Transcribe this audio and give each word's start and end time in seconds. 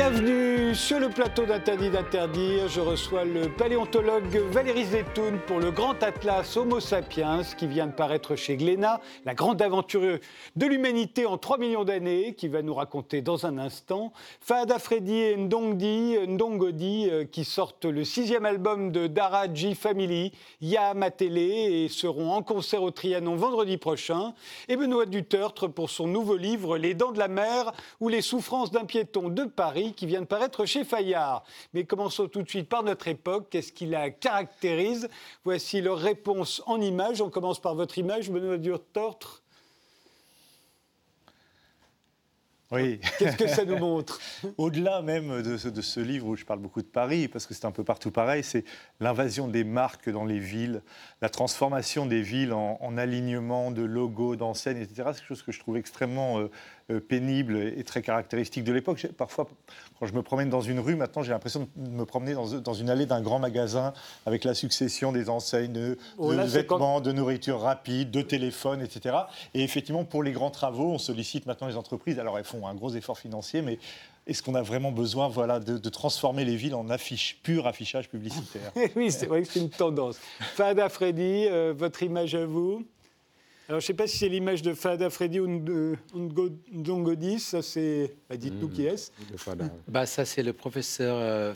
Bienvenue 0.00 0.49
sur 0.74 1.00
le 1.00 1.08
plateau 1.08 1.46
d'Interdit 1.46 1.90
d'interdire. 1.90 2.68
Je 2.68 2.80
reçois 2.80 3.24
le 3.24 3.48
paléontologue 3.48 4.36
Valérie 4.50 4.84
Zetoun 4.84 5.40
pour 5.46 5.58
le 5.58 5.70
grand 5.70 6.00
atlas 6.02 6.56
Homo 6.56 6.80
sapiens 6.80 7.42
qui 7.56 7.66
vient 7.66 7.86
de 7.86 7.92
paraître 7.92 8.36
chez 8.36 8.56
Glénat, 8.56 9.00
la 9.24 9.34
grande 9.34 9.62
aventure 9.62 10.18
de 10.56 10.66
l'humanité 10.66 11.26
en 11.26 11.38
3 11.38 11.58
millions 11.58 11.84
d'années, 11.84 12.34
qui 12.34 12.48
va 12.48 12.62
nous 12.62 12.74
raconter 12.74 13.20
dans 13.20 13.46
un 13.46 13.58
instant. 13.58 14.12
Fahad 14.40 14.70
Afredi 14.70 15.14
et 15.14 15.36
Ndongdi, 15.36 16.16
Ndongodi 16.28 17.08
euh, 17.10 17.24
qui 17.24 17.44
sortent 17.44 17.86
le 17.86 18.04
sixième 18.04 18.44
album 18.44 18.92
de 18.92 19.06
Daraji 19.06 19.74
Family, 19.74 20.32
Ya 20.60 20.94
Matélé, 20.94 21.84
et 21.84 21.88
seront 21.88 22.32
en 22.32 22.42
concert 22.42 22.82
au 22.82 22.90
Trianon 22.90 23.34
vendredi 23.34 23.76
prochain. 23.76 24.34
Et 24.68 24.76
Benoît 24.76 25.06
Dutertre 25.06 25.68
pour 25.68 25.90
son 25.90 26.06
nouveau 26.06 26.36
livre 26.36 26.78
Les 26.78 26.94
dents 26.94 27.12
de 27.12 27.18
la 27.18 27.28
mer 27.28 27.72
ou 27.98 28.08
les 28.08 28.22
souffrances 28.22 28.70
d'un 28.70 28.84
piéton 28.84 29.30
de 29.30 29.44
Paris 29.44 29.94
qui 29.96 30.06
vient 30.06 30.20
de 30.20 30.26
paraître 30.26 30.59
chez 30.66 30.84
Fayard. 30.84 31.44
Mais 31.74 31.84
commençons 31.84 32.28
tout 32.28 32.42
de 32.42 32.48
suite 32.48 32.68
par 32.68 32.82
notre 32.82 33.08
époque. 33.08 33.48
Qu'est-ce 33.50 33.72
qui 33.72 33.86
la 33.86 34.10
caractérise? 34.10 35.08
Voici 35.44 35.80
leur 35.80 35.98
réponse 35.98 36.62
en 36.66 36.80
images. 36.80 37.20
On 37.20 37.30
commence 37.30 37.60
par 37.60 37.74
votre 37.74 37.98
image, 37.98 38.30
Benoît 38.30 38.58
Durtortre. 38.58 39.42
Oui. 42.72 43.00
Qu'est-ce 43.18 43.36
que 43.36 43.48
ça 43.48 43.64
nous 43.64 43.78
montre? 43.78 44.20
Au-delà 44.56 45.02
même 45.02 45.42
de 45.42 45.56
ce, 45.56 46.00
livre 46.00 46.28
où 46.28 46.36
je 46.36 46.44
parle 46.44 46.60
beaucoup 46.60 46.82
de 46.82 46.86
Paris, 46.86 47.26
parce 47.26 47.46
que 47.46 47.52
c'est 47.52 47.64
un 47.64 47.72
peu 47.72 47.82
partout 47.82 48.12
pareil, 48.12 48.44
c'est 48.44 48.64
l'invasion 49.00 49.48
des 49.48 49.64
marques 49.64 50.08
dans 50.08 50.24
les 50.24 50.38
villes, 50.38 50.82
la 51.20 51.28
transformation 51.28 52.06
des 52.06 52.22
villes 52.22 52.52
en, 52.52 52.96
alignement 52.96 53.72
de 53.72 53.82
logos, 53.82 54.36
d'enseignes, 54.36 54.78
etc. 54.78 54.94
C'est 55.12 55.18
quelque 55.18 55.26
chose 55.26 55.42
que 55.42 55.52
je 55.52 55.58
trouve 55.58 55.76
extrêmement 55.76 56.38
euh, 56.38 56.50
pénible 56.98 57.56
et 57.56 57.84
très 57.84 58.02
caractéristique 58.02 58.64
de 58.64 58.72
l'époque. 58.72 59.06
Parfois, 59.16 59.46
quand 59.98 60.06
je 60.06 60.14
me 60.14 60.22
promène 60.22 60.48
dans 60.48 60.60
une 60.60 60.80
rue, 60.80 60.96
maintenant, 60.96 61.22
j'ai 61.22 61.30
l'impression 61.30 61.68
de 61.76 61.90
me 61.90 62.04
promener 62.04 62.34
dans, 62.34 62.74
une 62.74 62.90
allée 62.90 63.06
d'un 63.06 63.20
grand 63.20 63.38
magasin 63.38 63.92
avec 64.26 64.44
la 64.44 64.54
succession 64.54 65.12
des 65.12 65.28
enseignes 65.28 65.72
de, 65.72 65.98
oh, 66.18 66.30
vêtements, 66.30 67.00
de 67.00 67.12
nourriture 67.12 67.60
rapide, 67.60 68.10
de 68.10 68.22
téléphones, 68.22 68.82
etc. 68.82 69.16
Et 69.54 69.62
effectivement, 69.62 70.04
pour 70.04 70.22
les 70.22 70.32
grands 70.32 70.50
travaux, 70.50 70.92
on 70.92 70.98
sollicite 70.98 71.46
maintenant 71.46 71.68
les 71.68 71.76
entreprises. 71.76 72.18
Alors, 72.18 72.38
elles 72.38 72.44
font 72.44 72.66
un 72.66 72.74
gros 72.74 72.94
effort 72.94 73.18
financier, 73.18 73.62
mais 73.62 73.78
est-ce 74.26 74.42
qu'on 74.42 74.54
a 74.54 74.62
vraiment 74.62 74.92
besoin 74.92 75.28
voilà, 75.28 75.60
de, 75.60 75.88
transformer 75.88 76.44
les 76.44 76.56
villes 76.56 76.74
en 76.74 76.88
affiche, 76.88 77.38
pur 77.42 77.66
affichage 77.66 78.08
publicitaire? 78.08 78.72
Oui, 78.96 79.10
c'est 79.10 79.26
vrai 79.26 79.42
que 79.42 79.48
c'est 79.48 79.60
une 79.60 79.70
tendance. 79.70 80.18
Fada 80.54 80.88
Freddy, 80.88 81.46
euh, 81.46 81.74
votre 81.76 82.02
image 82.02 82.34
à 82.34 82.46
vous? 82.46 82.84
Alors, 83.70 83.78
je 83.78 83.84
ne 83.84 83.86
sais 83.86 83.94
pas 83.94 84.08
si 84.08 84.18
c'est 84.18 84.28
l'image 84.28 84.62
de 84.62 84.74
Fada 84.74 85.08
Freddy 85.10 85.38
ou 85.38 85.60
de 85.60 85.96
Ndongodis. 86.72 87.38
Ça, 87.38 87.62
c'est. 87.62 88.16
Bah, 88.28 88.36
dites-nous 88.36 88.68
qui 88.68 88.84
est-ce 88.84 89.12
bah, 89.86 90.06
Ça, 90.06 90.24
c'est 90.24 90.42
le 90.42 90.52
professeur 90.52 91.14
euh, 91.16 91.54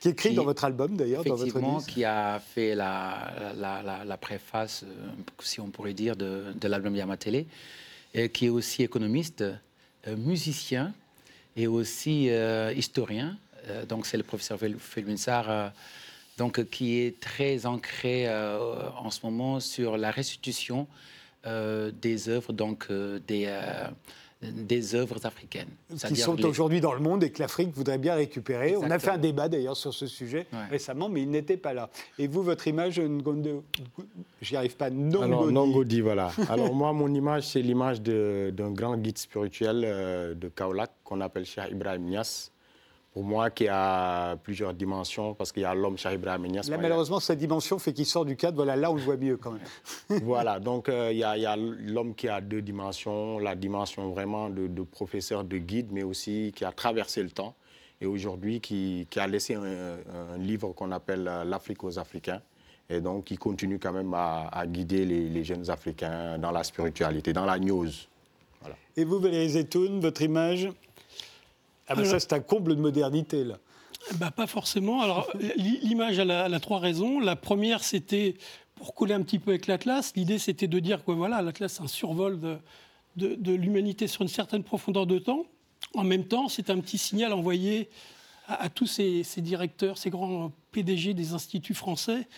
Qui 0.00 0.08
écrit 0.08 0.32
dans 0.32 0.44
votre 0.44 0.64
album, 0.64 0.96
d'ailleurs, 0.96 1.24
dans 1.24 1.34
votre 1.34 1.58
livre. 1.58 1.84
qui 1.86 2.06
a 2.06 2.40
fait 2.40 2.74
la, 2.74 3.52
la, 3.54 4.02
la, 4.02 4.16
préface, 4.16 4.84
euh, 4.84 5.10
si 5.40 5.60
on 5.60 5.68
pourrait 5.68 5.92
dire, 5.92 6.16
de, 6.16 6.54
de 6.58 6.68
l'album 6.68 6.96
Yamatele, 6.96 7.44
et 8.14 8.30
qui 8.30 8.46
est 8.46 8.48
aussi 8.48 8.82
économiste, 8.82 9.42
euh, 9.42 10.16
musicien 10.16 10.94
et 11.54 11.66
aussi 11.66 12.30
euh, 12.30 12.72
historien. 12.74 13.36
donc, 13.90 14.06
c'est 14.06 14.16
le 14.16 14.22
professeur 14.22 14.58
Felwinsar 14.78 15.74
donc, 16.38 16.64
qui 16.70 16.98
est 17.00 17.20
très 17.20 17.66
ancré 17.66 18.26
euh, 18.26 18.88
en 18.96 19.10
ce 19.10 19.20
moment 19.24 19.60
sur 19.60 19.96
la 19.96 20.10
restitution 20.10 20.86
euh, 21.46 21.90
des 21.90 22.28
œuvres, 22.28 22.52
donc 22.52 22.86
euh, 22.90 23.18
des, 23.26 23.52
des 24.40 24.94
œuvres 24.94 25.26
africaines. 25.26 25.68
Qui 26.08 26.16
sont 26.16 26.42
aujourd'hui 26.44 26.80
dans 26.80 26.94
le 26.94 27.00
monde 27.00 27.22
et 27.22 27.30
que 27.30 27.40
l'Afrique 27.40 27.74
voudrait 27.74 27.98
bien 27.98 28.14
récupérer. 28.14 28.76
On 28.76 28.90
a 28.90 28.98
fait 28.98 29.10
un 29.10 29.18
débat 29.18 29.48
d'ailleurs 29.48 29.76
sur 29.76 29.92
ce 29.92 30.06
sujet 30.06 30.46
récemment, 30.70 31.08
mais 31.08 31.22
il 31.22 31.30
n'était 31.30 31.58
pas 31.58 31.74
là. 31.74 31.90
Et 32.18 32.26
vous, 32.28 32.42
votre 32.42 32.66
image, 32.66 33.00
j'y 34.40 34.56
arrive 34.56 34.76
pas, 34.76 34.88
Nongodi. 34.88 35.24
Alors, 35.24 35.52
Nongodi, 35.52 36.00
voilà. 36.00 36.32
Alors 36.48 36.74
moi, 36.74 36.92
mon 36.92 37.12
image, 37.12 37.48
c'est 37.48 37.62
l'image 37.62 38.00
d'un 38.00 38.70
grand 38.70 38.96
guide 38.96 39.18
spirituel 39.18 39.82
de 40.38 40.48
Kaolack 40.48 40.92
qu'on 41.04 41.20
appelle 41.20 41.44
Cheikh 41.44 41.72
Ibrahim 41.72 42.04
Nias 42.04 42.51
pour 43.12 43.24
moi, 43.24 43.50
qui 43.50 43.68
a 43.68 44.36
plusieurs 44.36 44.72
dimensions, 44.72 45.34
parce 45.34 45.52
qu'il 45.52 45.62
y 45.62 45.66
a 45.66 45.74
l'homme 45.74 45.98
Cheikh 45.98 46.14
Ibrahim. 46.14 46.46
Là, 46.54 46.78
malheureusement, 46.78 47.20
cette 47.20 47.38
dimension 47.38 47.78
fait 47.78 47.92
qu'il 47.92 48.06
sort 48.06 48.24
du 48.24 48.36
cadre. 48.36 48.56
Voilà, 48.56 48.74
là, 48.74 48.90
on 48.90 48.94
le 48.94 49.02
voit 49.02 49.18
mieux 49.18 49.36
quand 49.36 49.52
même. 49.52 50.20
voilà, 50.22 50.58
donc 50.58 50.88
euh, 50.88 51.12
il 51.12 51.18
y 51.18 51.24
a, 51.24 51.56
l'homme 51.56 52.14
qui 52.14 52.28
a 52.28 52.40
deux 52.40 52.62
dimensions, 52.62 53.38
la 53.38 53.54
dimension 53.54 54.10
vraiment 54.10 54.48
de, 54.48 54.82
professeur, 54.82 55.44
de 55.44 55.58
guide, 55.58 55.88
mais 55.92 56.02
aussi 56.02 56.52
qui 56.56 56.64
a 56.64 56.72
traversé 56.72 57.22
le 57.22 57.30
temps 57.30 57.54
et 58.00 58.06
aujourd'hui 58.06 58.60
qui, 58.60 59.06
a 59.16 59.26
laissé 59.26 59.54
un, 59.54 60.38
livre 60.38 60.72
qu'on 60.72 60.90
appelle 60.90 61.28
euh, 61.28 61.44
L'Afrique 61.44 61.84
aux 61.84 61.98
Africains. 61.98 62.40
Et 62.90 63.00
donc, 63.00 63.24
qui 63.24 63.36
continue 63.36 63.78
quand 63.78 63.92
même 63.92 64.12
à, 64.14 64.64
guider 64.66 65.04
les, 65.04 65.44
jeunes 65.44 65.70
Africains 65.70 66.36
dans 66.38 66.50
la 66.50 66.64
spiritualité, 66.64 67.32
dans 67.32 67.46
la 67.46 67.58
news. 67.58 67.88
Voilà. 68.60 68.76
Et 68.96 69.04
vous, 69.04 69.18
Valérie 69.18 69.50
Zetoun, 69.50 70.00
votre 70.00 70.20
image? 70.20 70.68
Ah 71.92 72.02
ben 72.02 72.04
ça, 72.04 72.20
c'est 72.20 72.32
un 72.32 72.40
comble 72.40 72.76
de 72.76 72.80
modernité, 72.80 73.44
là. 73.44 73.58
Bah, 74.18 74.30
pas 74.30 74.46
forcément. 74.46 75.02
Alors, 75.02 75.30
l'image, 75.56 76.18
elle, 76.18 76.30
a 76.30 76.60
trois 76.60 76.78
raisons. 76.78 77.20
La 77.20 77.36
première, 77.36 77.84
c'était 77.84 78.36
pour 78.74 78.94
coller 78.94 79.14
un 79.14 79.22
petit 79.22 79.38
peu 79.38 79.50
avec 79.50 79.66
l'Atlas. 79.66 80.12
L'idée, 80.16 80.38
c'était 80.38 80.66
de 80.66 80.78
dire 80.78 81.04
que 81.04 81.12
voilà, 81.12 81.42
l'Atlas, 81.42 81.74
c'est 81.74 81.82
un 81.82 81.88
survol 81.88 82.40
de, 82.40 82.58
de, 83.16 83.52
l'humanité 83.52 84.06
sur 84.06 84.22
une 84.22 84.28
certaine 84.28 84.64
profondeur 84.64 85.06
de 85.06 85.18
temps. 85.18 85.44
En 85.94 86.04
même 86.04 86.24
temps, 86.24 86.48
c'est 86.48 86.70
un 86.70 86.80
petit 86.80 86.98
signal 86.98 87.32
envoyé 87.32 87.88
à, 88.48 88.68
tous 88.68 88.86
ces, 88.86 89.22
directeurs, 89.38 89.98
ces 89.98 90.10
grands 90.10 90.52
PDG 90.72 91.14
des 91.14 91.32
instituts 91.32 91.74
français 91.74 92.28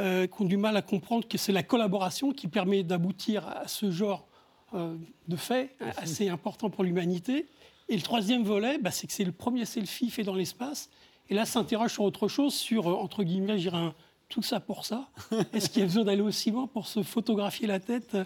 euh, 0.00 0.26
qui 0.26 0.42
ont 0.42 0.44
du 0.44 0.56
mal 0.56 0.76
à 0.76 0.82
comprendre 0.82 1.26
que 1.28 1.38
c'est 1.38 1.52
la 1.52 1.62
collaboration 1.62 2.32
qui 2.32 2.48
permet 2.48 2.82
d'aboutir 2.82 3.46
à 3.48 3.68
ce 3.68 3.90
genre 3.90 4.26
euh, 4.74 4.96
de 5.28 5.36
faits 5.36 5.70
assez 5.98 6.28
important 6.28 6.70
pour 6.70 6.84
l'humanité. 6.84 7.46
Et 7.92 7.96
le 7.96 8.00
troisième 8.00 8.42
volet, 8.42 8.78
bah, 8.78 8.90
c'est 8.90 9.06
que 9.06 9.12
c'est 9.12 9.22
le 9.22 9.32
premier 9.32 9.66
selfie 9.66 10.08
fait 10.08 10.22
dans 10.22 10.34
l'espace. 10.34 10.88
Et 11.28 11.34
là, 11.34 11.44
s'interroge 11.44 11.92
sur 11.92 12.04
autre 12.04 12.26
chose, 12.26 12.54
sur, 12.54 12.88
euh, 12.88 12.94
entre 12.94 13.22
guillemets, 13.22 13.58
je 13.58 13.68
un 13.68 13.92
tout 14.30 14.40
ça 14.40 14.60
pour 14.60 14.86
ça. 14.86 15.10
Est-ce 15.52 15.68
qu'il 15.68 15.80
y 15.80 15.82
a 15.82 15.88
besoin 15.88 16.04
d'aller 16.04 16.22
aussi 16.22 16.50
loin 16.50 16.66
pour 16.66 16.86
se 16.86 17.02
photographier 17.02 17.66
la 17.66 17.80
tête? 17.80 18.16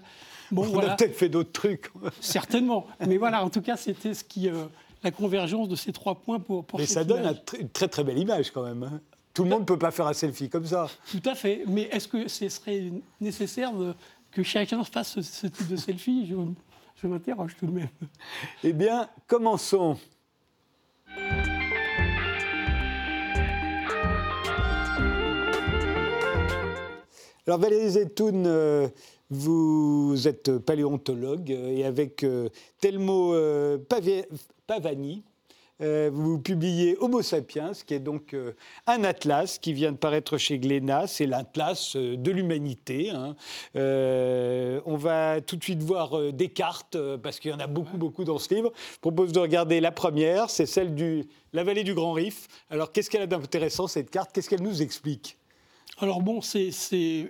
Bon, 0.52 0.68
On 0.72 0.78
a 0.78 0.94
peut-être 0.94 1.16
fait 1.16 1.28
d'autres 1.28 1.50
trucs. 1.50 1.90
Certainement. 2.20 2.86
Mais 3.08 3.16
voilà, 3.16 3.44
en 3.44 3.50
tout 3.50 3.60
cas, 3.60 3.76
c'était 3.76 4.14
ce 4.14 4.22
qui, 4.22 4.48
euh, 4.48 4.66
la 5.02 5.10
convergence 5.10 5.68
de 5.68 5.74
ces 5.74 5.92
trois 5.92 6.14
points 6.14 6.38
pour, 6.38 6.64
pour 6.64 6.78
Mais 6.78 6.86
ça 6.86 7.02
donne 7.02 7.36
une 7.58 7.68
très 7.68 7.88
très 7.88 8.04
belle 8.04 8.20
image 8.20 8.52
quand 8.52 8.62
même. 8.62 8.84
Hein. 8.84 9.00
Tout 9.34 9.42
le 9.42 9.50
monde 9.50 9.62
ne 9.62 9.66
peut 9.66 9.80
pas 9.80 9.90
faire 9.90 10.06
un 10.06 10.12
selfie 10.12 10.48
comme 10.48 10.66
ça. 10.66 10.88
Tout 11.10 11.22
à 11.28 11.34
fait. 11.34 11.64
Mais 11.66 11.88
est-ce 11.90 12.06
que 12.06 12.28
ce 12.28 12.48
serait 12.48 12.92
nécessaire 13.20 13.72
que 14.30 14.44
chacun 14.44 14.84
fasse 14.84 15.20
ce, 15.20 15.48
type 15.48 15.66
de 15.66 15.74
selfie? 15.74 16.24
Je 16.28 16.36
m'interroge 17.04 17.56
tout 17.58 17.66
de 17.66 17.72
même. 17.72 17.88
Eh 18.64 18.72
bien, 18.72 19.08
commençons. 19.26 19.98
Alors 27.46 27.60
Valérie 27.60 27.90
Zetoun, 27.90 28.44
euh, 28.46 28.88
vous 29.30 30.26
êtes 30.26 30.58
paléontologue 30.58 31.50
et 31.50 31.84
avec 31.84 32.24
euh, 32.24 32.48
Telmo 32.80 33.34
euh, 33.34 33.78
Pavani, 34.66 35.22
euh, 35.82 36.10
vous 36.12 36.38
publiez 36.38 36.96
Homo 37.00 37.20
sapiens, 37.20 37.72
qui 37.86 37.94
est 37.94 38.00
donc 38.00 38.32
euh, 38.32 38.52
un 38.86 39.04
atlas 39.04 39.58
qui 39.58 39.74
vient 39.74 39.92
de 39.92 39.96
paraître 39.96 40.38
chez 40.38 40.58
Glénat. 40.58 41.06
C'est 41.06 41.26
l'atlas 41.26 41.96
euh, 41.96 42.16
de 42.16 42.30
l'humanité. 42.30 43.10
Hein. 43.10 43.36
on 43.74 44.96
va 44.96 45.40
tout 45.40 45.56
de 45.56 45.62
suite 45.62 45.82
voir 45.82 46.32
des 46.32 46.48
cartes, 46.48 46.96
parce 47.22 47.40
qu'il 47.40 47.50
y 47.50 47.54
en 47.54 47.60
a 47.60 47.66
beaucoup, 47.66 47.98
beaucoup 47.98 48.24
dans 48.24 48.38
ce 48.38 48.54
livre. 48.54 48.72
Je 48.94 48.98
propose 49.00 49.32
de 49.32 49.38
regarder 49.38 49.80
la 49.80 49.92
première, 49.92 50.50
c'est 50.50 50.66
celle 50.66 50.94
de 50.94 51.24
la 51.52 51.64
vallée 51.64 51.84
du 51.84 51.94
Grand 51.94 52.12
Rif. 52.12 52.48
Alors, 52.70 52.92
qu'est-ce 52.92 53.10
qu'elle 53.10 53.22
a 53.22 53.26
d'intéressant, 53.26 53.86
cette 53.86 54.10
carte? 54.10 54.30
Qu'est-ce 54.32 54.48
qu'elle 54.48 54.62
nous 54.62 54.82
explique? 54.82 55.36
Alors 55.98 56.20
bon, 56.20 56.42
c'est 56.42 56.70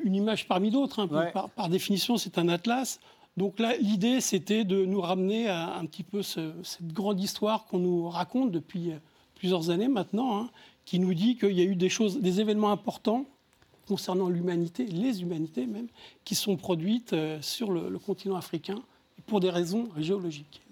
une 0.03 0.15
image 0.15 0.49
parmi 0.49 0.71
d'autres. 0.71 1.01
Hein. 1.01 1.31
par, 1.33 1.69
définition, 1.69 2.17
c'est 2.17 2.39
un 2.39 2.49
atlas. 2.49 2.99
Donc 3.37 3.59
là, 3.59 3.77
l'idée, 3.77 4.21
c'était 4.21 4.65
de 4.65 4.85
nous 4.85 5.01
ramener 5.01 5.49
à 5.49 5.77
un 5.77 5.85
petit 5.85 6.03
peu 6.03 6.23
cette 6.23 6.93
grande 6.93 7.21
histoire 7.21 7.67
qu'on 7.67 7.79
nous 7.79 8.09
raconte 8.09 8.51
depuis 8.51 8.93
euh, 8.93 8.99
plusieurs 9.35 9.69
années 9.69 9.89
maintenant, 9.89 10.39
hein, 10.39 10.51
qui 10.87 10.99
nous 10.99 11.13
dit 11.13 11.37
qu'il 11.37 11.53
y 11.53 11.61
a 11.61 11.65
eu 11.65 11.77
des 11.77 11.91
choses, 11.91 12.19
des 12.21 12.41
événements 12.41 12.71
importants 12.71 13.27
concernant 13.87 14.29
l'humanité, 14.29 14.87
les 14.87 15.23
humanités 15.23 15.67
même, 15.67 15.89
qui 16.25 16.35
sont 16.35 16.57
produites 16.57 17.13
euh, 17.13 17.39
sur 17.43 17.71
le, 17.71 17.99
continent 17.99 18.37
africain 18.37 18.83
pour 19.27 19.41
des 19.41 19.51
raisons 19.51 19.89
géologiques. 19.99 20.63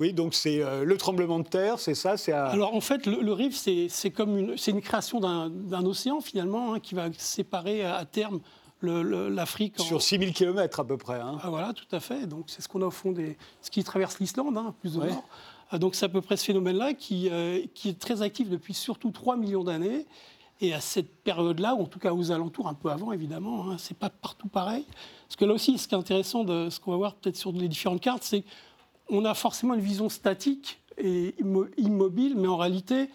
Oui, 0.00 0.12
donc 0.12 0.34
c'est 0.34 0.62
euh, 0.62 0.84
le 0.84 0.96
tremblement 0.96 1.38
de 1.38 1.46
terre, 1.46 1.78
c'est 1.78 1.94
ça 1.94 2.16
Alors 2.46 2.74
en 2.74 2.80
fait, 2.80 3.06
le, 3.06 3.32
rift, 3.32 3.56
c'est 3.88 4.10
comme 4.10 4.36
une, 4.36 4.56
une 4.66 4.80
création 4.80 5.20
d'un 5.20 5.84
océan 5.84 6.20
finalement 6.20 6.74
hein, 6.74 6.80
qui 6.80 6.94
va 6.94 7.08
séparer 7.16 7.84
à 7.84 8.04
terme 8.04 8.40
l'Afrique. 8.82 9.78
Sur 9.80 10.02
6000 10.02 10.32
km 10.32 10.80
à 10.80 10.84
peu 10.84 10.96
près. 10.96 11.20
Hein. 11.20 11.38
Ah, 11.42 11.50
voilà, 11.50 11.72
tout 11.72 11.84
à 11.92 12.00
fait. 12.00 12.26
Donc 12.26 12.44
c'est 12.48 12.62
ce 12.62 12.68
qu'on 12.68 12.82
a 12.82 12.86
au 12.86 12.90
fond 12.90 13.12
des. 13.12 13.36
ce 13.60 13.70
qui 13.70 13.84
traverse 13.84 14.18
l'Islande, 14.18 14.56
hein, 14.56 14.74
plus 14.80 14.96
ou 14.96 15.02
moins. 15.02 15.22
Donc 15.78 15.94
c'est 15.94 16.06
à 16.06 16.08
peu 16.08 16.20
près 16.20 16.36
ce 16.36 16.44
phénomène-là 16.44 16.94
qui, 16.94 17.30
qui 17.74 17.88
est 17.90 17.98
très 17.98 18.22
actif 18.22 18.48
depuis 18.48 18.74
surtout 18.74 19.10
3 19.10 19.36
millions 19.36 19.64
d'années. 19.64 20.06
Et 20.62 20.74
à 20.74 20.80
cette 20.80 21.22
période-là, 21.22 21.74
ou 21.74 21.82
en 21.82 21.86
tout 21.86 21.98
cas 21.98 22.12
aux 22.12 22.32
alentours, 22.32 22.68
un 22.68 22.74
peu 22.74 22.90
avant 22.90 23.12
évidemment, 23.12 23.70
hein, 23.70 23.76
c'est 23.78 23.96
pas 23.96 24.10
partout 24.10 24.48
pareil. 24.48 24.84
Parce 25.26 25.36
que 25.36 25.46
là 25.46 25.54
aussi, 25.54 25.78
ce 25.78 25.88
qui 25.88 25.94
est 25.94 25.98
intéressant 25.98 26.44
de 26.44 26.68
ce 26.68 26.78
qu'on 26.78 26.90
va 26.90 26.98
voir 26.98 27.14
peut-être 27.14 27.36
sur 27.36 27.52
les 27.52 27.68
différentes 27.68 28.02
cartes, 28.02 28.24
c'est 28.24 28.44
qu'on 29.08 29.24
a 29.24 29.32
forcément 29.32 29.74
une 29.74 29.80
vision 29.80 30.10
statique 30.10 30.80
et 30.98 31.34
immobile, 31.78 32.34
mais 32.36 32.46
en 32.46 32.58
réalité, 32.58 33.08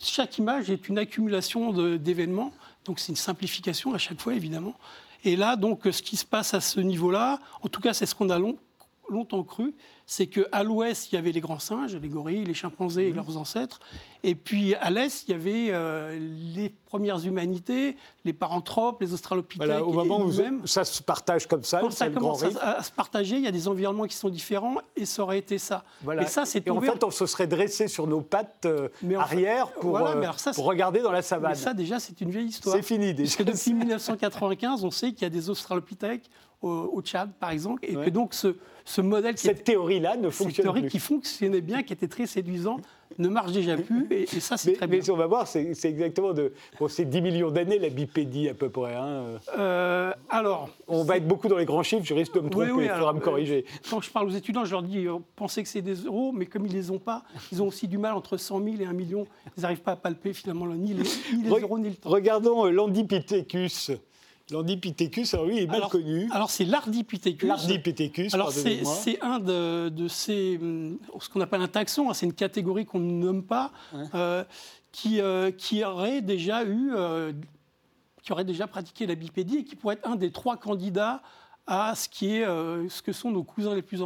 chaque 0.00 0.38
image 0.38 0.68
est 0.70 0.88
une 0.88 0.98
accumulation 0.98 1.72
d'événements. 1.96 2.52
Donc 2.88 3.00
c'est 3.00 3.12
une 3.12 3.16
simplification 3.16 3.92
à 3.92 3.98
chaque 3.98 4.18
fois, 4.18 4.34
évidemment. 4.34 4.74
Et 5.22 5.36
là, 5.36 5.56
donc, 5.56 5.82
ce 5.84 6.00
qui 6.00 6.16
se 6.16 6.24
passe 6.24 6.54
à 6.54 6.60
ce 6.62 6.80
niveau-là, 6.80 7.38
en 7.60 7.68
tout 7.68 7.82
cas, 7.82 7.92
c'est 7.92 8.06
ce 8.06 8.14
qu'on 8.14 8.30
a 8.30 8.40
longtemps 9.10 9.42
cru, 9.42 9.74
c'est 10.10 10.26
qu'à 10.26 10.62
l'ouest, 10.62 11.12
il 11.12 11.16
y 11.16 11.18
avait 11.18 11.32
les 11.32 11.40
grands 11.40 11.58
singes, 11.58 11.94
les 11.94 12.08
gorilles, 12.08 12.44
les 12.44 12.54
chimpanzés 12.54 13.08
et 13.08 13.10
mhm. 13.10 13.16
leurs 13.16 13.36
ancêtres. 13.36 13.78
Et 14.24 14.34
puis 14.34 14.74
à 14.76 14.88
l'est, 14.88 15.28
il 15.28 15.32
y 15.32 15.34
avait 15.34 15.66
euh, 15.68 16.18
les 16.54 16.70
premières 16.70 17.24
humanités, 17.26 17.94
les 18.24 18.32
paranthropes, 18.32 19.02
les 19.02 19.12
australopithèques. 19.12 19.68
Voilà, 19.68 19.84
au 19.84 19.92
moment 19.92 20.22
où 20.22 20.66
ça 20.66 20.86
se 20.86 21.02
partage 21.02 21.46
comme 21.46 21.62
ça, 21.62 21.80
Quand 21.80 21.90
ça 21.90 22.08
commence 22.08 22.42
à, 22.42 22.82
se 22.82 22.90
partager, 22.90 23.36
il 23.36 23.42
y 23.42 23.46
a 23.46 23.52
des 23.52 23.68
environnements 23.68 24.06
qui 24.06 24.16
sont 24.16 24.30
différents 24.30 24.76
et 24.96 25.04
ça 25.04 25.22
aurait 25.22 25.38
été 25.38 25.58
ça. 25.58 25.84
Voilà. 26.02 26.22
Et 26.22 26.26
ça, 26.26 26.46
c'est 26.46 26.68
en 26.70 26.80
fait, 26.80 27.04
on 27.04 27.10
se 27.10 27.26
serait 27.26 27.46
dressé 27.46 27.86
sur 27.86 28.06
nos 28.06 28.22
pattes 28.22 28.64
euh, 28.64 28.88
arrière 29.14 29.70
pour, 29.72 29.98
euh, 29.98 30.32
pour 30.54 30.64
regarder 30.64 31.00
dans 31.00 31.12
la 31.12 31.22
savane. 31.22 31.50
Mais 31.50 31.54
ça, 31.54 31.74
déjà, 31.74 32.00
c'est 32.00 32.18
une 32.22 32.30
vieille 32.30 32.46
histoire. 32.46 32.74
C'est 32.74 32.82
fini 32.82 33.12
déjà. 33.12 33.36
Parce 33.36 33.36
que 33.36 33.42
depuis 33.42 33.74
1995, 33.74 34.84
on 34.84 34.90
sait 34.90 35.12
qu'il 35.12 35.22
y 35.22 35.26
a 35.26 35.30
des 35.30 35.50
australopithèques 35.50 36.30
au, 36.62 37.00
Tchad, 37.02 37.30
par 37.38 37.50
exemple, 37.50 37.84
et 37.84 37.94
que 37.94 38.10
donc 38.10 38.34
ce, 38.34 38.56
ce 38.84 39.00
modèle... 39.00 39.38
Cette 39.38 39.64
théorie-là 40.00 40.16
ne 40.16 40.30
fonctionne 40.30 40.54
cette 40.54 40.74
théorie 40.74 40.88
qui 40.88 40.98
fonctionnait 40.98 41.60
bien, 41.60 41.82
qui 41.82 41.92
était 41.92 42.08
très 42.08 42.26
séduisant, 42.26 42.80
ne 43.18 43.28
marche 43.28 43.52
déjà 43.52 43.76
plus, 43.76 44.06
et, 44.10 44.26
ça, 44.26 44.56
c'est 44.56 44.74
très 44.74 44.86
bien. 44.86 45.00
Mais 45.00 45.10
on 45.10 45.16
va 45.16 45.26
voir, 45.26 45.46
c'est 45.46 45.72
exactement 45.84 46.32
de... 46.32 46.52
Bon, 46.78 46.88
c'est 46.88 47.04
10 47.04 47.22
millions 47.22 47.50
d'années, 47.50 47.78
la 47.78 47.88
bipédie, 47.88 48.48
à 48.48 48.54
peu 48.54 48.68
près. 48.68 48.94
Hein. 48.94 49.38
Euh, 49.58 50.12
alors... 50.28 50.68
On 50.86 51.04
va 51.04 51.16
être 51.16 51.26
beaucoup 51.26 51.48
dans 51.48 51.56
les 51.56 51.64
grands 51.64 51.82
chiffres, 51.82 52.04
je 52.04 52.14
risque 52.14 52.34
de 52.34 52.40
me 52.40 52.50
tromper, 52.50 52.84
il 52.84 52.90
faudra 52.90 53.12
me 53.12 53.20
corriger. 53.20 53.64
Euh, 53.66 53.88
quand 53.90 54.00
je 54.00 54.10
parle 54.10 54.28
aux 54.28 54.32
étudiants, 54.32 54.64
je 54.64 54.72
leur 54.72 54.82
dis, 54.82 55.06
euh, 55.06 55.16
pensez 55.36 55.62
que 55.62 55.68
c'est 55.68 55.82
des 55.82 55.94
euros, 55.94 56.32
mais 56.32 56.46
comme 56.46 56.66
ils 56.66 56.72
ne 56.72 56.78
les 56.78 56.90
ont 56.90 56.98
pas, 56.98 57.24
ils 57.52 57.62
ont 57.62 57.66
aussi 57.66 57.88
du 57.88 57.98
mal 57.98 58.14
entre 58.14 58.36
100 58.36 58.62
000 58.62 58.76
et 58.80 58.86
1 58.86 58.92
million. 58.92 59.26
Ils 59.56 59.62
n'arrivent 59.62 59.80
pas 59.80 59.92
à 59.92 59.96
palper, 59.96 60.32
finalement, 60.32 60.66
ni 60.66 60.94
les, 60.94 61.02
ni 61.34 61.44
les 61.44 61.60
euros, 61.60 61.78
ni 61.78 61.90
le 61.90 61.96
temps. 61.96 62.10
Regardons 62.10 62.66
l'Andipithecus. 62.66 63.92
L'Ardipithecus, 64.50 65.34
alors 65.34 65.46
lui, 65.46 65.56
il 65.56 65.62
est 65.64 65.66
mal 65.66 65.82
connu. 65.88 66.28
Alors 66.32 66.50
c'est 66.50 66.64
l'Ardipithecus. 66.64 67.46
L'Ardipithecus, 67.48 68.32
Alors 68.32 68.50
c'est 68.50 69.20
un 69.20 69.38
de, 69.40 70.08
ces, 70.08 70.58
hum, 70.60 70.98
ce 71.20 71.28
qu'on 71.28 71.40
appelle 71.40 71.60
un 71.60 71.68
taxon, 71.68 72.08
hein, 72.08 72.14
c'est 72.14 72.26
une 72.26 72.32
catégorie 72.32 72.86
qu'on 72.86 73.00
ne 73.00 73.12
nomme 73.12 73.42
pas, 73.42 73.72
euh, 74.14 74.44
qui, 74.90 75.20
euh, 75.20 75.50
qui 75.50 75.84
aurait 75.84 76.22
déjà 76.22 76.64
eu, 76.64 76.92
euh, 76.94 77.32
qui 78.22 78.32
aurait 78.32 78.44
déjà 78.44 78.66
pratiqué 78.66 79.06
la 79.06 79.14
bipédie 79.14 79.58
et 79.58 79.64
qui 79.64 79.76
pourrait 79.76 79.96
être 79.96 80.08
un 80.08 80.16
des 80.16 80.30
trois 80.30 80.56
candidats 80.56 81.20
à 81.66 81.94
ce 81.94 82.08
qui 82.08 82.34
est, 82.34 82.46
ce 82.46 83.02
que 83.02 83.12
sont 83.12 83.30
nos 83.30 83.42
cousins 83.42 83.74
les 83.74 83.82
plus 83.82 84.02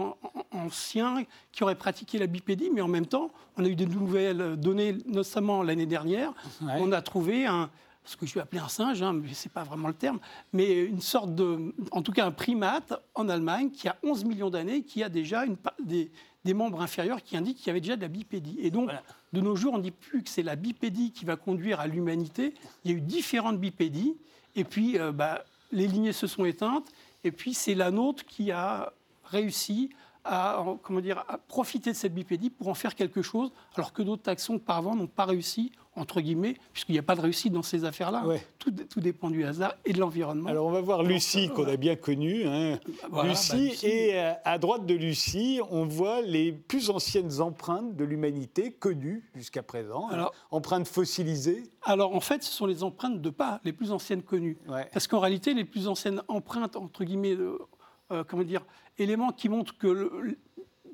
anciens 0.50 1.24
qui 1.52 1.62
auraient 1.62 1.76
pratiqué 1.76 2.18
la 2.18 2.26
bipédie, 2.26 2.70
mais 2.74 2.80
en 2.80 2.88
même 2.88 3.06
temps, 3.06 3.30
on 3.56 3.64
a 3.64 3.68
eu 3.68 3.76
de 3.76 3.84
nouvelles 3.84 4.56
données, 4.56 4.98
notamment 5.06 5.62
l'année 5.62 5.86
dernière. 5.86 6.32
On 6.60 6.90
a 6.90 7.00
trouvé 7.02 7.46
un, 7.46 7.70
ce 8.04 8.16
que 8.16 8.26
je 8.26 8.34
vais 8.34 8.40
appeler 8.40 8.60
un 8.60 8.68
singe, 8.68 9.02
hein, 9.02 9.12
mais 9.12 9.32
ce 9.32 9.46
n'est 9.46 9.52
pas 9.52 9.64
vraiment 9.64 9.88
le 9.88 9.94
terme, 9.94 10.18
mais 10.52 10.84
une 10.84 11.00
sorte 11.00 11.34
de, 11.34 11.74
en 11.92 12.02
tout 12.02 12.12
cas 12.12 12.26
un 12.26 12.32
primate 12.32 12.92
en 13.14 13.28
Allemagne 13.28 13.70
qui 13.70 13.88
a 13.88 13.96
11 14.02 14.24
millions 14.24 14.50
d'années, 14.50 14.82
qui 14.82 15.02
a 15.02 15.08
déjà 15.08 15.44
une, 15.44 15.56
des, 15.82 16.10
des, 16.44 16.54
membres 16.54 16.80
inférieurs 16.82 17.22
qui 17.22 17.36
indiquent 17.36 17.58
qu'il 17.58 17.68
y 17.68 17.70
avait 17.70 17.80
déjà 17.80 17.96
de 17.96 18.02
la 18.02 18.08
bipédie. 18.08 18.56
Et 18.60 18.70
donc, 18.70 18.90
de 19.32 19.40
nos 19.40 19.54
jours, 19.54 19.74
on 19.74 19.78
ne 19.78 19.82
dit 19.82 19.92
plus 19.92 20.22
que 20.22 20.30
c'est 20.30 20.42
la 20.42 20.56
bipédie 20.56 21.12
qui 21.12 21.24
va 21.24 21.36
conduire 21.36 21.80
à 21.80 21.86
l'humanité. 21.86 22.54
Il 22.84 22.90
y 22.90 22.94
a 22.94 22.96
eu 22.96 23.00
différentes 23.00 23.60
bipédies, 23.60 24.16
et 24.56 24.64
puis 24.64 24.98
euh, 24.98 25.12
bah, 25.12 25.44
les 25.70 25.86
lignées 25.86 26.12
se 26.12 26.26
sont 26.26 26.44
éteintes, 26.44 26.90
et 27.24 27.30
puis 27.30 27.54
c'est 27.54 27.74
la 27.74 27.90
nôtre 27.90 28.24
qui 28.24 28.50
a 28.50 28.92
réussi 29.24 29.90
à, 30.24 30.64
comment 30.82 31.00
dire, 31.00 31.24
à 31.28 31.38
profiter 31.38 31.90
de 31.90 31.96
cette 31.96 32.14
bipédie 32.14 32.50
pour 32.50 32.68
en 32.68 32.74
faire 32.74 32.94
quelque 32.94 33.22
chose, 33.22 33.52
alors 33.74 33.92
que 33.92 34.02
d'autres 34.02 34.22
taxons 34.22 34.54
auparavant 34.54 34.94
n'ont 34.94 35.06
pas 35.06 35.24
réussi, 35.24 35.72
entre 35.94 36.20
guillemets, 36.20 36.56
puisqu'il 36.72 36.92
n'y 36.92 36.98
a 36.98 37.02
pas 37.02 37.14
de 37.14 37.20
réussite 37.20 37.52
dans 37.52 37.62
ces 37.62 37.84
affaires-là. 37.84 38.24
Tout, 38.58 38.70
tout, 38.70 39.00
dépend 39.00 39.30
du 39.30 39.44
hasard 39.44 39.74
et 39.84 39.92
de 39.92 40.00
l'environnement. 40.00 40.48
Alors 40.48 40.66
on 40.66 40.70
va 40.70 40.80
voir 40.80 41.02
Lucie, 41.02 41.50
qu'on 41.50 41.66
a 41.66 41.76
bien 41.76 41.96
connue. 41.96 42.46
Hein. 42.46 42.78
Lucie, 43.24 43.68
bah, 43.82 43.88
et 43.88 44.10
euh, 44.14 44.32
à 44.44 44.58
droite 44.58 44.86
de 44.86 44.94
Lucie, 44.94 45.60
on 45.70 45.84
voit 45.84 46.22
les 46.22 46.52
plus 46.52 46.88
anciennes 46.88 47.40
empreintes 47.40 47.94
de 47.94 48.04
l'humanité 48.04 48.72
connues 48.72 49.30
jusqu'à 49.34 49.62
présent, 49.62 50.08
hein. 50.08 50.14
alors, 50.14 50.32
empreintes 50.50 50.88
fossilisées. 50.88 51.64
Alors 51.82 52.14
en 52.14 52.20
fait, 52.20 52.42
ce 52.42 52.52
sont 52.52 52.66
les 52.66 52.82
empreintes 52.84 53.20
de 53.20 53.30
pas 53.30 53.60
les 53.64 53.72
plus 53.72 53.92
anciennes 53.92 54.22
connues. 54.22 54.58
Parce 54.92 55.06
qu'en 55.06 55.20
réalité, 55.20 55.52
les 55.52 55.64
plus 55.64 55.88
anciennes 55.88 56.22
empreintes, 56.28 56.76
entre 56.76 57.04
guillemets, 57.04 57.36
euh, 57.36 58.24
comment 58.24 58.44
dire, 58.44 58.64
éléments 58.98 59.32
qui 59.32 59.48
montrent 59.48 59.76
que 59.76 60.36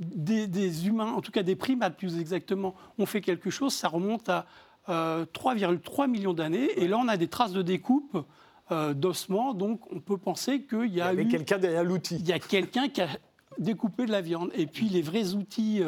des, 0.00 0.86
humains, 0.86 1.12
en 1.12 1.20
tout 1.20 1.32
cas 1.32 1.42
des 1.42 1.56
primates 1.56 1.96
plus 1.96 2.18
exactement, 2.18 2.74
ont 2.98 3.06
fait 3.06 3.20
quelque 3.20 3.50
chose, 3.50 3.72
ça 3.72 3.88
remonte 3.88 4.28
à 4.28 4.46
3,3 4.88 6.02
euh, 6.02 6.06
millions 6.06 6.32
d'années. 6.32 6.70
Et 6.76 6.88
là, 6.88 6.98
on 6.98 7.08
a 7.08 7.16
des 7.16 7.28
traces 7.28 7.52
de 7.52 7.62
découpe 7.62 8.24
euh, 8.70 8.94
d'ossements, 8.94 9.54
donc 9.54 9.80
on 9.92 10.00
peut 10.00 10.18
penser 10.18 10.62
qu'il 10.62 10.94
y 10.94 11.00
a 11.00 11.14
eu... 11.14 11.28
quelqu'un 11.28 11.58
derrière 11.58 11.84
l'outil. 11.84 12.16
Il 12.16 12.28
y 12.28 12.32
a 12.32 12.38
quelqu'un 12.38 12.88
qui 12.88 13.00
a 13.00 13.08
découpé 13.58 14.06
de 14.06 14.12
la 14.12 14.20
viande. 14.20 14.50
Et 14.54 14.66
puis 14.66 14.88
les 14.88 15.02
vrais 15.02 15.34
outils 15.34 15.82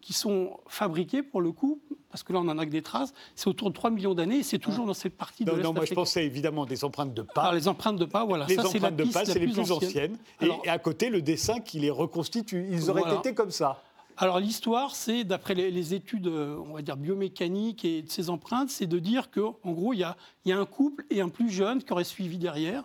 qui 0.00 0.12
sont 0.12 0.58
fabriqués, 0.68 1.22
pour 1.22 1.40
le 1.40 1.52
coup, 1.52 1.80
parce 2.10 2.22
que 2.22 2.32
là 2.32 2.40
on 2.40 2.48
en 2.48 2.58
a 2.58 2.64
que 2.64 2.70
des 2.70 2.82
traces, 2.82 3.12
c'est 3.34 3.48
autour 3.48 3.68
de 3.68 3.74
3 3.74 3.90
millions 3.90 4.14
d'années 4.14 4.38
et 4.38 4.42
c'est 4.42 4.58
toujours 4.58 4.86
dans 4.86 4.94
cette 4.94 5.16
partie 5.16 5.44
de 5.44 5.50
l'Est 5.50 5.62
Non, 5.62 5.72
moi 5.72 5.84
je 5.84 5.94
pensais 5.94 6.24
évidemment 6.24 6.64
des 6.64 6.84
empreintes 6.84 7.14
de 7.14 7.22
pas. 7.22 7.52
les 7.52 7.68
empreintes 7.68 7.96
de 7.96 8.04
pas, 8.04 8.24
voilà. 8.24 8.46
Les 8.46 8.56
ça, 8.56 8.66
empreintes 8.66 8.96
de 8.96 9.04
pas, 9.04 9.24
c'est 9.24 9.38
les 9.38 9.48
plus 9.48 9.70
anciennes. 9.70 10.16
et, 10.40 10.68
à 10.68 10.78
côté, 10.78 11.10
le 11.10 11.22
dessin 11.22 11.60
qui 11.60 11.80
les 11.80 11.90
reconstitue. 11.90 12.66
Ils 12.70 12.90
auraient 12.90 13.16
été 13.16 13.34
comme 13.34 13.50
ça. 13.50 13.82
Alors 14.20 14.40
l'histoire, 14.40 14.96
c'est, 14.96 15.22
d'après 15.22 15.54
les, 15.54 15.94
études, 15.94 16.26
euh, 16.26 16.56
on 16.68 16.72
va 16.74 16.82
dire 16.82 16.96
biomécaniques 16.96 17.84
et 17.84 18.02
de 18.02 18.10
ces 18.10 18.30
empreintes, 18.30 18.68
c'est 18.68 18.88
de 18.88 18.98
dire 18.98 19.30
qu'en 19.30 19.54
gros, 19.64 19.92
il 19.92 20.00
y 20.00 20.02
a, 20.02 20.16
un 20.48 20.66
couple 20.66 21.04
et 21.08 21.20
un 21.20 21.28
plus 21.28 21.50
jeune 21.50 21.80
qui 21.80 21.92
aurait 21.92 22.02
suivi 22.02 22.36
derrière. 22.36 22.82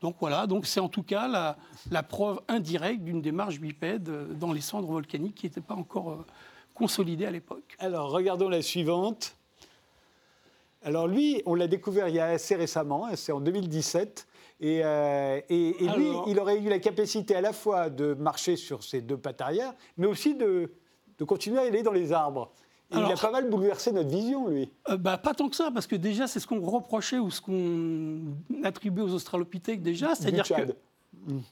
Donc 0.00 0.14
voilà, 0.20 0.46
donc 0.46 0.64
c'est 0.64 0.78
en 0.78 0.88
tout 0.88 1.02
cas 1.02 1.26
la, 1.26 1.56
la 1.90 2.04
preuve 2.04 2.40
indirecte 2.46 3.02
d'une 3.02 3.20
démarche 3.20 3.58
bipède 3.58 4.08
euh, 4.08 4.32
dans 4.34 4.52
les 4.52 4.60
cendres 4.60 4.86
volcaniques 4.86 5.34
qui 5.34 5.46
n'étaient 5.46 5.60
pas 5.60 5.74
encore 5.74 6.10
euh, 6.12 6.24
consolidé 6.72 7.26
à 7.26 7.32
l'époque. 7.32 7.74
Alors, 7.80 8.10
regardons 8.12 8.48
la 8.48 8.62
suivante. 8.62 9.36
Alors 10.84 11.08
lui, 11.08 11.42
on 11.46 11.56
l'a 11.56 11.66
découvert 11.66 12.06
il 12.08 12.14
y 12.14 12.20
a 12.20 12.26
assez 12.26 12.54
récemment, 12.54 13.08
c'est 13.16 13.32
en 13.32 13.40
2017. 13.40 14.28
Et, 14.60 14.80
euh, 14.82 15.40
et, 15.48 15.74
lui, 15.96 16.08
il 16.28 16.40
aurait 16.40 16.58
eu 16.58 16.68
la 16.68 16.78
capacité 16.78 17.36
à 17.36 17.40
la 17.40 17.52
fois 17.52 17.90
de 17.90 18.14
marcher 18.14 18.56
sur 18.56 18.82
ses 18.82 19.02
deux 19.02 19.18
pattes 19.18 19.40
arrière, 19.40 19.74
mais 19.96 20.06
aussi 20.06 20.34
de, 20.34 20.72
de 21.18 21.24
continuer 21.24 21.58
à 21.58 21.62
aller 21.62 21.82
dans 21.82 21.92
les 21.92 22.12
arbres. 22.12 22.52
il 22.90 22.98
a 22.98 23.16
pas 23.16 23.30
mal 23.30 23.50
bouleversé 23.50 23.92
notre 23.92 24.08
vision, 24.08 24.48
lui. 24.48 24.70
Euh, 24.88 24.96
bah, 24.96 25.18
pas 25.18 25.34
tant 25.34 25.48
que 25.48 25.56
ça, 25.56 25.70
parce 25.72 25.86
que 25.86 25.96
déjà, 25.96 26.26
c'est 26.26 26.40
ce 26.40 26.46
qu'on 26.46 26.60
reprochait 26.60 27.18
ou 27.18 27.30
ce 27.30 27.40
qu'on 27.42 28.34
attribuait 28.64 29.04
aux 29.04 29.12
australopithèques 29.12 29.82
déjà. 29.82 30.14
C'est-à-dire 30.14 30.46
que 30.46 30.72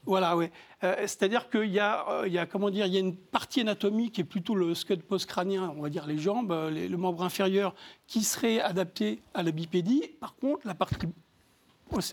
voilà, 0.05 0.37
oui. 0.37 0.51
Euh, 0.85 0.95
c'est-à-dire 1.01 1.51
qu'il 1.51 1.71
y, 1.71 1.81
euh, 1.81 2.29
y, 2.29 2.39
a, 2.39 2.47
comment 2.47 2.71
dire, 2.71 2.87
il 2.87 2.95
y 2.95 2.97
a 2.97 3.01
une 3.01 3.17
partie 3.17 3.61
anatomique 3.61 4.15
qui 4.15 4.21
est 4.21 4.25
plutôt 4.25 4.55
le 4.55 4.75
squelette 4.75 5.07
post-crânien, 5.07 5.73
on 5.77 5.83
va 5.83 5.91
dire 5.91 6.07
les 6.07 6.19
jambes, 6.19 6.53
euh, 6.53 6.71
le 6.71 6.97
membre 6.97 7.23
inférieur, 7.25 7.75
qui 8.07 8.23
serait 8.23 8.61
adapté 8.61 9.21
à 9.35 9.43
la 9.43 9.51
bipédie. 9.51 10.03
Par 10.21 10.37
contre, 10.37 10.67
la 10.67 10.75
partie 10.75 11.07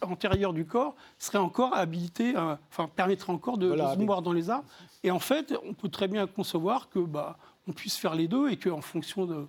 antérieure 0.01 0.53
du 0.53 0.65
corps 0.65 0.95
serait 1.17 1.38
encore 1.38 1.75
habilitée, 1.75 2.33
enfin 2.38 2.89
permettrait 2.95 3.33
encore 3.33 3.57
de, 3.57 3.75
se 3.75 3.97
mouvoir 3.97 4.21
dans 4.21 4.33
les 4.33 4.50
arbres. 4.50 4.65
Et 5.03 5.11
en 5.11 5.19
fait, 5.19 5.53
on 5.65 5.73
peut 5.73 5.89
très 5.89 6.07
bien 6.07 6.27
concevoir 6.27 6.89
que 6.89 7.00
bah, 7.00 7.38
on 7.67 7.73
puisse 7.73 7.97
faire 7.97 8.15
les 8.15 8.27
deux 8.27 8.50
et 8.50 8.57
qu'en 8.57 8.81
fonction 8.81 9.25
de, 9.25 9.47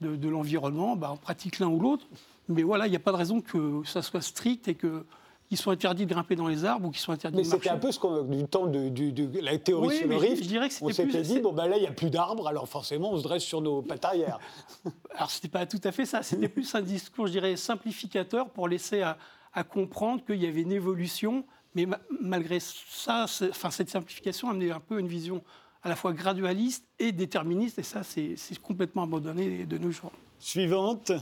de, 0.00 0.28
l'environnement, 0.28 0.96
bah, 0.96 1.10
on 1.12 1.16
pratique 1.16 1.58
l'un 1.58 1.68
ou 1.68 1.80
l'autre. 1.80 2.06
Mais 2.48 2.62
voilà, 2.62 2.86
il 2.86 2.90
n'y 2.90 2.96
a 2.96 3.00
pas 3.00 3.12
de 3.12 3.16
raison 3.16 3.40
que 3.40 3.82
ça 3.84 4.02
soit 4.02 4.20
strict 4.20 4.68
et 4.68 4.74
que 4.74 5.04
qui 5.52 5.58
sont 5.58 5.70
interdits 5.70 6.06
de 6.06 6.10
grimper 6.14 6.34
dans 6.34 6.48
les 6.48 6.64
arbres 6.64 6.88
ou 6.88 6.90
qui 6.90 6.98
sont 6.98 7.12
interdits 7.12 7.36
Mais 7.36 7.42
de 7.42 7.48
marcher. 7.48 7.58
Mais 7.58 7.74
c'était 7.74 7.76
un 7.76 7.78
peu 7.78 7.92
ce 7.92 7.98
qu'on, 7.98 8.22
du 8.22 8.44
temps 8.44 8.66
de, 8.66 9.38
la 9.38 9.58
théorie 9.58 9.98
sur 9.98 10.08
le 10.08 10.16
rift. 10.16 10.44
Je, 10.44 10.48
dirais 10.48 10.70
que 10.70 10.74
on 10.80 10.88
s'était 10.88 11.20
dit, 11.20 11.40
bon, 11.40 11.52
ben 11.52 11.66
là, 11.66 11.76
il 11.76 11.82
n'y 11.82 11.86
a 11.86 11.92
plus 11.92 12.08
d'arbres, 12.08 12.48
alors 12.48 12.66
forcément, 12.66 13.12
on 13.12 13.18
se 13.18 13.22
dresse 13.22 13.42
sur 13.42 13.60
nos 13.60 13.82
pattes 13.82 14.06
arrière. 14.06 14.38
alors, 15.14 15.30
ce 15.30 15.36
n'était 15.36 15.48
pas 15.48 15.66
tout 15.66 15.80
à 15.84 15.92
fait 15.92 16.06
ça. 16.06 16.22
C'était 16.22 16.48
plus 16.48 16.74
un 16.74 16.80
discours, 16.80 17.26
je 17.26 17.32
dirais, 17.32 17.54
simplificateur 17.56 18.48
pour 18.48 18.66
laisser 18.66 19.02
à, 19.02 19.18
comprendre 19.64 20.24
qu'il 20.24 20.42
y 20.42 20.46
avait 20.46 20.62
une 20.62 20.72
évolution. 20.72 21.44
Mais 21.74 21.86
malgré 22.20 22.58
ça, 22.60 23.24
enfin, 23.24 23.70
cette 23.70 23.88
simplification 23.88 24.50
amenait 24.50 24.70
un 24.70 24.80
peu 24.80 24.98
une 24.98 25.08
vision 25.08 25.42
à 25.82 25.88
la 25.88 25.96
fois 25.96 26.12
gradualiste 26.12 26.84
et 26.98 27.12
déterministe. 27.12 27.78
Et 27.78 27.82
ça, 27.82 28.02
c'est 28.02 28.36
complètement 28.62 29.02
abandonné 29.02 29.64
de 29.64 29.78
nos 29.78 29.90
jours. 29.90 30.12
Suivante 30.38 31.12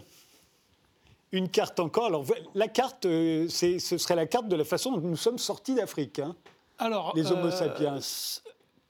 une 1.33 1.49
carte 1.49 1.81
encore. 1.81 2.07
Alors, 2.07 2.25
la 2.55 2.69
carte, 2.69 3.07
euh, 3.07 3.49
ce 3.49 3.79
serait 3.79 4.17
la 4.17 4.27
carte 4.27 4.49
de 4.49 4.57
la 4.57 4.65
façon 4.65 4.93
dont 4.93 5.01
nous 5.01 5.17
sommes 5.17 5.39
sortis 5.39 5.75
d'Afrique. 5.75 6.19
Hein, 6.19 6.35
Alors, 6.79 7.13
les 7.15 7.31
Homo 7.31 7.47
euh, 7.47 7.51
sapiens. 7.51 7.99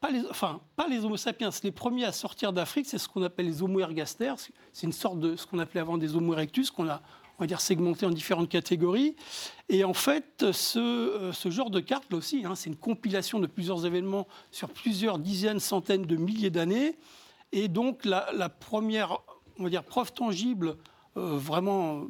pas 0.01 0.11
les, 0.11 0.23
enfin, 0.31 0.61
pas 0.77 0.89
les 0.89 1.05
Homo 1.05 1.17
sapiens. 1.17 1.51
Les 1.63 1.73
premiers 1.73 2.05
à 2.05 2.13
sortir 2.13 2.53
d'Afrique, 2.53 2.87
c'est 2.87 2.99
ce 2.99 3.09
qu'on 3.09 3.23
appelle 3.23 3.47
les 3.47 3.63
Homo 3.63 3.81
ergaster. 3.81 4.33
C'est 4.73 4.87
une 4.87 4.93
sorte 4.93 5.21
de 5.21 5.37
ce 5.37 5.47
qu'on 5.47 5.59
appelait 5.59 5.81
avant 5.81 5.99
des 5.99 6.17
Homo 6.17 6.33
erectus, 6.33 6.71
qu'on 6.71 6.89
a, 6.89 7.03
on 7.41 7.45
va 7.45 7.47
dire, 7.47 7.63
segmenté 7.63 8.05
en 8.05 8.11
différentes 8.11 8.51
catégories. 8.51 9.17
Et 9.71 9.83
en 9.83 9.95
fait, 9.95 10.53
ce, 10.53 10.79
euh, 10.79 11.33
ce 11.33 11.49
genre 11.49 11.71
de 11.71 11.81
carte, 11.81 12.05
là 12.11 12.19
aussi, 12.19 12.45
hein, 12.45 12.55
c'est 12.55 12.69
une 12.69 12.77
compilation 12.77 13.39
de 13.39 13.47
plusieurs 13.47 13.87
événements 13.87 14.29
sur 14.51 14.69
plusieurs 14.69 15.19
dizaines, 15.19 15.59
centaines 15.59 16.05
de 16.05 16.17
milliers 16.17 16.51
d'années. 16.51 16.99
Et 17.53 17.69
donc, 17.69 18.05
la, 18.05 18.29
la, 18.37 18.51
première, 18.51 19.21
on 19.59 19.65
va 19.65 19.71
dire, 19.71 19.83
preuve 19.85 20.13
tangible, 20.13 20.77
euh, 21.17 21.39
vraiment 21.39 22.03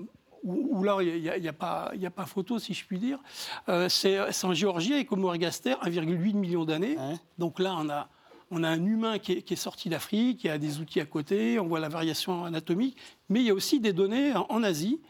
où, 0.43 0.83
là, 0.83 0.99
il 1.01 1.23
n'y 1.23 1.29
a, 1.29 1.51
a, 1.51 1.53
pas, 1.53 1.93
a, 2.05 2.11
pas 2.11 2.27
photo, 2.27 2.59
si 2.59 2.75
je 2.75 2.85
puis 2.85 2.99
dire. 2.99 3.21
Euh, 3.69 3.89
c'est 3.89 4.19
en 4.45 4.53
Géorgie, 4.53 4.95
avec 4.95 5.13
Homo 5.13 5.33
ergaster, 5.33 5.75
1,8 5.83 6.35
million 6.35 6.65
d'années. 6.65 6.97
Donc 7.39 7.61
là, 7.61 7.77
on 7.79 7.89
a, 7.89 8.09
on 8.51 8.65
a 8.65 8.69
un 8.69 8.85
humain 8.85 9.21
qui 9.21 9.33
est, 9.33 9.43
qui 9.43 9.53
est 9.53 9.57
sorti 9.57 9.89
d'Afrique, 9.89 10.39
qui 10.39 10.49
a 10.49 10.59
des 10.59 10.81
outils 10.81 10.99
à 10.99 11.05
côté, 11.05 11.61
on 11.61 11.69
voit 11.69 11.79
la 11.79 11.89
variation 11.89 12.45
anatomique, 12.45 12.97
mais 13.29 13.41
il 13.41 13.47
y 13.47 13.51
a 13.51 13.55
aussi 13.55 13.79
des 13.79 13.93
données 13.93 14.35
en, 14.35 14.47
en 14.49 14.65
Asie. 14.65 15.01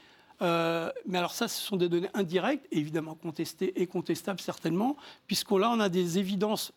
Euh, 0.42 0.90
mais 1.06 1.18
alors 1.18 1.32
ça, 1.32 1.48
ce 1.48 1.60
sont 1.60 1.76
des 1.76 1.88
données 1.88 2.10
indirectes, 2.14 2.66
évidemment 2.70 3.14
contestées 3.14 3.80
et 3.80 3.86
contestables 3.86 4.40
certainement, 4.40 4.96
puisqu'on 5.26 5.58
là, 5.58 5.70
on 5.70 5.80
a 5.80 5.88
des 5.88 6.18
évidences 6.18 6.72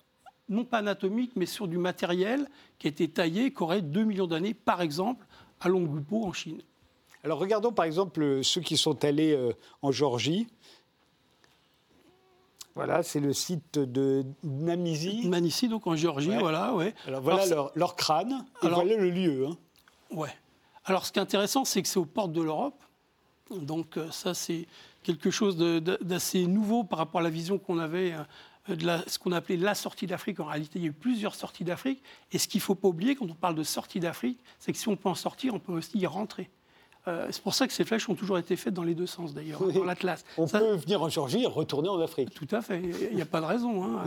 non 0.49 0.65
pas 0.65 0.79
anatomiques, 0.79 1.31
mais 1.35 1.45
sur 1.45 1.67
du 1.67 1.77
matériel 1.77 2.49
qui 2.77 2.87
a 2.87 2.89
été 2.89 3.07
taillé, 3.07 3.53
qui 3.53 3.63
aurait 3.63 3.81
2 3.81 4.03
millions 4.03 4.27
d'années, 4.27 4.53
par 4.53 4.81
exemple, 4.81 5.25
à 5.61 5.69
Longlupo, 5.69 6.25
en 6.25 6.33
Chine. 6.33 6.61
Alors 7.23 7.39
regardons 7.39 7.71
par 7.71 7.85
exemple 7.85 8.43
ceux 8.43 8.59
qui 8.59 8.75
sont 8.75 9.05
allés 9.05 9.31
euh, 9.31 9.53
en 9.81 9.91
Géorgie. 9.91 10.47
Voilà, 12.75 13.03
c'est 13.03 13.19
le 13.19 13.33
site 13.33 13.79
de 13.79 14.25
Namizi. 14.43 15.27
Namizi, 15.29 15.69
donc 15.69 15.87
en 15.87 15.95
Géorgie, 15.95 16.29
ouais. 16.29 16.39
voilà, 16.39 16.73
ouais. 16.73 16.93
Alors 17.07 17.21
voilà 17.21 17.43
Alors, 17.43 17.55
leur, 17.55 17.71
leur, 17.75 17.95
crâne, 17.95 18.45
et 18.61 18.65
alors, 18.65 18.81
voilà 18.81 18.97
le 18.97 19.09
lieu. 19.09 19.47
Hein. 19.47 19.57
Ouais. 20.11 20.35
Alors 20.83 21.05
ce 21.05 21.13
qui 21.13 21.19
est 21.19 21.21
intéressant, 21.21 21.65
c'est 21.65 21.81
que 21.81 21.87
c'est 21.87 21.99
aux 21.99 22.05
portes 22.05 22.33
de 22.33 22.41
l'Europe. 22.41 22.75
Donc 23.61 23.97
euh, 23.97 24.09
ça, 24.11 24.33
c'est 24.33 24.67
quelque 25.03 25.31
chose 25.31 25.57
d'assez 25.57 26.45
nouveau 26.47 26.83
par 26.83 26.99
rapport 26.99 27.21
à 27.21 27.23
la 27.23 27.29
vision 27.29 27.57
qu'on 27.57 27.79
avait 27.79 28.13
euh, 28.69 28.75
de 28.75 29.03
ce 29.07 29.19
qu'on 29.19 29.31
appelait 29.31 29.57
la 29.57 29.75
sortie 29.75 30.07
d'Afrique. 30.07 30.39
En 30.39 30.45
réalité, 30.45 30.79
il 30.79 30.81
y 30.83 30.85
a 30.85 30.89
eu 30.89 30.93
plusieurs 30.93 31.35
sorties 31.35 31.63
d'Afrique. 31.63 32.01
Et 32.31 32.37
ce 32.37 32.47
qu'il 32.47 32.59
ne 32.59 32.63
faut 32.63 32.75
pas 32.75 32.87
oublier 32.87 33.15
quand 33.15 33.25
on 33.29 33.33
parle 33.33 33.55
de 33.55 33.63
sortie 33.63 33.99
d'Afrique, 33.99 34.39
c'est 34.59 34.71
que 34.71 34.77
si 34.77 34.87
on 34.87 34.95
peut 34.95 35.09
en 35.09 35.15
sortir, 35.15 35.53
on 35.53 35.59
peut 35.59 35.73
aussi 35.73 35.97
y 35.97 36.07
rentrer. 36.07 36.49
Euh, 37.07 37.27
c'est 37.31 37.41
pour 37.41 37.53
ça 37.53 37.67
que 37.67 37.73
ces 37.73 37.83
flèches 37.83 38.07
ont 38.07 38.15
toujours 38.15 38.37
été 38.37 38.55
faites 38.55 38.73
dans 38.73 38.83
les 38.83 38.95
deux 38.95 39.07
sens, 39.07 39.33
d'ailleurs, 39.33 39.61
oui. 39.61 39.73
dans 39.73 39.83
l'Atlas. 39.83 40.23
On 40.37 40.47
ça, 40.47 40.59
peut 40.59 40.75
venir 40.75 41.01
en 41.01 41.09
Géorgie 41.09 41.43
et 41.43 41.47
retourner 41.47 41.89
en 41.89 41.99
Afrique. 41.99 42.33
Tout 42.33 42.47
à 42.51 42.61
fait. 42.61 42.81
Il 43.11 43.15
n'y 43.15 43.21
a 43.21 43.25
pas 43.25 43.41
de 43.41 43.45
raison. 43.45 43.83
Hein. 43.83 44.03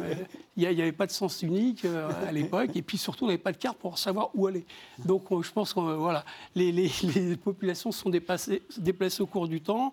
Il 0.56 0.68
n'y 0.68 0.80
avait 0.80 0.92
pas 0.92 1.06
de 1.06 1.12
sens 1.12 1.42
unique 1.42 1.84
euh, 1.84 2.08
à 2.26 2.32
l'époque. 2.32 2.70
Et 2.74 2.82
puis 2.82 2.96
surtout, 2.96 3.24
on 3.24 3.26
n'avait 3.26 3.38
pas 3.38 3.52
de 3.52 3.58
carte 3.58 3.76
pour 3.76 3.98
savoir 3.98 4.30
où 4.34 4.46
aller. 4.46 4.64
Donc 5.04 5.24
je 5.42 5.52
pense 5.52 5.74
que 5.74 5.80
voilà, 5.80 6.24
les, 6.54 6.72
les, 6.72 6.90
les 7.14 7.36
populations 7.36 7.92
sont 7.92 8.08
déplacées, 8.08 8.62
déplacées, 8.78 9.22
au 9.22 9.26
cours 9.26 9.48
du 9.48 9.60
temps 9.60 9.92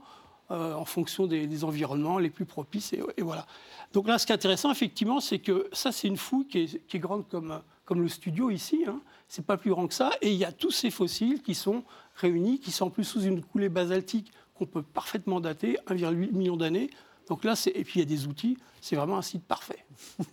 euh, 0.51 0.73
en 0.73 0.85
fonction 0.85 1.25
des, 1.25 1.47
des, 1.47 1.63
environnements 1.63 2.19
les 2.19 2.29
plus 2.29 2.45
propices. 2.45 2.93
Et, 2.93 3.01
et, 3.17 3.21
voilà. 3.21 3.45
Donc 3.91 4.07
là, 4.07 4.19
ce 4.19 4.25
qui 4.25 4.31
est 4.31 4.35
intéressant, 4.35 4.71
effectivement, 4.71 5.19
c'est 5.19 5.39
que 5.39 5.67
ça, 5.71 5.91
c'est 5.91 6.07
une 6.07 6.17
fouille 6.17 6.47
qui 6.47 6.59
est, 6.59 6.87
qui 6.87 6.97
est 6.97 6.99
grande 6.99 7.27
comme, 7.27 7.61
comme, 7.85 8.01
le 8.01 8.09
studio 8.09 8.49
ici. 8.49 8.83
Hein. 8.87 8.99
C'est 9.35 9.43
pas 9.43 9.57
plus 9.57 9.71
grand 9.71 9.87
que 9.87 9.95
ça. 9.95 10.11
Et 10.21 10.29
il 10.29 10.37
y 10.37 10.45
a 10.45 10.51
tous 10.51 10.69
ces 10.69 10.91
fossiles 10.91 11.41
qui 11.41 11.55
sont 11.55 11.83
réunis, 12.17 12.59
qui 12.59 12.69
sont 12.69 12.85
en 12.85 12.89
plus 12.91 13.03
sous 13.03 13.21
une 13.23 13.43
coulée 13.43 13.67
basaltique 13.67 14.31
qu'on 14.53 14.67
peut 14.67 14.83
parfaitement 14.83 15.39
dater, 15.39 15.79
1,8 15.87 16.33
million 16.33 16.55
d'années. 16.55 16.91
Donc 17.27 17.43
là, 17.43 17.55
et 17.73 17.83
puis 17.83 17.93
il 17.95 17.99
y 17.99 18.01
a 18.03 18.05
des 18.05 18.27
outils, 18.27 18.59
c'est 18.79 18.95
vraiment 18.95 19.17
un 19.17 19.23
site 19.23 19.43
parfait. 19.43 19.85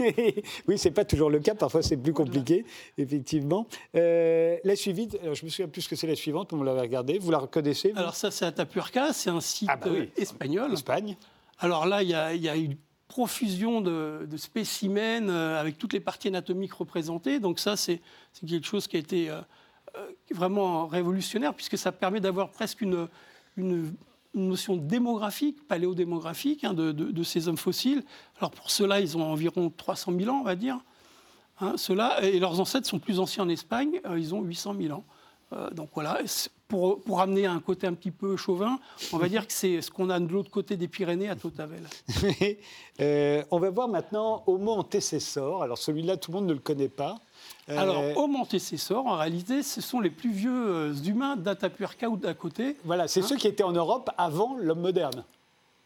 oui, 0.69 0.77
ce 0.77 0.89
n'est 0.89 0.93
pas 0.93 1.07
toujours 1.07 1.31
le 1.31 1.39
cas, 1.39 1.55
parfois 1.55 1.83
c'est 1.83 1.97
plus 1.97 2.13
compliqué, 2.13 2.67
effectivement. 2.99 3.67
Euh, 3.95 4.59
la 4.65 4.77
suivante, 4.77 5.17
alors 5.23 5.35
je 5.35 5.47
me 5.47 5.51
souviens 5.51 5.69
plus 5.69 5.89
que 5.89 5.97
c'est 5.97 6.07
la 6.07 6.17
suivante, 6.17 6.53
on 6.53 6.63
l'avait 6.63 6.83
regardée, 6.83 7.19
vous 7.19 7.31
la 7.31 7.39
reconnaissez 7.39 7.93
vous? 7.93 7.99
Alors 7.99 8.17
ça, 8.17 8.31
c'est 8.31 8.45
Atapurca, 8.45 9.15
c'est 9.15 9.31
un 9.31 9.41
site 9.41 9.71
ah 9.73 9.77
bah 9.77 9.89
oui. 9.91 10.11
espagnol. 10.19 10.75
Espagne. 10.75 11.17
Alors 11.59 11.87
là, 11.87 12.03
il 12.03 12.11
y 12.11 12.15
a, 12.15 12.35
il 12.35 12.43
y 12.43 12.51
a 12.51 12.57
une 12.57 12.77
profusion 13.11 13.81
de, 13.81 14.27
spécimens 14.37 15.29
euh, 15.29 15.61
avec 15.61 15.77
toutes 15.77 15.93
les 15.93 16.01
parties 16.01 16.29
anatomiques 16.29 16.73
représentées. 16.73 17.41
Donc 17.41 17.59
ça, 17.59 17.77
c'est 17.77 18.01
quelque 18.47 18.67
chose 18.67 18.87
qui 18.87 18.97
a 18.97 19.01
été... 19.01 19.29
Euh, 19.29 19.41
vraiment 20.31 20.87
révolutionnaire, 20.87 21.53
puisque 21.53 21.77
ça 21.77 21.91
permet 21.91 22.21
d'avoir 22.21 22.51
presque 22.51 22.81
une, 22.81 23.09
notion 24.33 24.77
démographique, 24.77 25.67
paléodémographique, 25.67 26.63
hein, 26.63 26.73
de, 26.73 27.23
ces 27.25 27.49
hommes 27.49 27.57
fossiles. 27.57 28.05
Alors 28.39 28.53
pour 28.53 28.71
cela, 28.71 29.01
ils 29.01 29.19
ont 29.19 29.25
environ 29.25 29.69
300 29.77 30.13
000 30.17 30.31
ans, 30.31 30.39
on 30.41 30.45
va 30.45 30.55
dire. 30.55 30.79
Hein, 31.61 31.75
et 32.23 32.39
leurs 32.39 32.61
ancêtres 32.61 32.87
sont 32.87 33.01
plus 33.01 33.19
anciens 33.19 33.43
en 33.43 33.49
Espagne, 33.49 34.01
euh, 34.07 34.17
ils 34.17 34.33
ont 34.33 34.43
800 34.43 34.77
000 34.81 34.97
ans. 34.97 35.05
Euh, 35.53 35.71
donc 35.71 35.91
voilà, 35.95 36.21
pour, 36.69 37.01
pour, 37.03 37.21
amener 37.21 37.47
un 37.47 37.59
côté 37.59 37.87
un 37.89 37.95
petit 37.95 38.13
peu 38.13 38.37
chauvin, 38.37 38.79
on 39.13 39.19
va 39.19 39.29
dire 39.29 39.47
que 39.47 39.53
c'est 39.53 39.83
ce 39.83 39.91
qu'on 39.91 40.09
a 40.09 40.21
de 40.21 40.33
l'autre 40.33 40.51
côté 40.51 40.77
des 40.77 40.87
Pyrénées 40.87 41.29
à 41.29 41.35
Totavel. 41.35 41.83
euh, 43.01 43.43
on 43.51 43.59
va 43.59 43.71
voir 43.71 43.89
maintenant 43.89 44.45
Homo 44.47 44.73
antecessor. 44.73 45.65
Alors 45.65 45.79
celui-là, 45.79 46.17
tout 46.17 46.31
le 46.31 46.37
monde 46.37 46.47
ne 46.47 46.53
le 46.53 46.61
connaît 46.61 46.89
pas. 46.89 47.19
Alors, 47.67 48.17
Homo 48.17 48.39
antecessor, 48.39 49.07
en 49.07 49.17
réalité, 49.17 49.63
ce 49.63 49.81
sont 49.81 50.01
les 50.01 50.11
plus 50.11 50.31
vieux 50.31 50.69
euh, 50.69 50.95
humains 50.95 51.37
d'Atapurca 51.37 52.09
ou 52.09 52.17
d'à 52.17 52.35
côté. 52.35 52.77
Voilà, 52.85 53.09
c'est 53.09 53.21
hein 53.21 53.27
ceux 53.27 53.37
qui 53.37 53.49
étaient 53.49 53.65
en 53.65 53.73
Europe 53.73 54.11
avant 54.19 54.57
l'homme 54.57 54.81
moderne. 54.81 55.25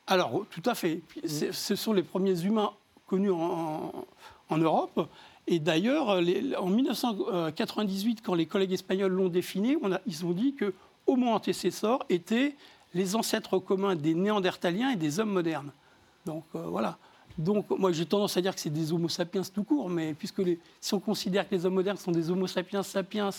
Alors, 0.06 0.44
tout 0.50 0.62
à 0.66 0.74
fait. 0.74 1.00
Mmh. 1.22 1.52
Ce 1.52 1.76
sont 1.76 1.94
les 1.94 2.02
premiers 2.02 2.38
humains 2.42 2.72
connus 3.06 3.30
en, 3.30 3.92
en 4.50 4.58
Europe. 4.58 5.08
Et 5.46 5.58
d'ailleurs, 5.58 6.08
en 6.08 6.68
1998, 6.68 8.22
quand 8.22 8.34
les 8.34 8.46
collègues 8.46 8.72
espagnols 8.72 9.12
l'ont 9.12 9.28
défini, 9.28 9.76
ils 10.06 10.24
ont 10.24 10.32
dit 10.32 10.54
que 10.54 10.72
Homo 11.06 11.28
antecessor 11.28 12.04
était 12.08 12.56
les 12.94 13.16
ancêtres 13.16 13.58
communs 13.58 13.96
des 13.96 14.14
Néandertaliens 14.14 14.90
et 14.90 14.96
des 14.96 15.20
hommes 15.20 15.32
modernes. 15.32 15.72
Donc 16.24 16.44
euh, 16.54 16.60
voilà. 16.66 16.96
Donc, 17.36 17.68
moi, 17.70 17.90
j'ai 17.90 18.06
tendance 18.06 18.36
à 18.36 18.40
dire 18.40 18.54
que 18.54 18.60
c'est 18.60 18.70
des 18.70 18.92
Homo 18.92 19.08
sapiens 19.08 19.42
tout 19.42 19.64
court, 19.64 19.90
mais 19.90 20.14
puisque 20.14 20.38
les, 20.38 20.58
si 20.80 20.94
on 20.94 21.00
considère 21.00 21.48
que 21.48 21.54
les 21.54 21.66
hommes 21.66 21.74
modernes 21.74 21.96
sont 21.96 22.12
des 22.12 22.30
Homo 22.30 22.46
sapiens 22.46 22.84
sapiens 22.84 23.30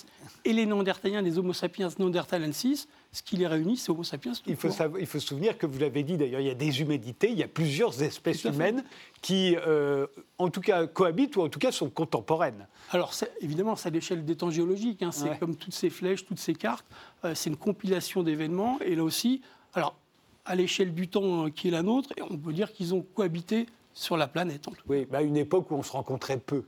et 0.43 0.51
les 0.51 0.65
Néandertaliens 0.65 1.23
des 1.23 1.37
Homo 1.37 1.53
sapiens 1.53 1.87
néandertalensis, 1.97 2.89
ce 3.13 3.23
qui 3.23 3.37
les 3.37 3.47
réunit, 3.47 3.77
c'est 3.77 3.91
Homo 3.91 4.03
sapiens 4.03 4.33
tout 4.33 4.41
il 4.47 4.57
faut 4.57 4.67
court. 4.67 4.77
Savoir, 4.77 4.99
il 4.99 5.07
faut 5.07 5.19
se 5.19 5.27
souvenir 5.27 5.57
que 5.57 5.65
vous 5.65 5.79
l'avez 5.79 6.03
dit 6.03 6.17
d'ailleurs, 6.17 6.41
il 6.41 6.47
y 6.47 6.49
a 6.49 6.55
des 6.55 6.81
humanités, 6.81 7.31
il 7.31 7.37
y 7.37 7.43
a 7.43 7.47
plusieurs 7.47 8.03
espèces 8.03 8.43
humaines 8.43 8.83
qui, 9.21 9.55
euh, 9.65 10.07
en 10.39 10.49
tout 10.49 10.61
cas, 10.61 10.87
cohabitent 10.87 11.37
ou 11.37 11.41
en 11.43 11.49
tout 11.49 11.59
cas 11.59 11.71
sont 11.71 11.89
contemporaines. 11.89 12.67
Alors, 12.91 13.13
évidemment, 13.39 13.77
c'est 13.77 13.87
à 13.87 13.91
l'échelle 13.91 14.25
des 14.25 14.35
temps 14.35 14.51
géologiques. 14.51 15.03
Hein, 15.03 15.11
c'est 15.13 15.29
ouais. 15.29 15.37
comme 15.39 15.55
toutes 15.55 15.73
ces 15.73 15.89
flèches, 15.89 16.25
toutes 16.25 16.39
ces 16.39 16.53
cartes. 16.53 16.85
Euh, 17.23 17.33
c'est 17.33 17.49
une 17.49 17.55
compilation 17.55 18.23
d'événements. 18.23 18.77
Et 18.81 18.95
là 18.95 19.05
aussi, 19.05 19.41
alors, 19.73 19.95
à 20.43 20.55
l'échelle 20.55 20.93
du 20.93 21.07
temps 21.07 21.49
qui 21.49 21.69
est 21.69 21.71
la 21.71 21.81
nôtre, 21.81 22.09
on 22.29 22.37
peut 22.37 22.53
dire 22.53 22.73
qu'ils 22.73 22.93
ont 22.93 23.01
cohabité 23.15 23.67
sur 23.95 24.17
la 24.17 24.27
planète. 24.27 24.67
En 24.67 24.71
tout. 24.71 24.83
Oui, 24.87 25.07
bah, 25.09 25.19
à 25.19 25.21
une 25.23 25.37
époque 25.37 25.71
où 25.71 25.75
on 25.75 25.83
se 25.83 25.91
rencontrait 25.91 26.37
peu. 26.37 26.63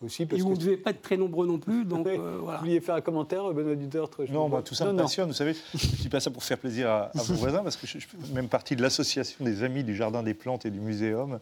Aussi 0.00 0.26
parce 0.26 0.40
et 0.40 0.44
où 0.44 0.46
que... 0.46 0.50
on 0.52 0.54
ne 0.54 0.60
devait 0.60 0.76
pas 0.76 0.90
être 0.90 1.02
très 1.02 1.16
nombreux 1.16 1.46
non 1.46 1.58
plus. 1.58 1.84
Donc, 1.84 2.06
euh, 2.06 2.38
voilà. 2.40 2.58
Vous 2.58 2.66
vouliez 2.66 2.80
faire 2.80 2.94
un 2.94 3.00
commentaire, 3.00 3.52
Benoît 3.52 3.74
Duterte 3.74 4.20
Non, 4.30 4.48
moi, 4.48 4.62
tout 4.62 4.74
ça 4.74 4.84
non, 4.86 4.92
me 4.92 4.98
passionne. 4.98 5.24
Non. 5.26 5.32
Vous 5.32 5.36
savez, 5.36 5.54
je 5.74 5.86
ne 5.86 5.96
dis 5.96 6.08
pas 6.08 6.20
ça 6.20 6.30
pour 6.30 6.44
faire 6.44 6.58
plaisir 6.58 6.88
à, 6.88 7.10
à 7.18 7.22
vos 7.22 7.34
voisins, 7.34 7.64
parce 7.64 7.76
que 7.76 7.86
je, 7.86 7.98
je 7.98 8.06
fais 8.06 8.16
même 8.32 8.48
partie 8.48 8.76
de 8.76 8.82
l'association 8.82 9.44
des 9.44 9.64
Amis 9.64 9.82
du 9.82 9.96
Jardin 9.96 10.22
des 10.22 10.34
Plantes 10.34 10.66
et 10.66 10.70
du 10.70 10.78
Muséum. 10.78 11.40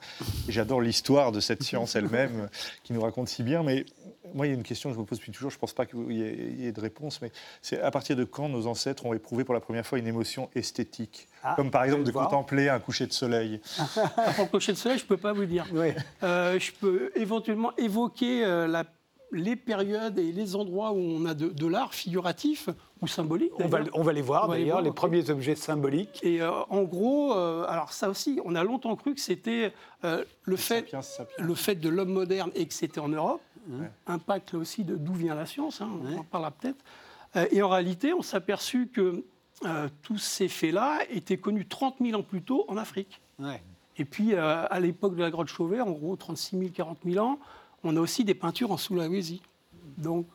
Et 0.49 0.53
j'adore 0.53 0.81
l'histoire 0.81 1.33
de 1.33 1.41
cette 1.41 1.63
science 1.63 1.97
elle-même, 1.97 2.49
qui 2.83 2.95
nous 2.95 3.03
raconte 3.03 3.29
si 3.29 3.43
bien. 3.43 3.63
Mais 3.63 3.85
moi, 4.35 4.47
il 4.47 4.51
y 4.51 4.53
a 4.53 4.57
une 4.57 4.63
question 4.63 4.91
que 4.91 4.95
je 4.95 5.01
me 5.01 5.05
pose 5.05 5.19
depuis 5.19 5.33
toujours. 5.33 5.51
Je 5.51 5.57
ne 5.57 5.61
pense 5.61 5.73
pas 5.73 5.87
qu'il 5.87 6.11
y, 6.11 6.63
y, 6.63 6.67
ait 6.67 6.73
de 6.73 6.81
réponse. 6.81 7.21
Mais 7.23 7.31
c'est 7.63 7.81
à 7.81 7.91
partir 7.91 8.17
de 8.17 8.25
quand 8.25 8.49
nos 8.49 8.67
ancêtres 8.67 9.07
ont 9.07 9.15
éprouvé 9.15 9.45
pour 9.45 9.55
la 9.55 9.61
première 9.61 9.87
fois 9.87 9.99
une 9.99 10.07
émotion 10.07 10.51
esthétique 10.55 11.29
ah, 11.43 11.55
Comme 11.57 11.71
par 11.71 11.85
exemple 11.85 12.05
de 12.05 12.11
voir. 12.11 12.29
contempler 12.29 12.69
un 12.69 12.79
coucher 12.79 13.07
de 13.07 13.13
soleil. 13.13 13.61
un 14.39 14.47
coucher 14.47 14.73
de 14.73 14.79
soleil, 14.79 14.99
je 14.99 15.05
ne 15.05 15.09
peux 15.09 15.17
pas 15.17 15.33
vous 15.33 15.47
dire. 15.47 15.67
Oui. 15.73 15.89
Euh, 16.23 16.59
je 16.59 16.73
peux 16.73 17.11
éventuellement 17.15 17.75
évoquer 17.77 18.45
euh, 18.45 18.67
la 18.67 18.85
les 19.33 19.57
périodes 19.57 20.19
et 20.19 20.33
les 20.33 20.57
endroits 20.57 20.93
où 20.93 20.99
on 20.99 21.25
a 21.27 21.35
de, 21.35 21.49
de 21.49 21.67
l'art 21.67 21.95
figuratif 21.95 22.69
ou 23.01 23.07
symbolique. 23.07 23.53
On 23.59 23.69
va, 23.69 23.81
on 23.95 24.03
va, 24.03 24.13
les 24.13 24.23
voir 24.23 24.49
d'ailleurs, 24.49 24.81
les, 24.81 24.89
les 24.89 24.95
premiers 24.95 25.31
objets 25.31 25.55
symboliques. 25.55 26.21
Et 26.23 26.41
euh, 26.41 26.51
en 26.71 26.83
gros, 26.83 27.35
euh, 27.35 27.67
alors 27.69 27.93
ça 27.93 28.09
aussi, 28.09 28.41
on 28.45 28.55
a 28.55 28.65
longtemps 28.65 28.97
cru 28.97 29.15
que 29.15 29.21
c'était 29.21 29.73
euh, 30.05 30.25
le, 30.45 30.57
fait, 30.57 30.81
sapiens, 30.81 31.03
sapiens. 31.03 31.45
le 31.45 31.55
fait 31.55 31.75
de 31.75 31.89
l'homme 31.89 32.13
moderne 32.13 32.51
et 32.55 32.67
que 32.67 32.75
c'était 32.75 33.01
en 33.01 33.09
Europe. 33.09 33.41
Ouais. 33.69 33.91
Impact 34.07 34.53
là 34.53 34.59
aussi 34.59 34.85
de 34.85 34.97
d'où 34.97 35.15
vient 35.15 35.35
la 35.35 35.47
science, 35.47 35.81
hein, 35.81 35.91
on 36.01 36.07
ouais. 36.07 36.17
en 36.17 36.25
parlera 36.25 36.51
peut-être. 36.51 36.85
et 37.53 37.63
en 37.63 37.69
réalité, 37.69 38.15
on 38.15 38.23
s'est 38.23 38.37
aperçu 38.37 38.89
que 38.89 39.25
tous 40.03 40.19
ces 40.19 40.49
faits-là 40.49 41.01
étaient 41.11 41.39
connus 41.39 41.67
30 41.67 41.97
000 42.01 42.19
ans 42.19 42.23
plus 42.23 42.43
tôt 42.43 42.65
en 42.69 42.77
Afrique. 42.77 43.21
Ouais. 43.39 43.63
Et 43.99 44.05
puis, 44.05 44.35
à 44.35 44.79
l'époque 44.81 45.17
de 45.17 45.23
la 45.23 45.31
grotte 45.31 45.49
Chauvet, 45.49 45.81
en 45.81 45.91
gros 45.91 46.17
36 46.17 46.59
000, 46.59 46.71
40 46.73 46.99
000 47.05 47.25
ans, 47.25 47.39
on 47.83 47.97
a 47.97 48.01
aussi 48.01 48.25
des 48.25 48.35
peintures 48.35 48.71
en 48.71 48.77
Sulawesi. 48.77 49.43
Donc, 49.99 50.27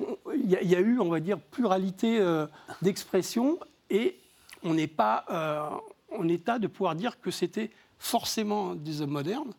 il 0.00 0.06
euh, 0.06 0.60
y, 0.62 0.66
y, 0.66 0.76
a 0.76 0.80
eu, 0.80 0.98
on 0.98 1.08
va 1.08 1.20
dire, 1.20 1.38
pluralité 1.38 2.18
euh, 2.20 2.46
d'expression 2.82 3.58
et 3.88 4.18
on 4.62 4.74
n'est 4.74 4.86
pas 4.86 5.24
euh, 5.30 6.16
en 6.18 6.28
état 6.28 6.58
de 6.58 6.66
pouvoir 6.66 6.94
dire 6.94 7.20
que 7.20 7.30
c'était 7.30 7.70
forcément 7.98 8.74
des 8.74 9.02
hommes 9.02 9.10
modernes. 9.10 9.52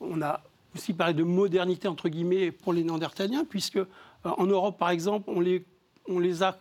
On 0.00 0.22
a 0.22 0.42
aussi 0.76 0.92
parler 0.92 1.14
de 1.14 1.24
modernité, 1.24 1.88
entre 1.88 2.08
guillemets, 2.08 2.50
pour 2.52 2.72
les 2.72 2.84
Néandertaliens, 2.84 3.44
puisque 3.44 3.78
en 4.24 4.46
Europe, 4.46 4.78
par 4.78 4.90
exemple, 4.90 5.28
on 5.28 5.40
les, 5.40 5.64
on 6.08 6.18
les 6.18 6.42
a 6.42 6.58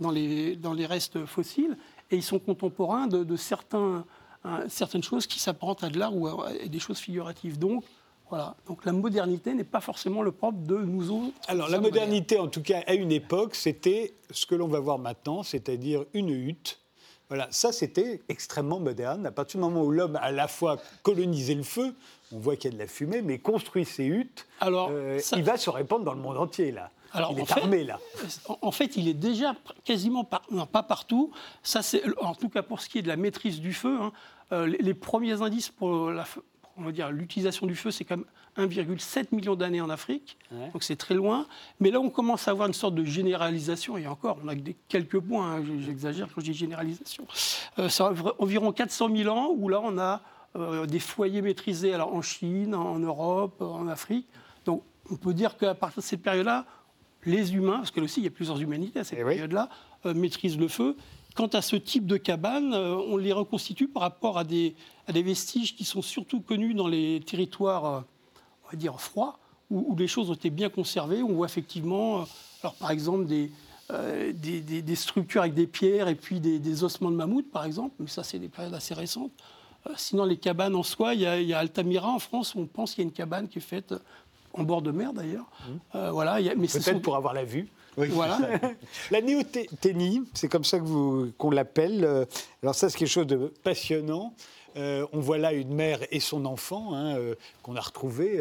dans 0.00 0.10
les, 0.10 0.56
dans 0.56 0.72
les 0.72 0.86
restes 0.86 1.24
fossiles, 1.26 1.76
et 2.10 2.16
ils 2.16 2.22
sont 2.22 2.38
contemporains 2.38 3.06
de, 3.06 3.36
certains, 3.36 4.04
certaines 4.68 5.02
choses 5.02 5.26
qui 5.26 5.38
s'apparentent 5.38 5.84
à 5.84 5.90
de 5.90 5.98
l'art 5.98 6.16
ou 6.16 6.26
à, 6.26 6.52
des 6.66 6.78
choses 6.78 6.98
figuratives. 6.98 7.58
Donc, 7.58 7.84
voilà. 8.30 8.56
Donc 8.66 8.84
la 8.84 8.92
modernité 8.92 9.54
n'est 9.54 9.64
pas 9.64 9.80
forcément 9.80 10.22
le 10.22 10.32
propre 10.32 10.58
de 10.58 10.76
nous 10.76 11.10
autres. 11.10 11.34
Alors 11.46 11.68
la 11.68 11.80
modernité, 11.80 12.38
en 12.38 12.48
tout 12.48 12.62
cas 12.62 12.82
à 12.86 12.94
une 12.94 13.10
époque, 13.12 13.54
c'était 13.54 14.14
ce 14.30 14.44
que 14.44 14.54
l'on 14.54 14.68
va 14.68 14.80
voir 14.80 14.98
maintenant, 14.98 15.42
c'est-à-dire 15.42 16.04
une 16.12 16.28
hutte. 16.28 16.78
Voilà, 17.28 17.48
ça 17.50 17.72
c'était 17.72 18.22
extrêmement 18.28 18.80
moderne. 18.80 19.26
À 19.26 19.30
partir 19.30 19.60
du 19.60 19.66
moment 19.66 19.82
où 19.82 19.90
l'homme 19.90 20.16
a 20.16 20.20
à 20.20 20.32
la 20.32 20.48
fois 20.48 20.78
colonisé 21.02 21.54
le 21.54 21.62
feu, 21.62 21.94
on 22.32 22.38
voit 22.38 22.56
qu'il 22.56 22.70
y 22.70 22.74
a 22.74 22.76
de 22.76 22.82
la 22.82 22.88
fumée, 22.88 23.22
mais 23.22 23.38
construit 23.38 23.84
ses 23.84 24.06
huttes, 24.06 24.46
Alors, 24.60 24.88
euh, 24.90 25.20
il 25.36 25.42
va 25.42 25.56
se 25.56 25.68
répandre 25.70 26.04
dans 26.04 26.14
le 26.14 26.20
monde 26.20 26.38
entier 26.38 26.72
là. 26.72 26.90
Alors, 27.12 27.32
il 27.32 27.40
est 27.40 27.52
armé 27.52 27.84
là. 27.84 27.98
En 28.60 28.70
fait, 28.70 28.96
il 28.96 29.08
est 29.08 29.14
déjà 29.14 29.54
quasiment 29.84 30.24
pas 30.24 30.82
partout. 30.82 31.30
Ça, 31.62 31.82
c'est 31.82 32.02
en 32.18 32.34
tout 32.34 32.50
cas 32.50 32.62
pour 32.62 32.80
ce 32.80 32.88
qui 32.88 32.98
est 32.98 33.02
de 33.02 33.08
la 33.08 33.16
maîtrise 33.16 33.60
du 33.60 33.72
feu. 33.72 33.98
Hein, 34.00 34.12
euh, 34.52 34.66
les, 34.66 34.94
premiers 34.94 35.40
indices 35.40 35.70
pour 35.70 36.10
la, 36.10 36.26
on 36.76 36.82
va 36.82 36.92
dire, 36.92 37.10
l'utilisation 37.10 37.66
du 37.66 37.76
feu, 37.76 37.90
c'est 37.90 38.04
comme 38.04 38.24
1,7 38.58 39.28
million 39.32 39.54
d'années 39.54 39.80
en 39.80 39.88
Afrique, 39.88 40.36
donc 40.72 40.82
c'est 40.82 40.96
très 40.96 41.14
loin. 41.14 41.46
Mais 41.80 41.90
là, 41.90 42.00
on 42.00 42.10
commence 42.10 42.48
à 42.48 42.50
avoir 42.50 42.66
une 42.66 42.74
sorte 42.74 42.94
de 42.94 43.04
généralisation, 43.04 43.96
et 43.96 44.06
encore, 44.06 44.38
on 44.44 44.48
a 44.48 44.54
des, 44.54 44.76
quelques 44.88 45.20
points, 45.20 45.56
hein, 45.56 45.64
j'exagère 45.80 46.28
quand 46.34 46.40
je 46.40 46.46
dis 46.46 46.54
généralisation. 46.54 47.26
Euh, 47.78 47.88
c'est 47.88 48.02
environ 48.38 48.72
400 48.72 49.14
000 49.14 49.34
ans 49.34 49.54
où 49.56 49.68
là, 49.68 49.80
on 49.82 49.98
a 49.98 50.22
euh, 50.56 50.86
des 50.86 50.98
foyers 50.98 51.42
maîtrisés 51.42 51.94
alors, 51.94 52.14
en 52.14 52.22
Chine, 52.22 52.74
en 52.74 52.98
Europe, 52.98 53.62
en 53.62 53.86
Afrique. 53.86 54.26
Donc, 54.64 54.82
on 55.10 55.16
peut 55.16 55.34
dire 55.34 55.56
qu'à 55.56 55.74
partir 55.74 56.02
de 56.02 56.06
cette 56.06 56.22
période-là, 56.22 56.66
les 57.24 57.54
humains, 57.54 57.78
parce 57.78 57.90
que 57.90 58.00
là 58.00 58.04
aussi, 58.04 58.20
il 58.20 58.24
y 58.24 58.28
a 58.28 58.30
plusieurs 58.30 58.60
humanités 58.60 59.00
à 59.00 59.04
cette 59.04 59.18
eh 59.20 59.24
période-là, 59.24 59.68
euh, 60.06 60.14
maîtrisent 60.14 60.58
le 60.58 60.68
feu. 60.68 60.96
Quant 61.34 61.48
à 61.48 61.62
ce 61.62 61.76
type 61.76 62.06
de 62.06 62.16
cabane, 62.16 62.74
on 62.74 63.16
les 63.16 63.32
reconstitue 63.32 63.86
par 63.86 64.02
rapport 64.02 64.38
à 64.38 64.44
des, 64.44 64.74
à 65.08 65.12
des 65.12 65.22
vestiges 65.22 65.74
qui 65.74 65.84
sont 65.84 66.02
surtout 66.02 66.40
connus 66.40 66.74
dans 66.74 66.86
les 66.86 67.20
territoires, 67.20 67.84
euh, 67.86 68.00
on 68.68 68.70
va 68.72 68.76
dire, 68.76 69.00
froids, 69.00 69.38
où, 69.70 69.94
les 69.96 70.08
choses 70.08 70.30
ont 70.30 70.34
été 70.34 70.50
bien 70.50 70.68
conservées. 70.68 71.22
On 71.22 71.32
voit 71.32 71.46
effectivement, 71.46 72.20
euh, 72.20 72.24
alors 72.62 72.74
par 72.74 72.90
exemple, 72.90 73.26
euh, 73.90 74.32
des, 74.34 74.60
des, 74.60 74.94
structures 74.94 75.42
avec 75.42 75.54
des 75.54 75.66
pierres 75.66 76.08
et 76.08 76.14
puis 76.14 76.40
des, 76.40 76.84
ossements 76.84 77.10
de 77.10 77.16
mammouth, 77.16 77.50
par 77.50 77.64
exemple, 77.64 77.94
mais 77.98 78.08
ça, 78.08 78.22
c'est 78.22 78.38
des 78.38 78.48
périodes 78.48 78.74
assez 78.74 78.94
récentes. 78.94 79.32
sinon, 79.96 80.24
les 80.24 80.36
cabanes 80.36 80.74
en 80.74 80.82
soi, 80.82 81.14
il 81.14 81.20
y, 81.20 81.54
a, 81.54 81.58
Altamira 81.58 82.08
en 82.08 82.18
France, 82.18 82.54
on 82.54 82.66
pense 82.66 82.94
qu'il 82.94 83.04
y 83.04 83.06
a 83.06 83.08
une 83.08 83.14
cabane 83.14 83.48
qui 83.48 83.58
est 83.58 83.62
faite 83.62 83.94
en 84.54 84.64
bord 84.64 84.82
de 84.82 84.90
mer 84.90 85.12
d'ailleurs. 85.12 85.46
Mmh. 85.94 86.08
voilà, 86.10 86.38
Peut-être 86.54 87.02
pour 87.02 87.16
avoir 87.16 87.34
la 87.34 87.44
vue. 87.44 87.68
Voilà. 87.96 88.38
la 89.10 89.20
néothénie, 89.20 90.22
c'est 90.32 90.48
comme 90.48 90.64
ça 90.64 90.78
qu'on 90.78 91.50
l'appelle. 91.50 92.26
Alors 92.62 92.74
ça, 92.74 92.88
c'est 92.88 92.98
quelque 92.98 93.08
chose 93.08 93.26
de 93.26 93.52
passionnant. 93.62 94.34
Euh, 94.76 95.06
on 95.12 95.20
voit 95.20 95.38
là 95.38 95.52
une 95.52 95.74
mère 95.74 96.00
et 96.10 96.20
son 96.20 96.44
enfant 96.44 96.94
hein, 96.94 97.16
euh, 97.16 97.34
qu'on 97.62 97.76
a 97.76 97.80
retrouvé 97.80 98.40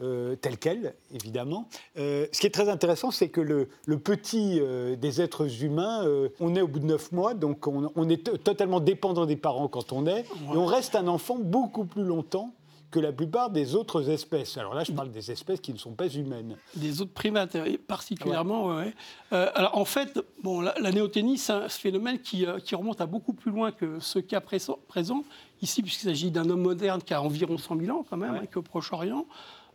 euh, 0.00 0.36
tel 0.36 0.58
quel, 0.58 0.94
évidemment. 1.14 1.68
ce 1.96 2.40
qui 2.40 2.46
est 2.46 2.54
très 2.54 2.68
intéressant, 2.68 3.10
c'est 3.10 3.28
que 3.28 3.40
le, 3.40 3.68
petit 3.98 4.60
des 4.98 5.20
êtres 5.20 5.64
humains, 5.64 6.04
on 6.40 6.54
est 6.54 6.60
au 6.60 6.68
bout 6.68 6.80
de 6.80 6.86
neuf 6.86 7.12
mois, 7.12 7.34
donc 7.34 7.66
on, 7.66 8.08
est 8.08 8.42
totalement 8.42 8.80
dépendant 8.80 9.26
des 9.26 9.36
parents 9.36 9.68
quand 9.68 9.92
on 9.92 10.06
est, 10.06 10.20
et 10.20 10.56
on 10.56 10.66
reste 10.66 10.96
un 10.96 11.06
enfant 11.06 11.38
beaucoup 11.38 11.84
plus 11.84 12.04
longtemps 12.04 12.52
que 12.96 13.00
la 13.00 13.12
plupart 13.12 13.50
des 13.50 13.74
autres 13.74 14.08
espèces. 14.08 14.56
Alors 14.56 14.74
là, 14.74 14.82
je 14.82 14.92
parle 14.92 15.10
des 15.10 15.30
espèces 15.30 15.60
qui 15.60 15.74
ne 15.74 15.78
sont 15.78 15.92
pas 15.92 16.08
humaines. 16.08 16.56
Des 16.76 17.02
autres 17.02 17.12
primates, 17.12 17.54
particulièrement. 17.86 18.74
Ouais. 18.74 18.94
alors 19.30 19.76
en 19.76 19.84
fait, 19.84 20.18
bon, 20.42 20.62
la, 20.62 20.92
néoténie, 20.92 21.36
c'est 21.36 21.52
un 21.52 21.68
phénomène 21.68 22.18
qui, 22.18 22.46
remonte 22.74 23.02
à 23.02 23.06
beaucoup 23.06 23.34
plus 23.34 23.50
loin 23.50 23.70
que 23.70 24.00
ce 24.00 24.18
cas 24.18 24.40
présent 24.40 25.24
ici, 25.60 25.82
puisqu'il 25.82 26.06
s'agit 26.06 26.30
d'un 26.30 26.48
homme 26.48 26.62
moderne 26.62 27.02
qui 27.02 27.12
a 27.12 27.20
environ 27.20 27.58
100 27.58 27.78
000 27.80 27.98
ans 27.98 28.04
quand 28.08 28.16
même, 28.16 28.34
avec 28.34 28.56
au 28.56 28.62
Proche-Orient. 28.62 29.26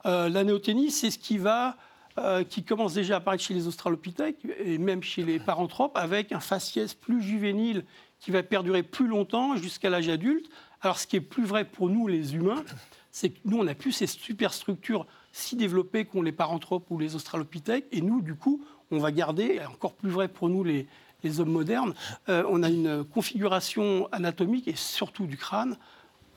Euh, 0.07 0.27
la 0.27 0.43
néoténie, 0.43 0.89
c'est 0.89 1.11
ce 1.11 1.19
qui 1.19 1.37
va, 1.37 1.77
euh, 2.17 2.43
qui 2.43 2.63
commence 2.63 2.95
déjà 2.95 3.15
à 3.15 3.17
apparaître 3.17 3.43
chez 3.43 3.53
les 3.53 3.67
australopithèques 3.67 4.47
et 4.63 4.79
même 4.79 5.03
chez 5.03 5.23
les 5.23 5.39
paranthropes, 5.39 5.95
avec 5.95 6.31
un 6.31 6.39
faciès 6.39 6.95
plus 6.95 7.21
juvénile 7.21 7.85
qui 8.19 8.31
va 8.31 8.41
perdurer 8.41 8.81
plus 8.81 9.07
longtemps 9.07 9.55
jusqu'à 9.55 9.91
l'âge 9.91 10.09
adulte. 10.09 10.49
Alors, 10.81 10.97
ce 10.97 11.05
qui 11.05 11.17
est 11.17 11.21
plus 11.21 11.45
vrai 11.45 11.65
pour 11.65 11.89
nous, 11.89 12.07
les 12.07 12.35
humains, 12.35 12.63
c'est 13.11 13.29
que 13.29 13.39
nous, 13.45 13.59
on 13.59 13.63
n'a 13.63 13.75
plus 13.75 13.91
ces 13.91 14.07
superstructures 14.07 15.05
si 15.31 15.55
développées 15.55 16.05
qu'ont 16.05 16.21
les 16.21 16.31
paranthropes 16.31 16.89
ou 16.89 16.97
les 16.97 17.15
australopithèques, 17.15 17.85
et 17.91 18.01
nous, 18.01 18.21
du 18.21 18.35
coup, 18.35 18.63
on 18.91 18.99
va 18.99 19.11
garder, 19.11 19.61
encore 19.71 19.93
plus 19.93 20.09
vrai 20.09 20.27
pour 20.27 20.49
nous, 20.49 20.63
les, 20.63 20.87
les 21.23 21.39
hommes 21.39 21.51
modernes, 21.51 21.93
euh, 22.29 22.43
on 22.49 22.63
a 22.63 22.69
une 22.69 23.03
configuration 23.03 24.07
anatomique 24.11 24.67
et 24.67 24.75
surtout 24.75 25.25
du 25.25 25.37
crâne 25.37 25.77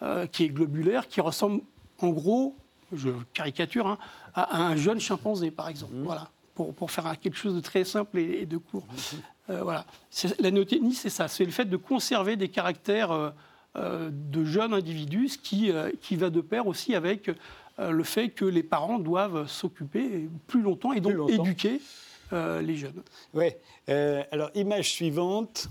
euh, 0.03 0.27
qui 0.27 0.45
est 0.45 0.49
globulaire, 0.49 1.09
qui 1.09 1.21
ressemble 1.21 1.63
en 2.01 2.09
gros, 2.09 2.57
je 2.93 3.11
caricature, 3.33 3.87
hein, 3.87 3.99
à, 4.35 4.63
un 4.63 4.77
jeune 4.77 5.01
chimpanzé 5.01 5.51
par 5.51 5.69
exemple. 5.69 5.95
Mmh. 5.95 6.03
Voilà, 6.05 6.31
pour, 6.55 6.75
pour, 6.75 6.91
faire 6.91 7.19
quelque 7.19 7.37
chose 7.37 7.55
de 7.55 7.61
très 7.61 7.85
simple 7.85 8.19
et, 8.19 8.47
de 8.47 8.57
court. 8.57 8.87
Mmh. 8.87 9.17
Euh, 9.51 9.63
voilà. 9.63 9.87
La 10.39 10.51
néotechnie, 10.51 10.95
c'est 10.95 11.11
ça, 11.11 11.29
c'est 11.29 11.45
le 11.45 11.51
fait 11.51 11.65
de 11.67 11.77
conserver 11.77 12.37
des 12.37 12.49
caractères 12.49 13.33
de 13.77 14.45
jeunes 14.45 14.73
individus, 14.73 15.31
ce 15.31 15.39
qui, 15.39 15.73
qui 16.01 16.17
va 16.17 16.31
de 16.31 16.41
pair 16.41 16.67
aussi 16.67 16.95
avec 16.95 17.31
le 17.79 18.05
fait 18.05 18.29
que 18.29 18.45
les 18.45 18.63
parents 18.63 18.99
doivent 18.99 19.49
s'occuper 19.49 20.29
plus 20.47 20.63
longtemps 20.63 20.93
et 20.93 21.01
donc 21.01 21.31
éduquer 21.31 21.81
euh, 22.33 22.63
les 22.63 22.77
jeunes. 22.77 23.03
Oui. 23.35 23.51
Euh, 23.89 24.25
alors, 24.33 24.51
image 24.55 24.93
suivante. 24.93 25.69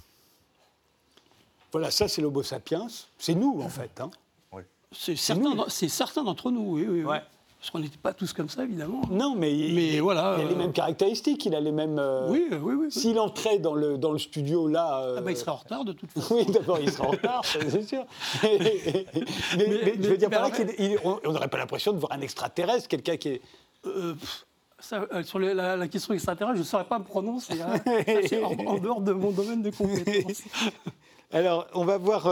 Voilà, 1.72 1.90
ça, 1.92 2.08
c'est 2.08 2.22
l'Homo 2.22 2.44
sapiens. 2.44 2.88
C'est 3.18 3.34
nous, 3.34 3.62
en 3.62 3.70
fait. 3.70 4.00
Hein. 4.00 4.12
Oui. 4.52 4.62
C'est 4.92 5.16
certains, 5.16 6.24
d'entre 6.24 6.52
nous, 6.52 6.76
oui. 6.76 6.86
oui, 6.88 7.18
Parce 7.64 7.72
qu'on 7.72 7.80
n'était 7.80 7.98
pas 7.98 8.12
tous 8.12 8.34
comme 8.34 8.50
ça, 8.50 8.66
évidemment. 8.66 9.04
Non, 9.10 9.36
mais, 9.38 9.58
il, 9.58 10.02
voilà, 10.02 10.36
il 10.38 10.42
a 10.42 10.50
les 10.50 10.54
euh, 10.54 10.58
mêmes 10.58 10.74
caractéristiques, 10.74 11.46
il 11.46 11.56
a 11.56 11.62
les 11.62 11.72
mêmes... 11.72 11.98
oui, 12.28 12.50
oui, 12.52 12.74
oui. 12.74 12.92
S'il 12.92 13.18
entrait 13.18 13.58
dans 13.58 13.74
le, 13.74 13.98
dans 13.98 14.12
le 14.12 14.20
studio, 14.20 14.68
là... 14.68 15.16
Ah 15.18 15.22
bah, 15.22 15.32
il 15.32 15.38
serait 15.38 15.52
en 15.52 15.56
retard, 15.56 15.86
de 15.86 15.94
toute 15.94 16.12
façon. 16.14 16.36
oui, 16.36 16.46
d'abord, 16.46 16.80
il 16.82 16.92
serait 16.92 17.08
en 17.08 17.12
retard, 17.12 17.46
c'est 17.46 17.88
sûr. 17.88 18.04
mais, 18.44 19.94
je 19.98 20.10
veux 20.10 20.18
dire 20.18 20.30
par 20.30 20.42
là 20.42 20.52
qu'on 20.52 21.32
n'aurait 21.32 21.48
pas 21.48 21.58
l'impression 21.58 21.94
de 21.94 22.00
voir 22.00 22.12
un 22.12 22.20
extraterrestre, 22.20 22.90
quelqu'un 22.90 23.16
qui 23.16 23.30
est... 23.30 23.42
Euh, 23.86 24.14
sur 25.24 25.40
la, 25.40 25.88
question 25.88 26.14
extraterrestre, 26.14 26.58
je 26.58 26.64
ne 26.64 26.68
saurais 26.68 26.84
pas 26.84 27.00
me 27.00 27.06
prononcer. 27.06 27.62
Hein. 27.62 27.76
c'est 28.28 28.44
en, 28.44 28.78
dehors 28.78 29.00
de 29.00 29.14
mon 29.14 29.32
domaine 29.32 29.62
de 29.62 29.70
compétences. 29.70 30.42
Alors, 31.32 31.68
on 31.74 31.86
va 31.86 31.98
voir. 31.98 32.28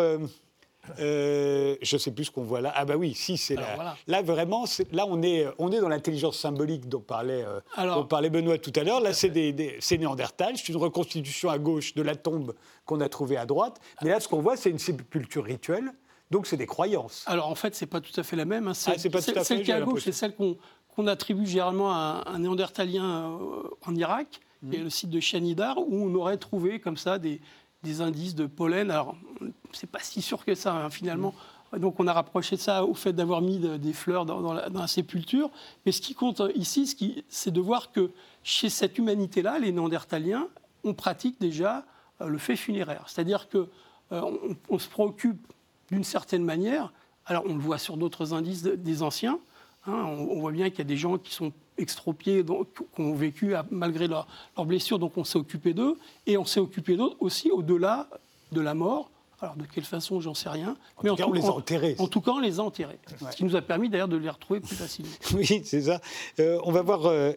Euh, 0.99 1.01
euh, 1.01 1.75
je 1.81 1.95
ne 1.95 1.99
sais 1.99 2.11
plus 2.11 2.25
ce 2.25 2.31
qu'on 2.31 2.43
voit 2.43 2.61
là. 2.61 2.73
Ah 2.75 2.85
bah 2.85 2.95
oui, 2.95 3.13
si 3.13 3.37
c'est 3.37 3.55
là. 3.55 3.95
Là 4.07 4.21
vraiment, 4.21 4.65
là 4.91 5.05
on 5.07 5.21
est, 5.21 5.47
on 5.59 5.71
est 5.71 5.79
dans 5.79 5.89
l'intelligence 5.89 6.37
symbolique 6.37 6.89
dont 6.89 7.01
parlait, 7.01 7.45
dont 7.77 8.05
parlait 8.05 8.29
Benoît 8.29 8.57
tout 8.57 8.73
à 8.75 8.83
l'heure. 8.83 8.99
Là, 8.99 9.13
c'est 9.13 9.29
des, 9.29 9.53
des 9.53 9.79
Néandertal. 9.91 10.57
C'est 10.57 10.69
une 10.69 10.77
reconstitution 10.77 11.49
à 11.49 11.59
gauche 11.59 11.93
de 11.93 12.01
la 12.01 12.15
tombe 12.15 12.55
qu'on 12.85 13.01
a 13.01 13.09
trouvée 13.09 13.37
à 13.37 13.45
droite. 13.45 13.79
Mais 14.01 14.09
là, 14.09 14.19
ce 14.19 14.27
qu'on 14.27 14.41
voit, 14.41 14.57
c'est 14.57 14.69
une 14.69 14.79
sépulture 14.79 15.43
rituelle. 15.43 15.91
Donc, 16.31 16.47
c'est 16.47 16.57
des 16.57 16.65
croyances. 16.65 17.25
Alors, 17.27 17.49
en 17.49 17.55
fait, 17.55 17.75
c'est 17.75 17.85
pas 17.85 17.99
tout 17.99 18.17
à 18.17 18.23
fait 18.23 18.37
la 18.37 18.45
même. 18.45 18.67
Hein. 18.67 18.73
Ah, 18.87 18.97
celle 18.97 19.63
qui 19.63 19.71
est 19.71 19.73
à 19.73 19.81
gauche, 19.81 20.03
c'est 20.03 20.13
celle 20.13 20.33
qu'on 20.33 20.57
qu'on 20.95 21.07
attribue 21.07 21.45
généralement 21.45 21.91
à 21.91 22.23
un 22.27 22.39
néandertalien 22.39 23.39
euh, 23.39 23.63
en 23.85 23.95
Irak, 23.95 24.41
qui 24.69 24.75
est 24.75 24.83
le 24.83 24.89
site 24.89 25.09
de 25.09 25.19
Shanidar, 25.19 25.79
où 25.79 26.05
on 26.05 26.13
aurait 26.13 26.37
trouvé 26.37 26.79
comme 26.79 26.97
ça 26.97 27.17
des, 27.17 27.41
indices 27.99 28.35
de 28.35 28.45
pollen. 28.45 28.91
Alors, 28.91 29.15
c'est 29.73 29.89
pas 29.89 29.99
si 29.99 30.21
sûr 30.21 30.45
que 30.45 30.55
ça, 30.55 30.73
hein, 30.73 30.89
finalement. 30.89 31.33
Donc, 31.77 31.99
on 31.99 32.07
a 32.07 32.13
rapproché 32.13 32.57
ça 32.57 32.85
au 32.85 32.93
fait 32.93 33.13
d'avoir 33.13 33.41
mis 33.41 33.57
des 33.57 33.93
fleurs 33.93 34.25
dans, 34.25 34.53
la, 34.53 34.87
sépulture. 34.87 35.49
Mais 35.85 35.91
ce 35.91 36.01
qui 36.01 36.13
compte 36.13 36.41
ici, 36.55 37.23
c'est 37.29 37.51
de 37.51 37.61
voir 37.61 37.91
que 37.91 38.11
chez 38.43 38.69
cette 38.69 38.97
humanité-là, 38.97 39.59
les 39.59 39.71
néandertaliens, 39.71 40.47
on 40.83 40.93
pratique 40.93 41.39
déjà 41.39 41.85
euh, 42.19 42.27
le 42.27 42.37
fait 42.37 42.55
funéraire. 42.55 43.05
C'est-à-dire 43.07 43.47
qu'on 43.49 43.67
euh, 44.11 44.55
on 44.69 44.79
se 44.79 44.89
préoccupe 44.89 45.47
d'une 45.91 46.03
certaine 46.03 46.43
manière. 46.43 46.91
Alors, 47.25 47.43
on 47.47 47.53
le 47.53 47.61
voit 47.61 47.77
sur 47.77 47.97
d'autres 47.97 48.33
indices 48.33 48.63
des 48.63 49.03
anciens 49.03 49.39
Hein, 49.87 50.05
on, 50.05 50.39
voit 50.39 50.51
bien 50.51 50.69
qu'il 50.69 50.79
y 50.79 50.81
a 50.81 50.85
des 50.85 50.97
gens 50.97 51.17
qui 51.17 51.33
sont 51.33 51.51
extropiés, 51.81 52.43
qui 52.43 53.01
ont 53.01 53.13
vécu 53.13 53.53
malgré 53.69 54.07
leurs 54.07 54.27
blessures, 54.59 54.99
donc 54.99 55.17
on 55.17 55.23
s'est 55.23 55.39
occupé 55.39 55.73
d'eux. 55.73 55.97
Et 56.25 56.37
on 56.37 56.45
s'est 56.45 56.59
occupé 56.59 56.95
d'eux 56.95 57.11
aussi 57.19 57.51
au-delà 57.51 58.07
de 58.51 58.61
la 58.61 58.73
mort. 58.73 59.09
Alors 59.41 59.55
de 59.55 59.65
quelle 59.65 59.83
façon, 59.83 60.21
j'en 60.21 60.35
sais 60.35 60.49
rien. 60.49 60.75
En 60.97 61.01
mais 61.03 61.09
tout 61.09 61.13
en 61.13 61.15
cas, 61.15 61.25
on 61.27 61.33
les 61.33 61.45
a 61.45 61.51
enterrés. 61.51 61.95
En, 61.97 62.07
tout 62.07 62.21
cas, 62.21 62.31
on 62.31 62.39
les 62.39 62.59
a 62.59 62.63
enterrés. 62.63 62.99
Ce 63.31 63.35
qui 63.35 63.43
nous 63.43 63.55
a 63.55 63.61
permis 63.61 63.89
d'ailleurs 63.89 64.07
de 64.07 64.17
les 64.17 64.29
retrouver 64.29 64.59
plus 64.59 64.75
facilement. 64.75 65.11
oui, 65.33 65.63
c'est 65.65 65.81
ça. 65.81 65.99
Euh, 66.39 66.59
on 66.63 66.71
va 66.71 66.83
voir 66.83 67.07
euh, 67.07 67.33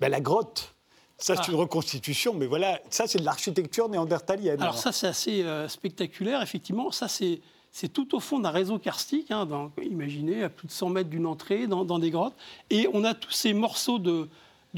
ben, 0.00 0.08
la 0.08 0.20
grotte. 0.20 0.74
Ça, 1.18 1.34
c'est 1.36 1.42
ah. 1.48 1.50
une 1.50 1.56
reconstitution, 1.56 2.34
mais 2.34 2.46
voilà, 2.46 2.78
ça, 2.90 3.06
c'est 3.06 3.18
de 3.18 3.24
l'architecture 3.24 3.88
néandertalienne. 3.88 4.60
Alors, 4.60 4.76
ça, 4.76 4.92
c'est 4.92 5.06
assez 5.06 5.42
euh, 5.42 5.66
spectaculaire, 5.68 6.42
effectivement. 6.42 6.90
Ça, 6.90 7.08
c'est 7.08 7.40
c'est 7.76 7.92
tout 7.92 8.14
au 8.16 8.20
fond 8.20 8.38
d'un 8.38 8.48
réseau 8.48 8.78
karstique, 8.78 9.30
hein, 9.30 9.46
imaginez, 9.82 10.44
à 10.44 10.48
plus 10.48 10.66
de 10.66 10.72
100 10.72 10.88
mètres 10.88 11.10
d'une 11.10 11.26
entrée, 11.26 11.66
dans, 11.66 11.98
des 11.98 12.10
grottes. 12.10 12.34
Et 12.70 12.88
on 12.94 13.04
a 13.04 13.12
tous 13.12 13.32
ces 13.32 13.52
morceaux 13.52 13.98
de, 13.98 14.30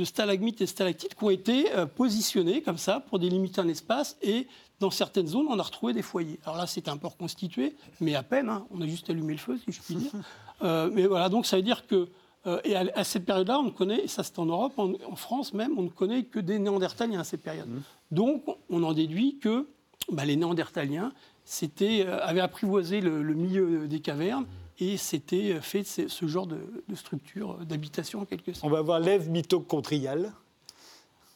stalagmites 0.02 0.60
et 0.62 0.66
stalactites 0.66 1.14
qui 1.14 1.22
ont 1.22 1.30
été 1.30 1.72
euh, 1.76 1.86
positionnés 1.86 2.60
comme 2.60 2.76
ça 2.76 2.98
pour 2.98 3.20
délimiter 3.20 3.60
un 3.60 3.68
espace. 3.68 4.16
Et 4.20 4.48
dans 4.80 4.90
certaines 4.90 5.28
zones, 5.28 5.46
on 5.48 5.56
a 5.60 5.62
retrouvé 5.62 5.92
des 5.92 6.02
foyers. 6.02 6.40
Alors 6.44 6.56
là, 6.56 6.66
c'est 6.66 6.88
un 6.88 6.96
peu 6.96 7.06
reconstitué, 7.06 7.76
mais 8.00 8.16
à 8.16 8.24
peine. 8.24 8.48
Hein. 8.48 8.66
on 8.72 8.80
a 8.80 8.86
juste 8.88 9.08
allumé 9.08 9.34
le 9.34 9.38
feu, 9.38 9.60
si 9.64 9.70
je 9.70 9.80
puis 9.80 9.94
dire. 9.94 10.10
Euh, 10.62 10.90
mais 10.92 11.06
voilà, 11.06 11.28
donc 11.28 11.46
ça 11.46 11.54
veut 11.54 11.62
dire 11.62 11.86
que. 11.86 12.08
Euh, 12.48 12.60
et 12.64 12.74
à, 12.74 13.04
cette 13.04 13.24
période-là, 13.24 13.60
on 13.60 13.66
ne 13.66 13.70
connaît, 13.70 14.00
et 14.02 14.08
ça 14.08 14.24
c'est 14.24 14.40
en 14.40 14.46
Europe, 14.46 14.76
en, 14.76 15.14
France 15.14 15.54
même, 15.54 15.78
on 15.78 15.82
ne 15.82 15.88
connaît 15.88 16.24
que 16.24 16.40
des 16.40 16.58
Néandertaliens 16.58 17.20
à 17.20 17.24
cette 17.24 17.42
période. 17.42 17.68
Mmh. 17.68 17.82
Donc 18.10 18.44
on 18.68 18.82
en 18.82 18.92
déduit 18.92 19.38
que 19.38 19.68
bah, 20.10 20.24
les 20.24 20.34
Néandertaliens 20.34 21.12
euh, 21.80 22.18
avaient 22.22 22.40
apprivoisé 22.40 23.00
le, 23.00 23.22
milieu 23.34 23.88
des 23.88 24.00
cavernes 24.00 24.46
et 24.78 24.96
s'étaient 24.96 25.60
fait 25.60 25.82
ce, 25.84 26.26
genre 26.26 26.46
de, 26.46 26.58
structure 26.94 27.54
d'habitation 27.64 28.20
en 28.20 28.24
quelque 28.24 28.52
sorte. 28.52 28.64
On 28.64 28.70
va 28.70 28.82
voir 28.82 29.00
l'Ève 29.00 29.28
mitochondriale. 29.28 30.32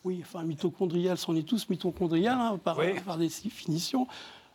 Oui, 0.04 0.20
enfin, 0.22 0.42
mitochondrial, 0.42 1.16
on 1.28 1.36
est 1.36 1.46
tous 1.46 1.68
mitochondrial 1.68 2.38
hein, 2.38 2.60
par, 2.62 2.78
par, 3.04 3.18
définition. 3.18 4.06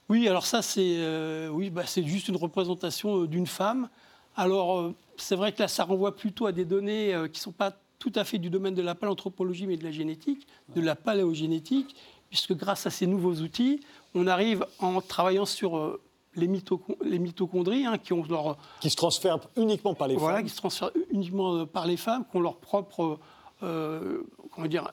Oui, 0.10 0.28
alors 0.28 0.46
ça, 0.46 0.62
c'est 0.62 0.98
euh, 1.00 1.50
oui, 1.50 1.70
bah, 1.70 1.84
juste 1.86 2.28
une 2.28 2.38
représentation 2.38 3.24
euh, 3.24 3.28
d'une 3.28 3.48
femme. 3.48 3.90
Alors, 4.36 4.94
c'est 5.18 5.36
vrai 5.36 5.52
que 5.52 5.60
là, 5.60 5.68
ça 5.68 5.84
renvoie 5.84 6.16
plutôt 6.16 6.46
à 6.46 6.52
des 6.52 6.66
données 6.66 7.14
qui 7.34 7.40
ne 7.40 7.44
sont 7.44 7.52
pas 7.52 7.76
tout 7.98 8.12
à 8.14 8.24
fait 8.24 8.38
du 8.38 8.52
domaine 8.52 8.76
de 8.76 8.84
la 8.84 8.94
paléanthropologie, 8.94 9.66
mais 9.66 9.78
de 9.78 9.84
la 9.84 9.92
génétique, 9.92 10.46
de 10.76 10.82
la 10.82 10.96
paléogénétique, 10.96 11.96
puisque 12.30 12.54
grâce 12.54 12.86
à 12.86 12.92
ces 12.92 13.08
nouveaux 13.08 13.36
outils, 13.36 13.80
on 14.14 14.28
arrive 14.28 14.66
en 14.80 15.02
travaillant 15.02 15.46
sur 15.46 15.78
euh, 15.78 16.02
les, 16.36 16.48
mitochondries, 16.48 17.86
hein, 17.86 17.98
qui 17.98 18.14
ont 18.14 18.24
leur... 18.30 18.58
Qui 18.80 18.90
se 18.90 18.96
transfèrent 18.96 19.40
uniquement 19.56 19.94
par 19.94 20.08
les 20.08 20.18
femmes. 20.18 20.44
Qui 20.44 20.50
se 20.50 20.58
transfèrent 20.58 20.92
uniquement 21.12 21.56
euh, 21.56 21.66
par 21.66 21.88
les 21.88 21.98
femmes, 21.98 22.26
qui 22.30 22.38
ont 22.38 22.42
leur 22.42 22.58
propre... 22.58 23.20
Euh, 23.64 24.22
comment 24.52 24.68
dire, 24.68 24.92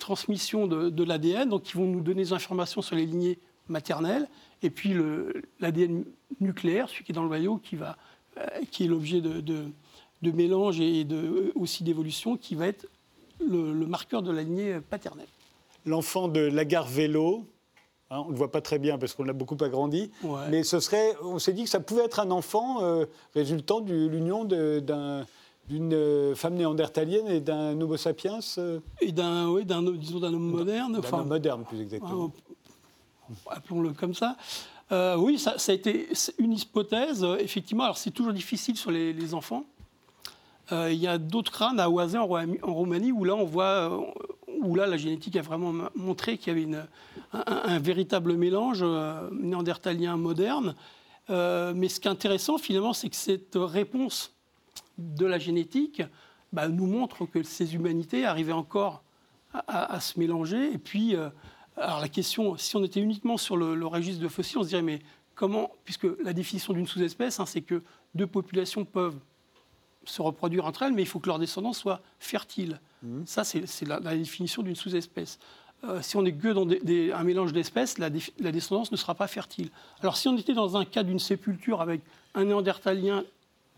transmission 0.00 0.66
de, 0.66 1.04
l'ADN, 1.04 1.48
donc 1.48 1.62
qui 1.62 1.74
vont 1.74 1.86
nous 1.86 2.00
donner 2.00 2.24
des 2.24 2.32
informations 2.32 2.82
sur 2.82 2.96
les 2.96 3.06
lignées 3.06 3.38
maternelles, 3.68 4.28
et 4.62 4.70
puis 4.70 4.96
l'ADN 5.60 6.04
nucléaire, 6.40 6.88
celui 6.88 7.04
qui 7.04 7.12
est 7.12 7.14
dans 7.14 7.22
le 7.22 7.28
noyau, 7.28 7.58
qui, 7.58 7.76
va, 7.76 7.96
qui 8.72 8.84
est 8.84 8.88
l'objet 8.88 9.20
de, 9.20 9.40
de, 9.40 10.30
mélange 10.32 10.80
et 10.80 11.04
de, 11.04 11.52
aussi 11.54 11.84
d'évolution, 11.84 12.36
qui 12.36 12.56
va 12.56 12.66
être 12.66 12.88
le, 13.40 13.72
le, 13.72 13.86
marqueur 13.86 14.22
de 14.22 14.32
la 14.32 14.42
lignée 14.42 14.80
paternelle. 14.80 15.28
L'enfant 15.86 16.26
de 16.26 16.40
la 16.40 16.64
gare 16.64 16.88
vélo, 16.88 17.46
Hein, 18.12 18.22
on 18.24 18.26
ne 18.26 18.32
le 18.32 18.38
voit 18.38 18.50
pas 18.50 18.60
très 18.60 18.80
bien 18.80 18.98
parce 18.98 19.14
qu'on 19.14 19.22
l'a 19.22 19.32
beaucoup 19.32 19.56
agrandi. 19.60 20.10
Mais 20.50 20.64
ce 20.64 20.80
serait, 20.80 21.14
on 21.22 21.38
s'est 21.38 21.52
dit 21.52 21.64
que 21.64 21.70
ça 21.70 21.78
pouvait 21.78 22.04
être 22.04 22.18
un 22.18 22.32
enfant 22.32 22.82
euh, 22.82 23.06
résultant 23.34 23.80
de 23.80 23.94
l'union 23.94 24.44
d'une 24.44 25.94
euh, 25.94 26.34
femme 26.34 26.54
néandertalienne 26.54 27.28
et 27.28 27.40
d'un 27.40 27.80
Homo 27.80 27.96
sapiens. 27.96 28.40
Euh. 28.58 28.80
Et 29.00 29.12
d'un, 29.12 29.48
oui, 29.50 29.64
d'un, 29.64 29.82
disons 29.82 30.18
d'un 30.18 30.34
homme 30.34 30.50
moderne. 30.50 31.00
D'un 31.00 31.18
homme 31.18 31.28
moderne, 31.28 31.64
plus 31.64 31.80
exactement. 31.80 32.32
appelons-le 33.46 33.92
comme 33.92 34.14
ça. 34.14 34.36
oui, 35.16 35.38
ça, 35.38 35.54
a 35.68 35.72
été 35.72 36.08
une 36.38 36.54
hypothèse, 36.54 37.24
effectivement. 37.38 37.84
Alors, 37.84 37.96
c'est 37.96 38.10
toujours 38.10 38.32
difficile 38.32 38.76
sur 38.76 38.90
les, 38.90 39.34
enfants. 39.34 39.62
Il 40.72 40.94
y 40.94 41.06
a 41.06 41.16
d'autres 41.16 41.52
crânes 41.52 41.78
à 41.78 41.88
Oisem, 41.88 42.22
en 42.22 42.74
Roumanie, 42.74 43.12
où 43.12 43.22
là, 43.22 43.36
on 43.36 43.44
voit, 43.44 44.00
où 44.62 44.74
là, 44.74 44.86
la 44.86 44.96
génétique 44.96 45.36
a 45.36 45.42
vraiment 45.42 45.72
montré 45.94 46.38
qu'il 46.38 46.56
y 46.56 46.56
avait 46.56 46.84
un, 47.32 47.78
véritable 47.78 48.36
mélange 48.36 48.80
euh, 48.82 49.28
néandertalien 49.32 50.16
moderne. 50.16 50.74
Euh, 51.30 51.72
mais 51.74 51.88
ce 51.88 52.00
qui 52.00 52.08
est 52.08 52.10
intéressant, 52.10 52.58
finalement, 52.58 52.92
c'est 52.92 53.08
que 53.08 53.16
cette 53.16 53.54
réponse 53.54 54.34
de 54.98 55.26
la 55.26 55.38
génétique 55.38 56.02
bah, 56.52 56.68
nous 56.68 56.86
montre 56.86 57.26
que 57.26 57.42
ces 57.42 57.74
humanités 57.74 58.24
arrivaient 58.24 58.52
encore 58.52 59.02
à, 59.52 60.00
se 60.00 60.18
mélanger. 60.18 60.72
Et 60.72 60.78
puis, 60.78 61.16
euh, 61.16 61.28
alors 61.76 62.00
la 62.00 62.08
question, 62.08 62.56
si 62.56 62.76
on 62.76 62.84
était 62.84 63.00
uniquement 63.00 63.36
sur 63.36 63.56
le, 63.56 63.86
registre 63.86 64.22
de 64.22 64.28
fossiles, 64.28 64.58
on 64.58 64.62
se 64.62 64.68
dirait, 64.68 64.82
mais 64.82 65.00
comment, 65.34 65.70
puisque 65.84 66.06
la 66.22 66.32
définition 66.32 66.72
d'une 66.72 66.86
sous-espèce, 66.86 67.40
hein, 67.40 67.46
c'est 67.46 67.62
que 67.62 67.82
deux 68.14 68.26
populations 68.26 68.84
peuvent 68.84 69.18
se 70.04 70.22
reproduire 70.22 70.66
entre 70.66 70.82
elles, 70.82 70.92
mais 70.92 71.02
il 71.02 71.08
faut 71.08 71.18
que 71.18 71.26
leur 71.26 71.38
descendance 71.38 71.78
soit 71.78 72.00
fertile. 72.18 72.80
Mmh. 73.02 73.22
Ça, 73.26 73.44
c'est 73.44 73.86
la, 73.86 74.00
définition 74.00 74.62
d'une 74.62 74.76
sous-espèce. 74.76 75.38
Euh, 75.84 76.02
si 76.02 76.16
on 76.16 76.24
est 76.24 76.32
que 76.32 76.48
dans 76.48 76.66
un 77.16 77.24
mélange 77.24 77.52
d'espèces, 77.52 77.98
la, 77.98 78.10
descendance 78.10 78.92
ne 78.92 78.96
sera 78.96 79.14
pas 79.14 79.26
fertile. 79.26 79.70
Alors 80.00 80.16
si 80.16 80.28
on 80.28 80.36
était 80.36 80.52
dans 80.52 80.76
un 80.76 80.84
cas 80.84 81.02
d'une 81.02 81.18
sépulture 81.18 81.80
avec 81.80 82.02
un 82.34 82.44
néandertalien 82.44 83.24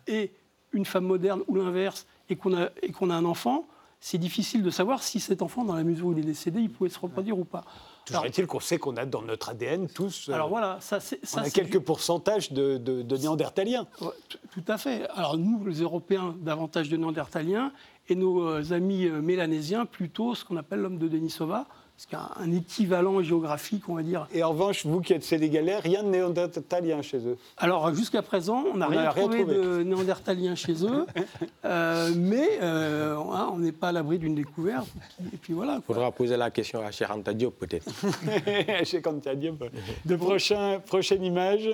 et 0.09 0.33
une 0.73 0.85
femme 0.85 1.05
moderne 1.05 1.43
ou 1.47 1.57
l'inverse, 1.57 2.07
et 2.29 2.37
qu'on 2.37 2.55
a, 2.55 2.65
a, 2.65 3.15
un 3.15 3.25
enfant, 3.25 3.67
c'est 4.01 4.19
difficile 4.19 4.63
de 4.63 4.71
savoir 4.71 5.03
si 5.03 5.21
cet 5.21 5.43
enfant, 5.43 5.65
dans 5.65 5.77
la 5.77 5.85
mesure 5.85 6.07
où 6.07 6.13
il 6.13 6.19
est 6.19 6.23
décédé, 6.23 6.61
il 6.61 6.71
pouvait 6.71 6.91
se 6.91 6.99
reproduire 6.99 7.39
ou 7.39 7.45
pas. 7.45 7.65
Toujours 8.05 8.25
est-il 8.25 8.47
qu'on 8.47 8.61
sait 8.61 8.79
qu'on 8.79 8.97
a 8.97 9.07
dans 9.07 9.23
notre 9.23 9.51
ADN 9.51 9.89
tous. 9.89 10.29
Euh, 10.29 10.33
alors 10.33 10.49
voilà, 10.49 10.79
ça, 10.81 10.99
on 11.37 11.39
a 11.39 11.51
quelques 11.51 11.79
pourcentages 11.79 12.53
de, 12.53 13.17
néandertaliens. 13.17 13.87
tout 13.99 14.65
à 14.67 14.79
fait. 14.79 15.09
Alors 15.11 15.39
nous, 15.39 15.65
les 15.65 15.81
Européens, 15.81 16.35
davantage 16.41 16.89
de 16.89 16.97
néandertaliens, 16.97 17.73
et 18.09 18.17
nos 18.17 18.49
euh, 18.49 18.73
amis 18.73 19.09
mélanésiens, 19.09 19.87
plutôt 19.87 20.35
ce 20.35 20.45
qu'on 20.45 20.57
appelle 20.57 20.81
l'homme 20.81 20.99
de 20.99 21.09
Denisova, 21.09 21.67
a 22.13 22.33
un 22.41 22.53
équivalent 22.53 23.23
géographique, 23.23 23.89
on 23.89 23.95
va 23.95 24.03
dire. 24.03 24.27
Et 24.33 24.43
en 24.43 24.51
revanche, 24.51 24.85
vous 24.87 25.01
qui 25.01 25.13
êtes 25.13 25.25
sénégalais, 25.25 25.79
rien 25.79 26.03
de 26.03 26.09
néandertalien 26.09 27.03
chez 27.03 27.19
eux 27.19 27.37
Alors, 27.57 27.95
jusqu'à 27.95 28.23
présent, 28.23 28.65
on 28.73 28.77
n'a 28.77 28.87
rien, 28.87 29.11
trouvé, 29.11 29.45
de 29.45 29.83
néandertalien 29.83 30.55
chez 30.55 30.85
eux, 30.85 31.07
euh, 31.65 32.11
mais 32.17 32.59
euh, 32.61 33.17
hein, 33.17 33.51
on 33.53 33.59
n'est 33.59 33.73
pas 33.73 33.89
à 33.89 33.93
l'abri 33.93 34.19
d'une 34.19 34.35
découverte. 34.35 34.89
Et 35.33 35.37
puis 35.37 35.53
voilà. 35.53 35.77
Il 35.79 35.83
faudra 35.83 36.11
poser 36.13 36.37
la 36.37 36.51
question 36.51 36.85
à 36.85 36.91
Cheranta 36.91 37.35
Diop, 37.35 37.55
peut-être. 37.59 37.91
Cheranta 38.85 39.35
Diop. 39.35 39.65
De 40.05 40.17
prochain, 40.17 40.81
prochaine 40.85 41.25
image. 41.25 41.71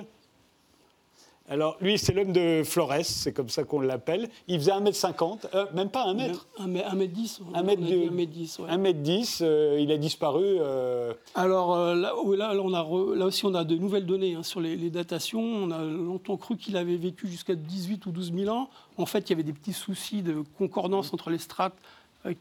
Alors, 1.51 1.77
lui, 1.81 1.97
c'est 1.97 2.13
l'homme 2.13 2.31
de 2.31 2.61
Flores, 2.63 3.03
c'est 3.03 3.33
comme 3.33 3.49
ça 3.49 3.63
qu'on 3.63 3.81
l'appelle. 3.81 4.29
Il 4.47 4.59
faisait 4.59 4.71
1m50, 4.71 5.47
euh, 5.55 5.65
même 5.73 5.89
pas 5.89 6.05
1m. 6.05 6.37
1m10. 6.59 7.39
1m10, 7.55 8.59
1m10 8.69 9.79
il 9.81 9.91
a 9.91 9.97
disparu. 9.97 10.43
Euh. 10.45 11.11
Alors, 11.33 11.75
euh, 11.75 11.95
là, 11.95 12.13
là, 12.37 12.61
on 12.61 12.73
a 12.73 13.15
là 13.15 13.25
aussi, 13.25 13.47
on 13.47 13.55
a 13.55 13.63
de 13.63 13.75
nouvelles 13.75 14.05
données 14.05 14.35
hein, 14.35 14.43
sur 14.43 14.61
les, 14.61 14.91
datations. 14.91 15.41
On 15.41 15.71
a 15.71 15.83
longtemps 15.83 16.37
cru 16.37 16.55
qu'il 16.55 16.77
avait 16.77 16.97
vécu 16.97 17.27
jusqu'à 17.27 17.55
18 17.55 18.05
ou 18.05 18.11
12 18.11 18.31
000 18.31 18.55
ans. 18.55 18.69
En 18.97 19.07
fait, 19.07 19.27
il 19.27 19.29
y 19.31 19.33
avait 19.33 19.43
des 19.43 19.53
petits 19.53 19.73
soucis 19.73 20.21
de 20.21 20.43
concordance 20.59 21.13
entre 21.13 21.31
les 21.31 21.39
strates 21.39 21.77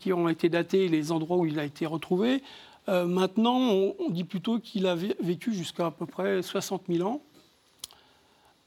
qui 0.01 0.13
ont 0.13 0.29
été 0.29 0.51
datées 0.51 0.85
et 0.85 0.89
les 0.89 1.13
endroits 1.13 1.39
où 1.39 1.47
il 1.47 1.59
a 1.59 1.65
été 1.65 1.87
retrouvé. 1.87 2.43
maintenant, 2.89 3.57
on, 3.57 3.95
on, 4.01 4.11
dit 4.11 4.25
plutôt 4.25 4.59
qu'il 4.59 4.87
a 4.87 4.97
vécu 4.97 5.55
jusqu'à 5.55 5.87
à 5.87 5.91
peu 5.91 6.05
près 6.05 6.43
60 6.43 6.83
000 6.89 7.09
ans. 7.09 7.23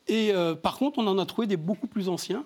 Et 0.07 0.31
euh, 0.33 0.55
par 0.55 0.77
contre, 0.77 0.99
on 0.99 1.07
en 1.07 1.17
a 1.17 1.25
trouvé 1.25 1.47
des 1.47 1.57
beaucoup 1.57 1.87
plus 1.87 2.09
anciens, 2.09 2.45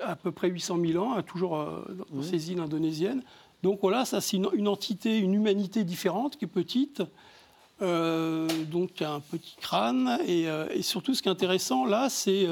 à 0.00 0.16
peu 0.16 0.32
près 0.32 0.48
800 0.48 0.78
000 0.84 1.04
ans, 1.04 1.20
toujours 1.22 1.56
euh, 1.56 1.84
dans 2.12 2.22
ces 2.22 2.52
îles 2.52 2.60
indonésiennes. 2.60 3.22
Donc 3.62 3.80
voilà, 3.82 4.04
ça 4.04 4.20
c'est 4.20 4.36
une, 4.36 4.68
entité, 4.68 5.18
une 5.18 5.34
humanité 5.34 5.84
différente 5.84 6.36
qui 6.36 6.46
est 6.46 6.48
petite, 6.48 7.02
euh, 7.80 8.48
donc 8.70 8.94
qui 8.94 9.04
a 9.04 9.12
un 9.12 9.20
petit 9.20 9.56
crâne. 9.60 10.18
Et, 10.26 10.46
surtout, 10.82 11.14
ce 11.14 11.22
qui 11.22 11.28
est 11.28 11.32
intéressant 11.32 11.84
là, 11.84 12.08
c'est 12.08 12.46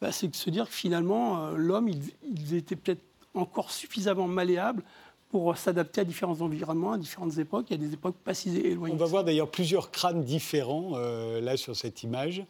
bah, 0.00 0.08
de 0.10 0.36
se 0.36 0.50
dire 0.50 0.66
que 0.68 0.74
finalement, 0.74 1.50
l'homme, 1.50 1.88
il, 1.88 2.54
était 2.54 2.76
peut-être 2.76 3.02
encore 3.34 3.70
suffisamment 3.70 4.26
malléable 4.26 4.82
pour 5.30 5.56
s'adapter 5.56 6.00
à 6.00 6.04
différents 6.04 6.40
environnements, 6.40 6.92
à 6.92 6.98
différentes 6.98 7.36
époques. 7.38 7.66
Il 7.68 7.80
y 7.80 7.84
a 7.84 7.86
des 7.86 7.94
époques 7.94 8.16
pas 8.16 8.34
si 8.34 8.56
éloignées. 8.56 8.94
On 8.94 8.98
va 8.98 9.06
voir 9.06 9.24
d'ailleurs 9.24 9.50
plusieurs 9.50 9.90
crânes 9.90 10.24
différents 10.24 10.96
là 10.96 11.56
sur 11.56 11.76
cette 11.76 12.02
image. 12.02 12.44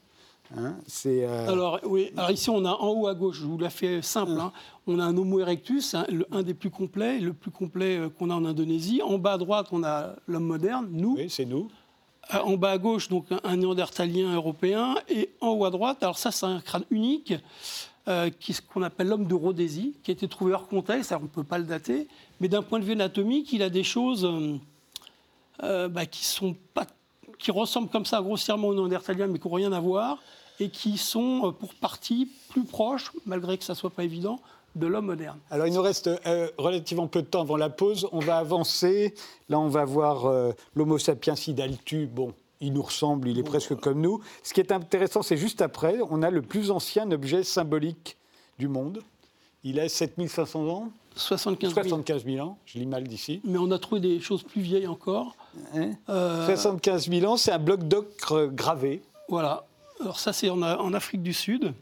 Hein, 0.57 0.77
euh, 1.07 1.49
alors, 1.49 1.81
oui, 1.85 2.11
alors 2.17 2.31
ici, 2.31 2.49
on 2.49 2.65
a 2.65 2.71
en 2.71 2.89
haut 2.89 3.07
à 3.07 3.15
gauche, 3.15 3.41
je 3.41 3.47
vous 3.47 3.59
la 3.59 3.69
fais 3.69 4.01
simple, 4.01 4.33
hein, 4.41 4.53
on 4.87 4.99
a 4.99 5.05
un 5.05 5.17
Homo 5.17 5.41
erectus, 5.41 5.95
un 5.95 6.43
des 6.43 6.55
plus 6.55 6.71
complets, 6.71 7.19
le 7.19 7.35
plus 7.35 7.51
complet 7.51 7.99
euh, 7.99 8.09
qu'on 8.09 8.31
a 8.31 8.35
en 8.35 8.45
Indonésie. 8.47 9.03
En 9.03 9.19
bas 9.19 9.35
à 9.35 9.39
droite, 9.39 9.69
on 9.73 9.85
a 9.85 10.15
l'homme 10.27 10.45
moderne, 10.45 10.89
nous. 10.91 11.17
Oui, 11.17 11.29
c'est 11.29 11.45
nous. 11.45 11.69
Euh, 12.35 12.39
en 12.39 12.57
bas 12.57 12.71
à 12.71 12.79
gauche, 12.79 13.09
donc 13.09 13.27
un 13.45 13.57
néandertalien 13.57 14.35
européen. 14.35 14.95
Et 15.11 15.31
en 15.43 15.49
haut 15.49 15.67
à 15.67 15.71
droite, 15.71 16.03
alors 16.03 16.19
ça, 16.19 16.31
c'est 16.31 16.47
un 16.47 16.61
crâne 16.61 16.85
unique, 16.91 17.35
qui, 18.41 18.55
ce 18.55 18.63
qu'on 18.63 18.83
appelle 18.83 19.09
l'homme 19.09 19.27
de 19.27 19.35
Rhodésie, 19.35 19.95
qui 20.03 20.11
a 20.11 20.15
été 20.15 20.27
trouvé 20.29 20.55
hors 20.55 20.67
contexte, 20.67 21.13
alors 21.13 21.21
on 21.21 21.25
ne 21.25 21.29
peut 21.29 21.45
pas 21.45 21.59
le 21.59 21.65
dater, 21.65 22.09
mais 22.41 22.49
d'un 22.49 22.63
point 22.63 22.79
de 22.79 22.85
vue 22.85 22.93
anatomique, 22.93 23.53
il 23.53 23.63
a 23.63 23.69
des 23.69 23.85
choses 23.85 24.27
bah, 25.61 26.07
qui 26.07 26.25
sont 26.25 26.57
pas 26.73 26.87
qui 27.39 27.51
ressemblent 27.51 27.91
comme 27.91 28.07
ça 28.07 28.21
grossièrement 28.21 28.69
aux 28.69 28.75
néandertaliens, 28.75 29.27
mais 29.27 29.39
qui 29.39 29.47
n'ont 29.47 29.55
rien 29.55 29.73
à 29.73 29.81
voir 29.81 30.19
et 30.61 30.71
qui 30.71 30.99
sont 30.99 31.49
euh, 31.49 31.51
pour 31.53 31.75
partie 31.75 32.29
plus 32.51 32.65
proches, 32.65 33.13
malgré 33.27 33.59
que 33.59 33.65
ça 33.65 33.75
ne 33.75 33.79
soit 33.79 33.91
pas 33.91 34.05
évident, 34.05 34.41
de 34.75 34.87
l'homme 34.87 35.07
moderne. 35.07 35.39
Alors 35.51 35.67
il 35.67 35.73
nous 35.73 35.83
reste 35.83 36.09
euh, 36.09 36.49
relativement 36.59 37.07
peu 37.07 37.23
de 37.23 37.27
temps 37.27 37.43
avant 37.43 37.57
la 37.57 37.71
pause. 37.71 38.09
On 38.13 38.21
va 38.21 38.39
avancer. 38.39 39.15
Là, 39.49 39.59
on 39.59 39.69
va 39.69 39.85
voir 39.85 40.27
euh, 40.27 40.53
l'Homo 40.75 40.99
sapiens 40.99 41.35
idaltu. 41.35 42.07
Bon, 42.07 42.33
il 42.61 42.73
nous 42.73 42.83
ressemble, 42.83 43.29
il 43.29 43.39
est 43.39 43.45
presque 43.45 43.75
comme 43.77 44.01
nous. 44.01 44.21
Ce 44.43 44.55
qui 44.55 44.61
est 44.61 44.73
intéressant, 44.73 45.23
c'est 45.23 45.37
juste 45.37 45.63
après, 45.63 45.97
on 46.11 46.23
a 46.23 46.31
le 46.31 46.43
plus 46.43 46.71
ancien 46.71 47.11
objet 47.11 47.43
symbolique 47.43 48.17
du 48.59 48.69
monde. 48.69 49.03
Il 49.65 49.81
a 49.81 49.89
7500 49.89 50.69
ans 50.69 50.91
75 51.17 51.75
000. 51.75 51.83
75 51.89 52.25
000 52.25 52.47
ans, 52.47 52.59
je 52.65 52.79
lis 52.79 52.87
mal 52.87 53.03
d'ici. 53.03 53.41
Mais 53.45 53.59
on 53.59 53.71
a 53.73 53.79
trouvé 53.79 54.01
des 54.01 54.21
choses 54.21 54.45
plus 54.45 54.61
vieilles 54.61 54.87
encore. 54.87 55.35
Hein? 55.75 55.91
Euh, 56.09 56.47
75 56.47 57.11
000 57.11 57.33
ans, 57.33 57.37
c'est 57.37 57.51
un 57.51 57.59
bloc 57.59 57.83
d'ocre 57.83 58.47
gravé. 58.47 59.03
Voilà. 59.29 59.65
Alors 60.01 60.19
ça, 60.19 60.33
c'est 60.33 60.51
en, 60.51 60.63
en 60.63 60.93
Afrique 60.95 61.23
du 61.23 61.33
Sud. 61.33 61.73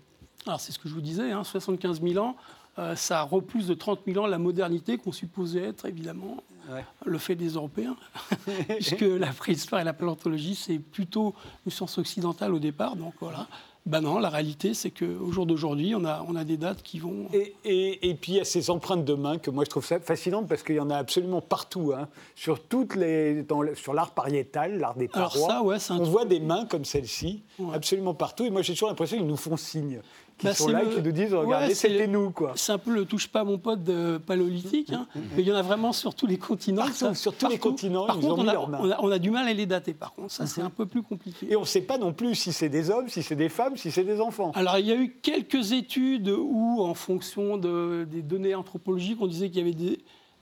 Alors 0.47 0.61
c'est 0.61 0.73
ce 0.73 0.79
que 0.79 0.89
je 0.89 0.95
vous 0.95 1.01
disais, 1.01 1.33
hein, 1.33 1.45
75 1.45 2.01
000 2.03 2.25
ans. 2.25 2.37
euh, 2.79 2.95
ça 2.95 3.23
repousse 3.23 3.67
de 3.67 3.75
30 3.75 4.01
000 4.07 4.23
ans 4.25 4.27
la 4.27 4.39
modernité 4.39 4.97
qu'on 4.99 5.13
supposait 5.13 5.63
être, 5.63 5.87
évidemment, 5.87 6.37
Ouais. 6.69 6.85
le 7.05 7.19
fait 7.19 7.37
des 7.37 7.51
Européens. 7.51 7.97
Puisque 8.69 9.01
la 9.03 9.29
préhistoire 9.33 9.81
et 9.81 9.85
la 9.85 9.93
paléontologie, 9.93 10.57
c'est 10.57 10.79
plutôt 10.81 11.33
une 11.65 11.71
science 11.71 11.97
occidentale 11.99 12.53
au 12.55 12.59
départ. 12.59 12.97
Donc 12.97 13.15
voilà. 13.21 13.47
Ben 13.87 14.01
non, 14.01 14.19
la 14.19 14.29
réalité, 14.31 14.75
c'est 14.75 14.91
qu'au 14.91 15.31
jour 15.31 15.47
d'aujourd'hui, 15.47 15.95
on 15.95 16.05
a, 16.05 16.25
on 16.29 16.35
a 16.35 16.43
des 16.43 16.57
dates 16.57 16.83
qui 16.83 16.99
vont... 16.99 17.29
Et, 17.33 17.55
et- 17.65 18.09
et 18.11 18.15
puis 18.15 18.33
il 18.33 18.35
y 18.39 18.41
a 18.41 18.45
ces 18.45 18.69
empreintes 18.69 19.05
de 19.05 19.15
main 19.15 19.39
que 19.39 19.49
moi 19.49 19.63
je 19.65 19.71
trouve 19.71 19.87
ça 19.87 20.01
fascinante 20.01 20.49
parce 20.49 20.65
qu'il 20.65 20.75
y 20.75 20.81
en 20.81 20.91
a 20.91 20.97
absolument 20.97 21.41
partout, 21.41 21.93
hein, 21.97 22.09
sur 22.35 22.61
toutes 22.61 22.97
les, 22.97 23.45
dans 23.45 23.63
le- 23.63 23.77
sur 23.77 23.95
l'art 23.95 24.11
pariétal, 24.11 24.79
l'art 24.81 24.97
des 24.97 25.09
Alors 25.13 25.33
parois. 25.33 25.49
ça, 25.49 25.63
ouais, 25.63 25.79
c'est 25.79 25.93
un 25.93 25.97
on 25.97 26.01
truc- 26.01 26.11
voit 26.11 26.25
des 26.25 26.41
mains 26.41 26.67
comme 26.67 26.85
celle-ci, 26.85 27.45
Ouais. 27.61 27.75
absolument 27.77 28.13
partout. 28.15 28.45
Et 28.45 28.51
moi 28.51 28.63
j'ai 28.63 28.73
toujours 28.73 28.89
l'impression 28.89 29.19
qu'ils 29.19 29.27
nous 29.27 29.37
font 29.37 29.57
signe, 29.57 30.01
qu'ils 30.39 30.49
Bah, 30.51 30.55
sont 30.55 30.67
c'est 30.67 30.73
là 30.73 30.83
le- 30.83 30.91
et 30.91 30.95
qu'ils 30.95 31.03
nous 31.03 31.13
disent 31.13 31.33
Ouais, 31.33 31.39
regardez, 31.39 31.75
c'est- 31.75 31.89
c'était 31.89 32.07
nous 32.07 32.31
quoi. 32.31 32.53
C'est 32.57 32.73
un 32.73 32.79
peu 32.79 32.93
le 32.93 33.05
touche 33.07 33.29
pas 33.29 33.43
mon 33.45 33.59
pote 33.59 33.83
de 33.85 34.19
paléolithique, 34.19 34.93
hein. 34.93 35.07
mais 35.15 35.43
il 35.43 35.47
y 35.49 35.53
en 35.53 35.57
a 35.57 35.63
vraiment 35.63 35.93
sur 35.93 36.15
tous 36.15 36.27
les 36.27 36.37
continents. 36.39 36.83
Partout, 36.83 36.95
ça- 36.97 37.15
sur 37.15 37.35
tous 37.37 37.49
les 37.49 37.59
continents, 37.59 38.07
Par 38.07 38.17
ils 38.17 38.21
contre, 38.23 38.35
ont 38.35 38.41
on 38.41 38.43
mis 38.45 38.49
a, 38.51 38.53
leurs 38.53 38.69
mains. 38.69 38.79
on 38.83 38.91
a- 38.91 39.01
on 39.03 39.11
a 39.11 39.19
du 39.19 39.31
mal 39.31 39.49
à 39.49 39.53
les 39.53 39.67
dater, 39.67 39.95
par 39.95 40.13
contre. 40.13 40.31
Ça, 40.33 40.47
c'est 40.47 40.61
un 40.61 40.71
peu 40.71 40.85
plus 40.87 41.03
compliqué. 41.03 41.47
Et 41.51 41.57
on 41.57 41.61
ne 41.63 41.67
sait 41.67 41.81
pas 41.83 41.97
non 41.99 42.13
plus 42.13 42.35
si 42.35 42.53
c'est 42.53 42.69
des 42.69 42.91
hommes, 42.91 43.09
si 43.09 43.23
c'est 43.23 43.37
des 43.37 43.49
femmes, 43.49 43.77
si 43.77 43.91
c'est 43.91 44.05
des 44.05 44.21
enfants. 44.21 44.53
Alors, 44.55 44.79
il 44.79 44.87
y 44.87 44.93
a 44.93 44.97
eu 44.97 45.17
quelques 45.23 45.73
études 45.73 46.29
où, 46.29 46.81
en 46.83 46.95
fonction 46.95 47.57
de- 47.57 48.07
des 48.11 48.23
données 48.23 48.55
anthropologiques, 48.55 49.19
on 49.21 49.27
disait 49.27 49.49
qu'il 49.49 49.59
y 49.59 49.63
avait 49.63 49.73
des, 49.75 49.99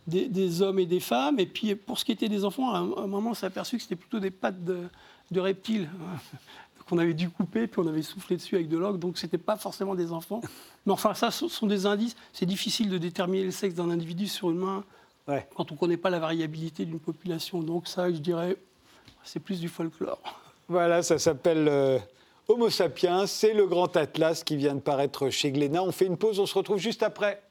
des- 0.07 0.28
des 0.28 0.61
hommes 0.61 0.78
et 0.80 0.87
des 0.87 1.00
femmes. 1.00 1.38
Et 1.38 1.46
puis, 1.46 1.74
pour 1.76 1.98
ce 1.98 2.04
qui 2.04 2.12
était 2.12 2.28
des 2.28 2.44
enfants, 2.44 2.70
à 2.74 2.78
un, 2.78 2.90
à 2.92 3.00
un 3.02 3.07
moment, 3.07 3.30
on 3.30 3.35
s'est 3.35 3.46
aperçu 3.46 3.76
que 3.76 3.83
c'était 3.83 3.96
plutôt 3.96 4.18
des 4.20 4.30
pattes 4.30 4.62
de, 4.64 4.78
de 5.30 5.40
reptiles. 5.40 5.88
Qu'on 6.88 6.98
avait 6.98 7.14
dû 7.14 7.30
couper, 7.30 7.66
puis 7.66 7.80
on 7.80 7.86
avait 7.86 8.02
soufflé 8.02 8.36
dessus 8.36 8.54
avec 8.56 8.68
de 8.68 8.76
l'encre, 8.76 8.98
donc 8.98 9.16
ce 9.18 9.26
n'était 9.26 9.38
pas 9.38 9.56
forcément 9.56 9.94
des 9.94 10.12
enfants. 10.12 10.40
Mais 10.86 10.92
enfin, 10.92 11.14
ça, 11.14 11.30
ce 11.30 11.48
sont 11.48 11.66
des 11.66 11.86
indices. 11.86 12.14
C'est 12.32 12.46
difficile 12.46 12.90
de 12.90 12.98
déterminer 12.98 13.44
le 13.44 13.50
sexe 13.50 13.74
d'un 13.74 13.90
individu 13.90 14.26
sur 14.26 14.50
une 14.50 14.58
main 14.58 14.84
Ouais. 15.26 15.48
quand 15.56 15.70
on 15.72 15.74
ne 15.74 15.78
connaît 15.80 15.96
pas 15.96 16.10
la 16.10 16.18
variabilité 16.18 16.84
d'une 16.84 17.00
population. 17.00 17.62
Donc 17.62 17.88
ça, 17.88 18.10
je 18.12 18.18
dirais, 18.18 18.56
c'est 19.24 19.40
plus 19.40 19.58
du 19.58 19.68
folklore. 19.68 20.18
Voilà, 20.68 21.02
ça 21.02 21.18
s'appelle 21.18 21.66
euh, 21.66 21.98
Homo 22.46 22.68
sapiens. 22.68 23.26
C'est 23.26 23.54
le 23.54 23.66
grand 23.66 23.96
atlas 23.96 24.44
qui 24.44 24.56
vient 24.56 24.74
de 24.74 24.80
paraître 24.80 25.30
chez 25.30 25.50
Glénat. 25.50 25.82
On 25.82 25.92
fait 25.92 26.04
une 26.04 26.18
pause, 26.18 26.38
on 26.40 26.44
se 26.46 26.52
retrouve 26.54 26.76
juste 26.78 27.02
après. 27.02 27.42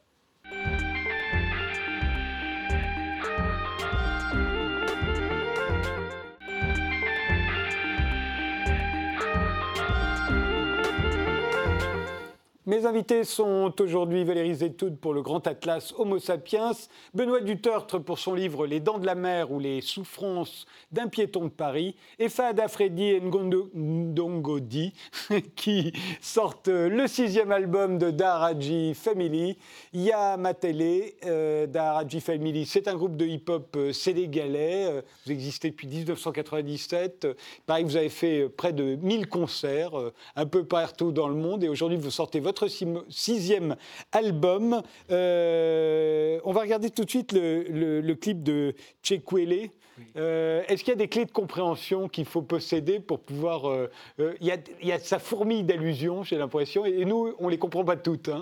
Mes 12.73 12.87
invités 12.87 13.23
sont 13.23 13.71
aujourd'hui 13.79 14.23
Valérie 14.23 14.55
Zetoud 14.55 14.97
pour 14.97 15.13
le 15.13 15.21
Grand 15.21 15.45
Atlas 15.45 15.93
Homo 15.95 16.17
sapiens, 16.17 16.71
Benoît 17.13 17.41
Dutertre 17.41 18.01
pour 18.01 18.17
son 18.17 18.33
livre 18.33 18.65
Les 18.65 18.79
Dents 18.79 18.97
de 18.97 19.05
la 19.05 19.13
mer 19.13 19.51
ou 19.51 19.59
les 19.59 19.79
souffrances 19.81 20.65
d'un 20.91 21.07
piéton 21.07 21.43
de 21.43 21.49
Paris, 21.49 21.95
et 22.17 22.29
Fahad 22.29 22.59
Afredi 22.59 23.03
et 23.03 23.21
Ngondo 23.21 23.69
qui 25.55 25.93
sortent 26.19 26.67
le 26.67 27.05
sixième 27.05 27.51
album 27.51 27.99
de 27.99 28.09
Daharaji 28.09 28.95
Family. 28.95 29.55
Ya 29.93 30.35
Matele, 30.37 31.11
euh, 31.27 31.67
Daharaji 31.67 32.21
Family, 32.21 32.65
c'est 32.65 32.87
un 32.87 32.95
groupe 32.95 33.17
de 33.17 33.27
hip-hop 33.27 33.75
euh, 33.75 33.93
sénégalais. 33.93 34.87
Euh, 34.87 35.01
Vous 35.27 35.31
existez 35.31 35.69
depuis 35.69 35.85
1997. 35.85 37.25
Euh, 37.25 37.33
Pareil, 37.67 37.83
vous 37.83 37.97
avez 37.97 38.09
fait 38.09 38.49
près 38.49 38.73
de 38.73 38.95
1000 38.95 39.27
concerts 39.27 39.91
un 40.35 40.45
peu 40.47 40.65
partout 40.65 41.11
dans 41.11 41.27
le 41.27 41.35
monde 41.35 41.63
et 41.63 41.69
aujourd'hui 41.69 41.99
vous 41.99 42.09
sortez 42.09 42.39
votre 42.39 42.62
sixième 42.67 43.75
album. 44.11 44.81
Euh, 45.11 46.39
on 46.43 46.51
va 46.51 46.61
regarder 46.61 46.89
tout 46.89 47.03
de 47.05 47.09
suite 47.09 47.31
le, 47.31 47.63
le- 47.63 48.01
le 48.01 48.15
clip 48.15 48.43
de 48.43 48.75
Chekwele. 49.01 49.69
Euh, 50.17 50.63
Est-ce 50.67 50.83
qu'il 50.83 50.91
y 50.91 50.93
a 50.93 50.97
des 50.97 51.07
clés 51.07 51.25
de 51.25 51.31
compréhension 51.31 52.09
qu'il 52.09 52.25
faut 52.25 52.41
posséder 52.41 52.99
pour 52.99 53.19
pouvoir... 53.19 53.69
euh, 53.69 53.89
euh, 54.19 54.33
Il 54.41 54.47
y, 54.47 54.51
a, 54.51 54.57
il 54.81 54.87
y 54.87 54.91
a 54.91 54.99
sa 54.99 55.19
fourmille 55.19 55.63
d'allusions, 55.63 56.23
j'ai 56.23 56.37
l'impression, 56.37 56.85
et, 56.85 57.05
nous, 57.05 57.33
on 57.39 57.45
ne 57.45 57.51
les 57.51 57.59
comprend 57.59 57.83
pas 57.85 57.95
toutes. 57.95 58.29
hein. 58.29 58.41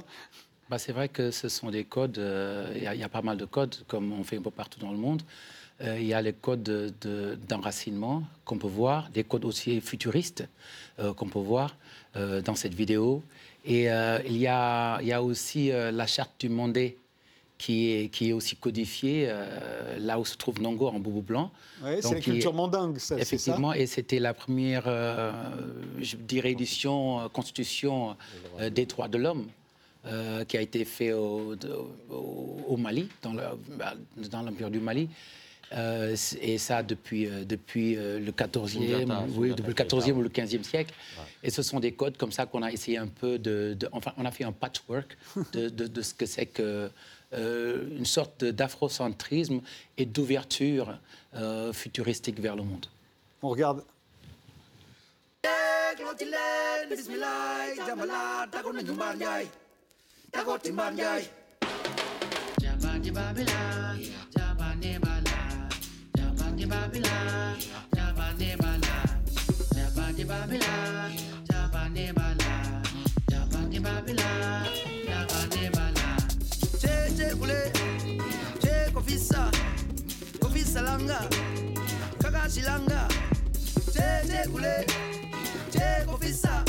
Bah, 0.70 0.78
c'est 0.78 0.94
vrai 0.94 1.10
que 1.10 1.32
ce 1.32 1.50
sont 1.50 1.70
des 1.70 1.84
codes, 1.84 2.18
il 2.76 2.84
y 2.84 2.88
a- 2.88 2.96
il 2.96 3.02
y, 3.02 3.04
a 3.04 3.10
pas 3.10 3.22
mal 3.22 3.36
de 3.38 3.44
codes, 3.46 3.76
comme 3.88 4.14
on 4.14 4.24
fait 4.24 4.38
un 4.38 4.42
peu 4.42 4.52
partout 4.52 4.80
dans 4.80 4.92
le 4.92 4.98
monde. 4.98 5.22
Il 5.84 6.06
y 6.06 6.14
a 6.14 6.22
les 6.22 6.32
codes 6.34 6.62
de- 6.64 6.94
de- 7.02 7.38
d'enracinement 7.50 8.22
qu'on 8.46 8.58
peut 8.60 8.68
voir, 8.68 9.10
des 9.10 9.24
codes 9.24 9.46
aussi 9.46 9.82
futuristes 9.82 10.48
euh, 11.00 11.12
qu'on 11.14 11.28
peut 11.28 11.40
voir 11.40 11.76
euh, 12.16 12.40
dans 12.42 12.54
cette 12.56 12.76
vidéo. 12.76 13.24
Et 13.66 13.92
euh, 13.92 14.20
il, 14.26 14.38
y 14.38 14.48
a, 14.48 15.00
il 15.02 15.08
y 15.08 15.14
a 15.14 15.22
aussi 15.22 15.72
euh, 15.72 15.92
la 15.92 16.08
charte 16.08 16.32
du 16.40 16.50
Mondé 16.50 16.98
qui 17.58 17.92
est, 17.92 18.10
qui 18.10 18.30
est 18.30 18.34
aussi 18.34 18.56
codifiée 18.56 19.26
euh, 19.28 20.00
là 20.00 20.20
où 20.20 20.26
se 20.26 20.36
trouve 20.36 20.60
Nongo 20.60 20.88
en 20.88 21.00
boubou 21.00 21.22
blanc. 21.22 21.52
Ouais, 21.84 22.02
c'est 22.02 22.08
la 22.16 22.22
culture 22.22 22.54
mandingue, 22.56 22.98
ça, 22.98 23.00
c'est 23.00 23.16
ça 23.16 23.22
Effectivement, 23.22 23.74
et 23.74 23.86
c'était 23.86 24.18
la 24.20 24.34
première, 24.34 24.86
je 26.00 26.16
dirais, 26.16 26.52
édition, 26.52 27.30
constitution 27.30 28.16
des 28.72 28.86
droits 28.88 29.08
de 29.08 29.18
l'homme. 29.20 29.48
qui 30.48 30.58
a 30.58 30.62
été 30.62 30.84
fait 30.86 31.14
au, 31.14 31.56
de- 31.56 31.72
au- 32.10 32.58
au 32.68 32.78
Mali, 32.78 33.08
dans 33.22 33.34
bah, 33.78 33.94
dans 34.32 34.42
l'empire 34.42 34.72
du 34.72 34.80
Mali. 34.80 35.08
Euh, 35.74 36.16
et 36.42 36.58
ça 36.58 36.84
depuis, 36.84 37.28
euh, 37.28 37.46
depuis 37.46 37.96
euh, 37.96 38.20
le 38.20 38.32
14e, 38.32 38.68
Sundiata, 38.68 39.24
oui, 39.30 39.50
Sundiata 39.50 39.56
depuis 39.56 39.68
le 39.70 39.74
14e 39.74 40.12
ou 40.14 40.22
le 40.22 40.30
15e 40.30 40.64
siècle. 40.64 40.94
Et 41.44 41.50
ce 41.50 41.62
sont 41.64 41.80
des 41.80 41.94
codes 41.94 42.18
comme 42.18 42.32
ça 42.34 42.46
qu'on 42.46 42.62
a 42.62 42.72
essayé 42.72 42.98
un 42.98 43.08
peu 43.08 43.40
de, 43.40 43.76
de- 43.80 43.88
Enfin, 43.94 44.12
on 44.18 44.26
a 44.26 44.32
fait 44.32 44.44
un 44.44 44.52
patchwork 44.52 45.18
de, 45.54 45.70
de- 45.70 45.88
de 45.88 46.02
ce 46.02 46.14
que 46.14 46.26
c'est 46.26 46.46
que 46.46 46.90
euh, 47.34 47.84
une 47.98 48.06
sorte 48.06 48.44
d'afrocentrisme 48.44 49.62
et 49.98 50.06
d'ouverture 50.06 50.98
euh, 51.36 51.72
futuristique 51.72 52.40
vers 52.42 52.58
le 52.58 52.64
monde. 52.64 52.86
On 53.42 53.50
regarde. 53.50 53.84
Babylon, 66.72 67.58
never, 67.94 68.34
never 68.40 68.78
lie. 68.80 69.20
Never 69.76 70.14
the 70.16 70.24
Babylon, 70.24 71.12
never, 71.50 71.90
Che, 76.80 77.12
che, 77.18 77.36
kule, 77.38 77.72
che, 78.62 78.90
kofisa, 78.94 79.50
kofisa 80.40 80.82
langa, 80.82 81.28
kakashi 82.20 82.62
langa. 82.62 83.06
Che, 83.92 84.24
che, 84.28 84.48
kule, 84.50 84.86
che, 85.72 86.06
kofisa, 86.06 86.64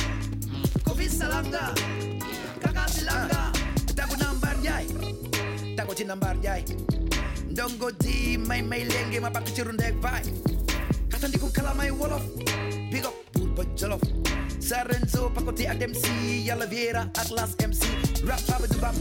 kofisa 0.82 1.28
langa, 1.28 1.72
kakashi 2.60 3.04
langa. 3.04 3.52
Tako 3.94 4.16
nambar 4.16 4.56
jai, 4.62 4.88
tako. 5.76 5.94
don't 7.54 7.78
go 7.78 7.90
deep 8.00 8.40
my 8.48 8.60
my 8.62 8.78
lenge 8.84 9.20
my 9.20 9.28
back 9.28 9.44
to 9.44 9.64
the 9.64 9.88
vibe 10.00 10.32
kasa 11.12 11.28
ndiku 11.28 11.48
kala 11.52 11.74
my 11.74 11.90
wolof 11.90 12.24
big 12.90 13.04
up 13.04 13.14
pull 13.32 13.48
but 13.56 13.68
jolof. 13.76 14.00
Sarenzo 14.58 15.28
pakoti 15.34 15.66
adem 15.68 15.92
si 15.94 16.48
atlas 16.50 17.52
mc 17.60 17.82
rap 18.24 18.40
baba 18.48 18.66
du 18.68 18.78
bam 18.78 18.94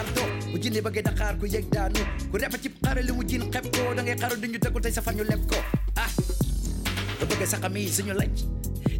ardo. 0.00 0.24
Bu 0.52 0.58
jinne 0.58 0.80
bage 0.82 1.02
da 1.04 1.12
xaar 1.12 1.34
ku 1.40 1.46
yeg 1.46 1.68
daanu 1.70 2.00
ku 2.30 2.38
repa 2.38 2.56
ci 2.62 2.68
xare 2.82 3.02
limu 3.02 3.24
jin 3.28 3.50
xep 3.52 3.64
ko. 3.74 3.94
Da 3.94 4.02
ngay 4.02 4.16
xaru 4.16 4.36
ah. 5.96 6.10
Da 7.20 7.24
bage 7.26 7.46
sa 7.46 7.58
xami 7.58 7.88
suñu 7.88 8.14
lacc 8.14 8.36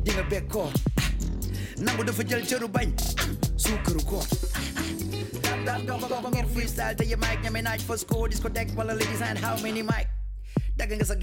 di 0.04 0.10
nga 0.10 0.22
bekko 0.30 0.68
ah. 0.68 1.08
nangu 1.80 2.02
dafa 2.04 2.22
jël 2.28 2.42
cëru 2.44 2.68
bañ 2.68 2.88
ah. 3.16 4.97
Freestyle 6.54 6.96
mic 6.96 8.28
discothèque 8.28 8.70
ladies 8.76 9.22
and 9.22 9.36
how 9.42 9.60
many 9.62 9.82
mic? 9.82 10.08
Sa 11.04 11.14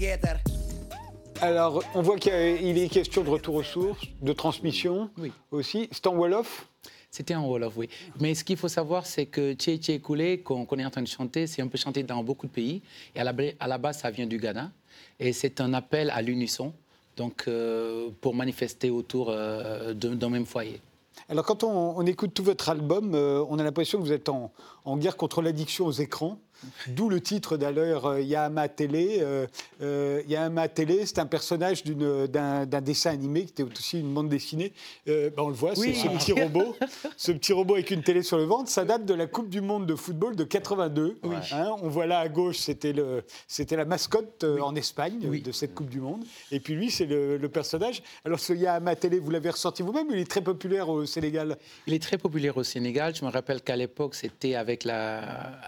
Alors, 1.44 1.82
on 1.94 2.02
voit 2.02 2.16
qu'il 2.16 2.32
est 2.32 2.88
question 2.88 3.24
de 3.24 3.30
retour 3.30 3.56
aux 3.56 3.62
sources, 3.64 4.06
de 4.22 4.32
transmission 4.32 5.10
Oui. 5.18 5.32
aussi. 5.50 5.88
C'est 5.90 6.06
en 6.06 6.14
Wolof? 6.14 6.68
C'était 7.10 7.34
en 7.34 7.46
Wolof, 7.48 7.76
oui. 7.76 7.88
Mais 8.20 8.34
ce 8.34 8.44
qu'il 8.44 8.56
faut 8.56 8.68
savoir, 8.68 9.06
c'est 9.06 9.26
que 9.26 9.54
Tché 9.54 9.78
Tché 9.78 9.98
Koulé, 9.98 10.38
qu'on 10.40 10.64
est 10.78 10.84
en 10.84 10.90
train 10.90 11.02
de 11.02 11.08
chanter, 11.08 11.46
c'est 11.46 11.62
un 11.62 11.68
peu 11.68 11.78
chanté 11.78 12.02
dans 12.04 12.22
beaucoup 12.22 12.46
de 12.46 12.52
pays. 12.52 12.82
Et 13.14 13.20
à 13.20 13.24
la, 13.24 13.32
à 13.58 13.66
la 13.66 13.78
base, 13.78 13.98
ça 13.98 14.10
vient 14.10 14.26
du 14.26 14.38
Ghana. 14.38 14.70
Et 15.18 15.32
c'est 15.32 15.60
un 15.60 15.74
appel 15.74 16.10
à 16.10 16.22
l'unisson 16.22 16.72
donc 17.16 17.44
euh, 17.48 18.10
pour 18.20 18.34
manifester 18.34 18.90
autour 18.90 19.30
euh, 19.30 19.94
d'un 19.94 20.28
même 20.28 20.46
foyer. 20.46 20.80
Alors 21.28 21.44
quand 21.44 21.64
on, 21.64 22.04
écoute 22.06 22.34
tout 22.34 22.44
votre 22.44 22.68
album, 22.68 23.14
euh, 23.14 23.44
on 23.48 23.58
a 23.58 23.62
l'impression 23.64 23.98
que 23.98 24.04
vous 24.04 24.12
êtes 24.12 24.28
en 24.28 24.96
guerre 24.96 25.16
contre 25.16 25.42
l'addiction 25.42 25.86
aux 25.86 25.92
écrans. 25.92 26.38
D'où 26.88 27.08
le 27.08 27.20
titre 27.20 27.56
d'ailleurs, 27.56 28.06
euh, 28.06 28.20
Yahama 28.20 28.68
Télé. 28.68 29.18
Euh, 29.20 29.46
euh, 29.82 30.22
Télé, 30.74 31.06
c'est 31.06 31.18
un 31.18 31.26
personnage 31.26 31.84
d'une- 31.84 32.26
d'un 32.26 32.66
dessin 32.80 33.10
animé 33.10 33.44
qui 33.44 33.50
était 33.50 33.62
aussi 33.62 34.00
une 34.00 34.12
bande 34.12 34.28
dessinée. 34.28 34.72
Ben, 35.06 35.30
on 35.38 35.48
le 35.48 35.54
voit, 35.54 35.72
Oui. 35.78 35.94
c'est 35.94 36.08
ce 36.08 36.14
petit 36.16 36.32
robot. 36.32 36.74
ce 37.16 37.32
petit 37.32 37.52
robot 37.52 37.74
avec 37.74 37.90
une 37.90 38.02
télé 38.02 38.22
sur 38.22 38.36
le 38.38 38.44
ventre, 38.44 38.70
ça 38.70 38.84
date 38.84 39.04
de 39.04 39.14
la 39.14 39.26
Coupe 39.26 39.48
du 39.48 39.60
Monde 39.60 39.86
de 39.86 39.94
football 39.94 40.34
de 40.36 40.44
82. 40.44 41.18
Hein, 41.52 41.70
on 41.82 41.88
voit 41.88 42.06
là 42.06 42.18
à 42.20 42.28
gauche, 42.28 42.58
c'était 42.58 42.92
le- 42.92 43.22
c'était 43.46 43.76
la 43.76 43.84
mascotte 43.84 44.44
en 44.44 44.74
Espagne 44.74 45.20
de 45.42 45.52
cette 45.52 45.74
Coupe 45.74 45.88
du 45.90 46.00
Monde. 46.00 46.24
Et 46.50 46.60
puis 46.60 46.74
lui, 46.74 46.90
c'est 46.90 47.06
le, 47.06 47.36
le 47.36 47.48
personnage. 47.48 48.02
Alors 48.24 48.40
ce 48.40 48.52
Yahama 48.52 48.96
Télé, 48.96 49.18
vous 49.18 49.30
l'avez 49.30 49.50
ressorti 49.50 49.82
vous-même, 49.82 50.06
il 50.10 50.18
est 50.18 50.30
très 50.30 50.40
populaire 50.42 50.88
au 50.88 51.06
Sénégal? 51.06 51.56
Il 51.86 51.94
est 51.94 52.02
très 52.02 52.18
populaire 52.18 52.56
au 52.56 52.62
Sénégal. 52.64 53.14
Je 53.14 53.24
me 53.24 53.30
rappelle 53.30 53.60
qu'à 53.62 53.76
l'époque, 53.76 54.14
c'était 54.14 54.54
avec 54.54 54.84
la, 54.84 55.20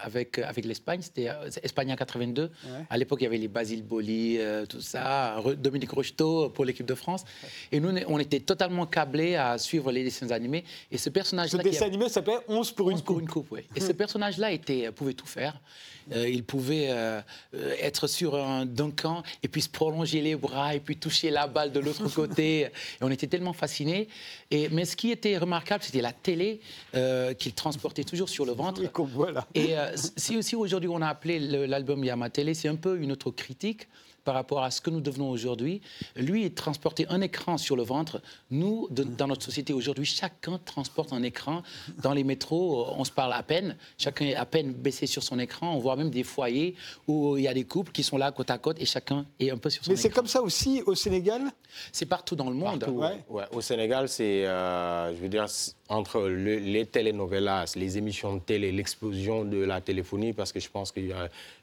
avec, 0.03 0.39
avec 0.39 0.65
l'Espagne. 0.79 1.01
C'était 1.01 1.29
euh, 1.29 1.49
Espagne 1.61 1.91
en 1.91 1.95
82. 1.95 2.51
À 2.89 2.97
l'époque, 2.97 3.19
il 3.21 3.25
y 3.25 3.27
avait 3.27 3.37
les 3.37 3.47
Basile 3.47 3.83
Boli, 3.83 4.37
euh, 4.39 4.65
tout 4.65 4.81
ça, 4.81 5.41
Dominique 5.57 5.91
Rocheteau 5.91 6.49
pour 6.49 6.65
l'équipe 6.65 6.85
de 6.85 6.95
France. 6.95 7.23
Et 7.71 7.79
nous, 7.79 7.93
on 8.07 8.19
était 8.19 8.39
totalement 8.39 8.85
câblés 8.85 9.35
à 9.35 9.57
suivre 9.57 9.91
les 9.91 10.03
dessins 10.03 10.31
animés. 10.31 10.63
Et 10.91 10.97
ce 10.97 11.05
Ce 11.05 11.09
personnage-là. 11.09 11.63
qui 11.63 11.69
dessin 11.71 11.85
animé 11.87 12.07
s'appelait 12.07 12.37
11 12.47 12.71
pour 12.71 12.89
une 12.91 12.97
11 12.97 13.01
pour 13.03 13.15
coupe. 13.15 13.21
une 13.21 13.29
coupe, 13.29 13.51
oui. 13.51 13.61
Et 13.75 13.81
ce 13.81 13.91
personnage-là 13.91 14.51
était, 14.51 14.91
pouvait 14.91 15.13
tout 15.13 15.25
faire. 15.25 15.59
Euh, 16.11 16.27
il 16.27 16.43
pouvait 16.43 16.87
euh, 16.89 17.21
euh, 17.53 17.75
être 17.81 18.07
sur 18.07 18.35
un 18.35 18.65
duncan 18.65 19.21
et 19.43 19.47
puis 19.47 19.61
se 19.61 19.69
prolonger 19.69 20.21
les 20.21 20.35
bras 20.35 20.73
et 20.73 20.79
puis 20.79 20.97
toucher 20.97 21.29
la 21.29 21.45
balle 21.47 21.71
de 21.71 21.79
l'autre 21.79 22.07
côté. 22.15 22.61
Et 22.61 22.69
on 23.01 23.11
était 23.11 23.27
tellement 23.27 23.53
fascinés. 23.53 24.07
Et, 24.49 24.69
mais 24.69 24.85
ce 24.85 24.95
qui 24.95 25.11
était 25.11 25.37
remarquable, 25.37 25.83
c'était 25.83 26.01
la 26.01 26.13
télé 26.13 26.61
euh, 26.95 27.33
qu'il 27.33 27.53
transportait 27.53 28.03
toujours 28.03 28.29
sur 28.29 28.45
le 28.45 28.53
ventre. 28.53 28.83
Et 28.83 28.87
qu'on 28.87 29.05
voit 29.05 29.31
là. 29.31 29.47
Et 29.53 29.77
euh, 29.77 29.95
si 29.95 30.37
aussi 30.37 30.55
aujourd'hui 30.55 30.68
on 30.73 31.01
a 31.01 31.07
appelé 31.07 31.39
l'album 31.67 32.03
Yama 32.03 32.29
Télé, 32.29 32.53
c'est 32.53 32.67
un 32.67 32.75
peu 32.75 32.99
une 32.99 33.11
autocritique 33.11 33.87
par 34.29 34.35
rapport 34.35 34.61
à 34.61 34.69
ce 34.69 34.79
que 34.79 34.91
nous 34.91 35.01
devenons 35.01 35.31
aujourd'hui. 35.31 35.81
Lui, 36.15 36.43
il 36.45 36.53
transportait 36.53 37.07
un 37.09 37.19
écran 37.21 37.57
sur 37.57 37.75
le 37.75 37.81
ventre. 37.81 38.21
Nous, 38.51 38.87
de- 38.91 39.01
dans 39.01 39.25
notre 39.25 39.41
société 39.41 39.73
aujourd'hui, 39.73 40.05
chacun 40.05 40.59
transporte 40.63 41.13
un 41.13 41.23
écran. 41.23 41.63
Dans 42.03 42.13
les 42.13 42.23
métros, 42.23 42.85
on 42.95 43.03
se 43.03 43.11
parle 43.11 43.33
à 43.33 43.41
peine. 43.41 43.75
Chacun 43.97 44.25
est 44.25 44.35
à 44.35 44.45
peine 44.45 44.71
baissé 44.71 45.07
sur 45.07 45.23
son 45.23 45.39
écran. 45.39 45.73
On 45.73 45.79
voit 45.79 45.95
même 45.95 46.11
des 46.11 46.21
foyers 46.21 46.75
où 47.07 47.37
il 47.37 47.43
y 47.45 47.47
a 47.47 47.55
des 47.55 47.63
couples 47.63 47.91
qui 47.91 48.03
sont 48.03 48.19
là 48.19 48.31
côte 48.31 48.51
à 48.51 48.59
côte 48.59 48.79
et 48.79 48.85
chacun 48.85 49.25
est 49.39 49.49
un 49.49 49.57
peu 49.57 49.71
sur 49.71 49.83
son 49.83 49.89
Mais 49.89 49.97
c'est 49.97 50.09
écran. 50.09 50.17
comme 50.21 50.27
ça 50.27 50.43
aussi 50.43 50.83
au 50.85 50.93
Sénégal? 50.93 51.41
C'est 51.91 52.05
partout 52.05 52.35
dans 52.35 52.49
le 52.51 52.55
monde. 52.55 52.81
Partout, 52.81 52.97
Ouais. 52.99 53.23
ouais. 53.29 53.45
Au 53.51 53.61
Sénégal, 53.61 54.09
c'est, 54.09 54.45
euh, 54.45 55.15
je 55.15 55.19
veux 55.21 55.27
dire, 55.29 55.49
c'est 55.49 55.73
entre 55.87 56.19
le- 56.21 56.57
les 56.59 56.85
telenovelas, 56.85 57.73
les 57.75 57.97
émissions 57.97 58.35
de 58.35 58.41
télé, 58.41 58.71
l'explosion 58.71 59.43
de 59.43 59.57
la 59.57 59.81
téléphonie, 59.81 60.33
parce 60.33 60.51
que 60.51 60.59
je 60.59 60.69
pense 60.69 60.91
qu'il 60.91 61.07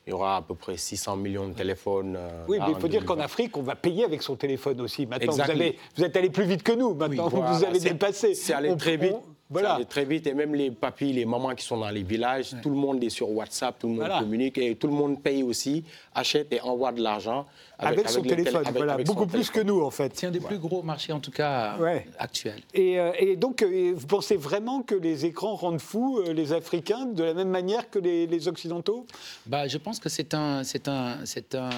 y, 0.08 0.12
aura 0.12 0.36
à 0.38 0.42
peu 0.42 0.54
près 0.56 0.76
600 0.76 1.16
millions 1.16 1.48
de 1.48 1.54
téléphones. 1.54 2.16
euh, 2.16 2.44
Oui, 2.48 2.55
mais 2.58 2.72
il 2.74 2.80
faut 2.80 2.88
dire 2.88 3.04
qu'en 3.04 3.14
2020. 3.14 3.24
Afrique, 3.24 3.56
on 3.56 3.62
va 3.62 3.74
payer 3.76 4.04
avec 4.04 4.22
son 4.22 4.36
téléphone 4.36 4.80
aussi. 4.80 5.06
Maintenant, 5.06 5.32
vous, 5.32 5.40
avez, 5.40 5.78
vous 5.96 6.04
êtes 6.04 6.16
allé 6.16 6.30
plus 6.30 6.44
vite 6.44 6.62
que 6.62 6.72
nous. 6.72 6.94
Maintenant, 6.94 7.28
vous 7.28 7.36
Voilà, 7.38 7.56
avez 7.68 7.80
c'est- 7.80 7.90
dépassé. 7.90 8.34
C'est 8.34 8.52
allé 8.52 8.70
On- 8.70 8.76
très 8.76 8.96
vite. 8.96 9.12
on- 9.14 9.22
voilà. 9.48 9.78
Très 9.88 10.04
vite. 10.04 10.26
Et 10.26 10.34
même 10.34 10.54
les 10.56 10.72
papis, 10.72 11.12
les 11.12 11.24
mamans 11.24 11.54
qui 11.54 11.64
sont 11.64 11.76
dans 11.76 11.88
les 11.90 12.02
villages, 12.02 12.50
tout 12.62 12.68
le 12.70 12.74
monde 12.74 13.02
est 13.04 13.10
sur 13.10 13.30
WhatsApp, 13.30 13.78
tout 13.78 13.86
le 13.86 13.92
monde 13.92 14.00
Voilà. 14.06 14.18
communique 14.18 14.58
et 14.58 14.74
tout 14.74 14.88
le 14.88 14.92
monde 14.92 15.22
paye 15.22 15.44
aussi, 15.44 15.84
achète 16.14 16.52
et 16.52 16.60
envoie 16.62 16.90
de 16.90 17.00
l'argent 17.00 17.46
Avec, 17.78 18.08
son 18.08 18.22
téléphone, 18.22 18.56
avec- 18.62 18.74
voilà, 18.76 18.94
avec 18.94 19.06
son 19.06 19.12
beaucoup 19.14 19.26
plus 19.28 19.48
que 19.50 19.60
nous 19.60 19.82
en 19.82 19.90
fait. 19.90 20.10
C'est 20.16 20.26
un 20.26 20.30
des 20.32 20.40
plus 20.40 20.58
gros 20.58 20.82
marchés, 20.82 21.12
en 21.12 21.20
tout 21.20 21.30
cas, 21.30 21.76
Ouais. 21.78 22.08
actuels. 22.18 22.60
Et, 22.74 22.98
euh, 22.98 23.12
et 23.20 23.36
donc, 23.36 23.62
euh, 23.62 23.92
vous 23.94 24.06
pensez 24.08 24.34
vraiment 24.36 24.82
que 24.82 24.96
les 24.96 25.26
écrans 25.26 25.54
rendent 25.54 25.80
fous 25.80 26.18
euh, 26.26 26.32
les 26.32 26.52
Africains 26.52 27.04
de 27.06 27.22
la 27.22 27.34
même 27.34 27.50
manière 27.50 27.88
que 27.88 28.00
les, 28.00 28.26
les 28.26 28.48
Occidentaux? 28.48 29.06
Bah, 29.46 29.68
je 29.68 29.78
pense 29.78 30.00
que 30.00 30.08
c'est 30.08 30.34
un, 30.34 30.64
c'est 30.64 30.88
un, 30.88 31.18
c'est 31.24 31.54
un, 31.54 31.70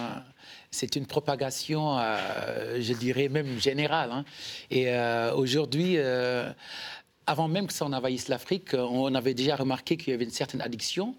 c'est 0.71 0.97
une 0.97 1.07
propagation, 1.07 1.99
euh, 1.99 2.81
je 2.81 2.93
dirais 2.95 3.29
même 3.29 3.59
générale. 3.61 4.11
hein. 4.13 4.25
Et 4.71 4.89
euh, 4.89 5.35
aujourd'hui, 5.35 5.95
euh, 5.97 6.51
avant 7.27 7.49
même 7.49 7.67
que 7.67 7.73
ça 7.73 7.85
en 7.85 7.93
envahisse 7.93 8.29
l'Afrique, 8.29 8.75
on 8.75 9.15
avait 9.15 9.35
déjà 9.35 9.57
remarqué 9.57 9.97
qu'il 9.97 10.13
y 10.13 10.15
avait 10.15 10.25
une 10.25 10.31
certaine 10.31 10.61
addiction. 10.63 11.15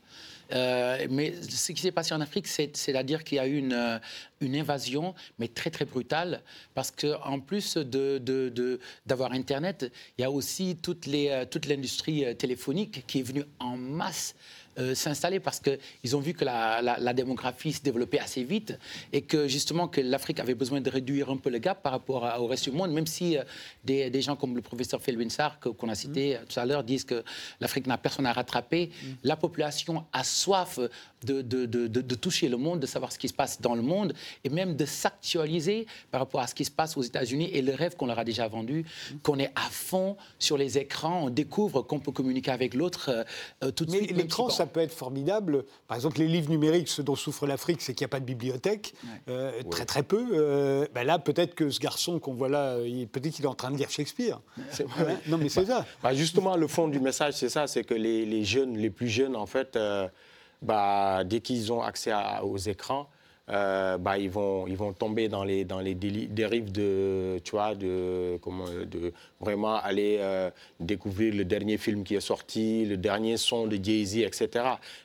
Mais 0.51 1.35
ce 1.47 1.71
qui 1.73 1.79
s'est 1.79 1.91
passé 1.91 2.15
en 2.15 2.21
Afrique, 2.21 2.47
c'est- 2.47 2.75
c'est-à-dire 2.75 3.23
qu'il 3.23 3.35
y 3.35 3.39
a 3.39 3.45
eu 3.45 3.59
une, 3.59 3.99
invasion, 4.55 5.13
mais 5.37 5.47
très 5.47 5.69
très 5.69 5.85
brutale, 5.85 6.41
parce 6.73 6.89
qu'en 6.89 7.39
plus 7.39 7.77
de- 7.77 8.17
de- 8.17 8.49
de- 8.49 8.79
d'avoir 9.05 9.31
Internet, 9.33 9.91
il 10.17 10.21
y 10.21 10.23
a 10.23 10.31
aussi 10.31 10.75
toute 10.81 11.05
l'industrie 11.05 12.35
téléphonique 12.37 13.05
qui 13.05 13.19
est 13.19 13.23
venue 13.23 13.43
en 13.59 13.77
masse 13.77 14.33
euh, 14.79 14.95
s'installer 14.95 15.39
parce 15.39 15.59
qu'ils 15.59 16.15
ont 16.15 16.19
vu 16.19 16.33
que 16.33 16.45
la, 16.45 16.81
la- 16.81 16.97
la 16.99 17.13
démographie 17.13 17.73
se 17.73 17.81
développait 17.81 18.19
assez 18.19 18.43
vite 18.43 18.77
et 19.13 19.21
que 19.21 19.47
justement 19.47 19.87
que 19.87 20.01
l'Afrique 20.01 20.39
avait 20.39 20.55
besoin 20.55 20.81
de 20.81 20.89
réduire 20.89 21.29
un 21.29 21.37
peu 21.37 21.49
le 21.49 21.59
gap 21.59 21.81
par 21.83 21.91
rapport 21.91 22.25
à- 22.25 22.41
au 22.41 22.47
reste 22.47 22.65
du 22.69 22.71
monde, 22.71 22.91
même 22.91 23.07
si 23.07 23.37
euh, 23.37 23.43
des, 23.83 24.09
des 24.09 24.21
gens 24.21 24.35
comme 24.35 24.55
le 24.55 24.61
professeur 24.61 25.01
Felwinsar, 25.01 25.59
qu'on 25.59 25.89
a 25.89 25.95
cité 25.95 26.37
euh, 26.37 26.39
tout 26.47 26.59
à 26.59 26.65
l'heure, 26.65 26.83
disent 26.83 27.03
que 27.05 27.23
l'Afrique 27.59 27.87
n'a 27.87 27.97
personne 27.97 28.25
à 28.25 28.33
rattraper. 28.33 28.89
La 29.23 29.35
population 29.35 30.05
a 30.13 30.23
soif 30.23 30.79
de, 31.25 31.41
de- 31.41 31.65
de- 31.65 31.87
de- 31.87 32.01
de 32.01 32.15
toucher 32.15 32.47
le 32.49 32.57
monde, 32.57 32.79
de 32.79 32.85
savoir 32.85 33.11
ce 33.11 33.19
qui 33.19 33.27
se 33.27 33.33
passe 33.33 33.61
dans 33.61 33.75
le 33.75 33.81
monde 33.81 34.13
et 34.43 34.49
même 34.49 34.75
de 34.75 34.85
s'actualiser 34.85 35.85
par 36.11 36.21
rapport 36.21 36.41
à 36.41 36.47
ce 36.47 36.55
qui 36.55 36.65
se 36.65 36.71
passe 36.71 36.97
aux 36.97 37.01
États-Unis 37.01 37.49
et 37.53 37.61
le 37.61 37.73
rêve 37.73 37.95
qu'on 37.95 38.05
leur 38.05 38.19
a 38.19 38.23
déjà 38.23 38.47
vendu, 38.47 38.85
qu'on 39.23 39.37
est 39.39 39.51
à 39.55 39.69
fond 39.69 40.15
sur 40.39 40.57
les 40.57 40.77
écrans, 40.77 41.25
on 41.25 41.29
découvre 41.29 41.81
qu'on 41.81 41.99
peut 41.99 42.11
communiquer 42.11 42.51
avec 42.51 42.73
l'autre 42.73 43.09
euh, 43.09 43.23
euh, 43.63 43.71
tout 43.71 43.85
de 43.85 43.91
Mais 43.91 43.97
suite. 43.97 44.11
même 44.11 44.19
l'écran, 44.21 44.49
si- 44.49 44.57
ça 44.57 44.65
peut 44.65 44.79
être 44.79 44.93
formidable. 44.93 45.65
Par 45.87 45.95
exemple, 45.97 46.19
les 46.19 46.27
livres 46.27 46.49
numériques, 46.49 46.87
ce 46.87 47.01
dont 47.01 47.15
souffre 47.15 47.45
l'Afrique, 47.47 47.81
c'est 47.81 47.93
qu'il 47.93 48.03
n'y 48.05 48.09
a 48.09 48.11
pas 48.11 48.19
de 48.19 48.25
bibliothèque, 48.25 48.93
euh, 49.27 49.51
très 49.69 49.85
très 49.85 50.03
peu. 50.03 50.25
Euh, 50.33 50.85
ben 50.93 51.03
là, 51.03 51.19
peut-être 51.19 51.55
que 51.55 51.69
ce 51.69 51.79
garçon 51.79 52.19
qu'on 52.19 52.33
voit 52.33 52.49
là, 52.49 52.77
peut-être 53.11 53.33
qu'il 53.33 53.45
est 53.45 53.49
en 53.49 53.55
train 53.55 53.71
de 53.71 53.77
lire 53.77 53.89
Shakespeare. 53.89 54.39
Non, 55.27 55.37
mais 55.37 55.49
c'est 55.49 55.65
ça. 55.65 55.85
Bah, 56.01 56.13
justement, 56.13 56.55
le 56.55 56.67
fond 56.67 56.87
du 56.87 56.99
message, 56.99 57.33
c'est 57.33 57.49
ça, 57.49 57.67
c'est 57.67 57.83
que 57.83 57.93
les, 57.93 58.25
les 58.25 58.43
jeunes, 58.45 58.77
les 58.77 58.89
plus 58.89 59.07
jeunes, 59.09 59.35
en 59.35 59.45
fait, 59.45 59.75
euh, 59.75 60.07
bah, 60.61 61.23
dès 61.23 61.39
qu'ils 61.39 61.71
ont 61.71 61.81
accès 61.81 62.13
aux 62.43 62.57
écrans, 62.57 63.07
euh, 63.49 63.97
bah, 63.97 64.17
ils, 64.17 64.29
vont, 64.29 64.93
tomber 64.93 65.27
dans 65.27 65.43
les, 65.43 65.65
dérives 65.65 66.71
de 66.71 67.41
vraiment 69.39 69.75
aller 69.77 70.17
euh, 70.19 70.51
découvrir 70.79 71.33
le 71.33 71.45
dernier 71.45 71.77
film 71.77 72.03
qui 72.03 72.15
est 72.15 72.21
sorti, 72.21 72.85
le 72.85 72.97
dernier 72.97 73.37
son 73.37 73.65
de 73.65 73.83
Jay-Z, 73.83 74.17
etc. 74.17 74.49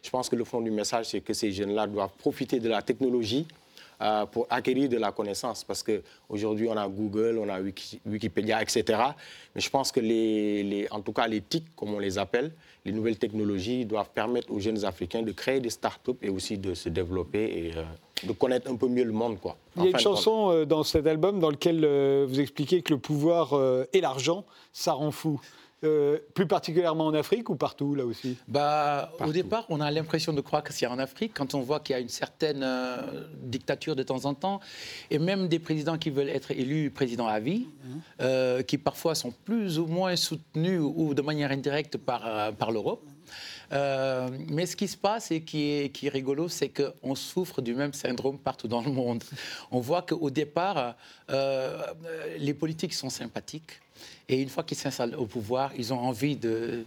Je 0.02 0.10
pense 0.10 0.28
que 0.28 0.36
le 0.36 0.44
fond 0.44 0.60
du 0.60 0.70
message, 0.70 1.06
c'est 1.06 1.20
que 1.20 1.32
ces 1.32 1.52
jeunes-là 1.52 1.86
doivent 1.86 2.12
profiter 2.18 2.60
de 2.60 2.68
la 2.68 2.82
technologie 2.82 3.46
euh, 4.04 4.26
pour 4.26 4.46
acquérir 4.50 4.88
de 4.88 4.98
la 4.98 5.12
connaissance. 5.12 5.64
Parce 5.64 5.82
qu'aujourd'hui, 5.82 6.68
on 6.68 6.76
a 6.76 6.86
Google, 6.88 7.38
on 7.40 7.48
a 7.48 7.58
Wiki- 7.60 8.00
Wikipédia, 8.06 8.60
etc. 8.62 8.84
Mais 9.54 9.60
je 9.60 9.70
pense 9.70 9.90
que, 9.90 10.00
les, 10.00 10.62
les- 10.62 10.88
en 10.90 11.00
tout 11.00 11.12
cas, 11.12 11.26
les 11.26 11.40
TIC, 11.40 11.74
comme 11.74 11.94
on 11.94 11.98
les 11.98 12.18
appelle, 12.18 12.52
les 12.84 12.92
nouvelles 12.92 13.16
technologies 13.18 13.84
doivent 13.86 14.10
permettre 14.14 14.52
aux 14.52 14.60
jeunes 14.60 14.84
Africains 14.84 15.22
de 15.22 15.32
créer 15.32 15.60
des 15.60 15.70
start-up 15.70 16.18
et 16.22 16.28
aussi 16.28 16.58
de 16.58 16.74
se 16.74 16.88
développer 16.90 17.44
et 17.44 17.72
euh, 17.76 17.82
de 18.26 18.32
connaître 18.32 18.70
un 18.70 18.76
peu 18.76 18.88
mieux 18.88 19.04
le 19.04 19.12
monde. 19.12 19.40
Quoi. 19.40 19.56
Il 19.76 19.82
y 19.82 19.84
a 19.84 19.86
une 19.86 19.92
compte. 19.92 20.02
chanson 20.02 20.50
euh, 20.50 20.64
dans 20.66 20.82
cet 20.82 21.06
album 21.06 21.40
dans 21.40 21.50
lequel 21.50 21.82
euh, 21.84 22.26
vous 22.28 22.40
expliquez 22.40 22.82
que 22.82 22.92
le 22.92 22.98
pouvoir 23.00 23.54
et 23.92 24.00
l'argent, 24.00 24.44
ça 24.72 24.92
rend 24.92 25.10
fou. 25.10 25.40
Euh, 25.84 26.18
plus 26.34 26.46
particulièrement 26.46 27.06
en 27.06 27.14
Afrique 27.14 27.50
ou 27.50 27.56
partout, 27.56 27.94
là 27.94 28.06
aussi? 28.06 28.36
Bah, 28.48 29.12
au 29.20 29.32
départ, 29.32 29.66
on 29.68 29.80
a 29.80 29.90
l'impression 29.90 30.32
de 30.32 30.40
croire 30.40 30.62
que 30.62 30.72
c'est 30.72 30.86
en 30.86 30.98
Afrique 30.98 31.32
quand 31.34 31.54
on 31.54 31.60
voit 31.60 31.80
qu'il 31.80 31.94
y 31.94 31.96
a 31.96 32.00
une 32.00 32.08
certaine 32.08 32.62
euh, 32.62 32.96
dictature 33.42 33.94
de 33.94 34.02
temps 34.02 34.24
en 34.24 34.34
temps, 34.34 34.60
et 35.10 35.18
même 35.18 35.48
des 35.48 35.58
présidents 35.58 35.98
qui 35.98 36.10
veulent 36.10 36.30
être 36.30 36.52
élus 36.52 36.90
président 36.90 37.26
à 37.26 37.38
vie, 37.38 37.66
euh, 38.20 38.62
qui 38.62 38.78
parfois 38.78 39.14
sont 39.14 39.32
plus 39.44 39.78
ou 39.78 39.86
moins 39.86 40.16
soutenus 40.16 40.80
ou 40.82 41.12
de 41.14 41.22
manière 41.22 41.50
indirecte 41.50 41.98
par, 41.98 42.52
par 42.54 42.72
l'Europe. 42.72 43.04
Euh, 43.72 44.28
mais 44.48 44.66
ce 44.66 44.76
qui 44.76 44.88
se 44.88 44.96
passe 44.96 45.30
et 45.30 45.40
qui 45.42 45.70
est, 45.70 45.88
qui 45.90 46.06
est 46.06 46.10
rigolo, 46.10 46.48
c'est 46.48 46.70
qu'on 46.70 47.14
souffre 47.14 47.62
du 47.62 47.74
même 47.74 47.92
syndrome 47.92 48.38
partout 48.38 48.68
dans 48.68 48.82
le 48.82 48.90
monde. 48.90 49.24
On 49.70 49.80
voit 49.80 50.02
qu'au 50.02 50.30
départ, 50.30 50.94
euh, 51.30 51.82
les 52.38 52.54
politiques 52.54 52.94
sont 52.94 53.10
sympathiques. 53.10 53.80
Et 54.28 54.40
une 54.40 54.48
fois 54.48 54.64
qu'ils 54.64 54.76
s'installent 54.76 55.14
au 55.16 55.26
pouvoir, 55.26 55.72
ils 55.76 55.92
ont 55.92 55.98
envie 55.98 56.36
de. 56.36 56.84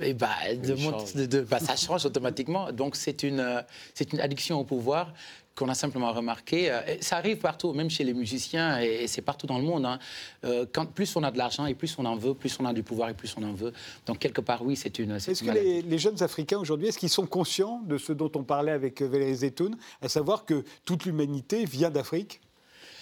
eh 0.00 0.12
ben, 0.12 0.28
de 0.54 1.40
bah, 1.40 1.58
ça 1.58 1.74
change 1.74 2.04
automatiquement. 2.04 2.70
Donc 2.70 2.96
c'est 2.96 3.22
une, 3.22 3.40
euh, 3.40 3.62
c'est 3.94 4.12
une 4.12 4.20
addiction 4.20 4.60
au 4.60 4.64
pouvoir 4.64 5.12
qu'on 5.56 5.68
a 5.68 5.74
simplement 5.74 6.12
remarqué. 6.12 6.70
Euh, 6.70 6.80
Ça 7.00 7.16
arrive 7.16 7.38
partout, 7.38 7.72
même 7.72 7.90
chez 7.90 8.04
les 8.04 8.14
musiciens, 8.14 8.78
et 8.80 9.06
c'est 9.06 9.22
partout 9.22 9.46
dans 9.46 9.58
le 9.58 9.64
monde. 9.64 9.86
hein. 9.86 9.98
Euh, 10.44 10.66
Quand, 10.72 10.86
plus 10.86 11.16
on 11.16 11.22
a 11.22 11.30
de 11.30 11.38
l'argent 11.38 11.66
et 11.66 11.74
plus 11.74 11.96
on 11.98 12.04
en 12.04 12.14
veut, 12.14 12.34
plus 12.34 12.56
on 12.60 12.64
a 12.66 12.72
du 12.72 12.82
pouvoir 12.82 13.08
et 13.08 13.14
plus 13.14 13.34
on 13.38 13.42
en 13.42 13.52
veut. 13.52 13.72
Donc 14.06 14.18
quelque 14.18 14.40
part, 14.42 14.62
oui, 14.62 14.76
c'est 14.76 14.98
une. 14.98 15.12
Est-ce 15.12 15.42
que 15.42 15.50
les, 15.50 15.82
les 15.82 15.98
jeunes 15.98 16.22
Africains 16.22 16.58
aujourd'hui, 16.58 16.88
est-ce 16.88 16.98
qu'ils 16.98 17.08
sont 17.08 17.26
conscients 17.26 17.80
de 17.84 17.98
ce 17.98 18.12
dont 18.12 18.30
on 18.36 18.44
parlait 18.44 18.72
avec 18.72 19.00
euh, 19.00 19.08
Valérie 19.08 19.34
Zetoun, 19.34 19.76
à 20.02 20.08
savoir 20.08 20.44
que 20.44 20.62
toute 20.84 21.04
l'humanité 21.06 21.64
vient 21.64 21.90
d'Afrique? 21.90 22.40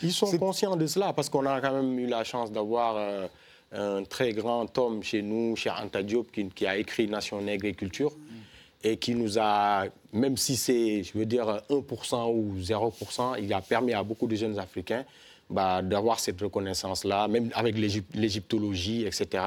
Ils 0.03 0.13
sont 0.13 0.37
conscients 0.39 0.77
de 0.77 0.87
cela 0.87 1.13
parce 1.13 1.29
qu'on 1.29 1.47
a 1.47 1.61
quand 1.61 1.73
même 1.73 1.99
eu 1.99 2.07
la 2.07 2.25
chance 2.25 2.53
d'avoir 2.53 2.97
euh, 2.97 3.27
un 3.73 4.05
très 4.05 4.33
grand 4.33 4.77
homme 4.79 5.03
chez 5.03 5.23
nous, 5.23 5.57
chez 5.57 5.71
Anta 5.71 6.03
Diop, 6.03 6.31
qui, 6.31 6.49
qui 6.51 6.67
a 6.67 6.77
écrit 6.77 7.09
Nation 7.09 7.41
Nègre 7.41 7.67
et 7.67 7.75
Culture 7.75 8.13
et 8.83 8.99
qui 8.99 9.15
nous 9.15 9.39
a, 9.39 9.87
même 10.15 10.37
si 10.39 10.57
c'est, 10.57 11.03
je 11.03 11.13
veux 11.19 11.27
dire, 11.27 11.61
1% 11.69 12.31
ou 12.33 12.55
0%, 12.59 13.37
il 13.43 13.53
a 13.53 13.61
permis 13.61 13.93
à 13.93 14.03
beaucoup 14.03 14.27
de 14.27 14.37
jeunes 14.37 14.59
Africains 14.59 15.05
bah, 15.51 15.83
d'avoir 15.83 16.19
cette 16.21 16.41
reconnaissance-là, 16.41 17.29
même 17.29 17.51
avec 17.55 17.77
l'Égyp- 17.77 18.15
l'égyptologie, 18.15 19.05
etc. 19.05 19.45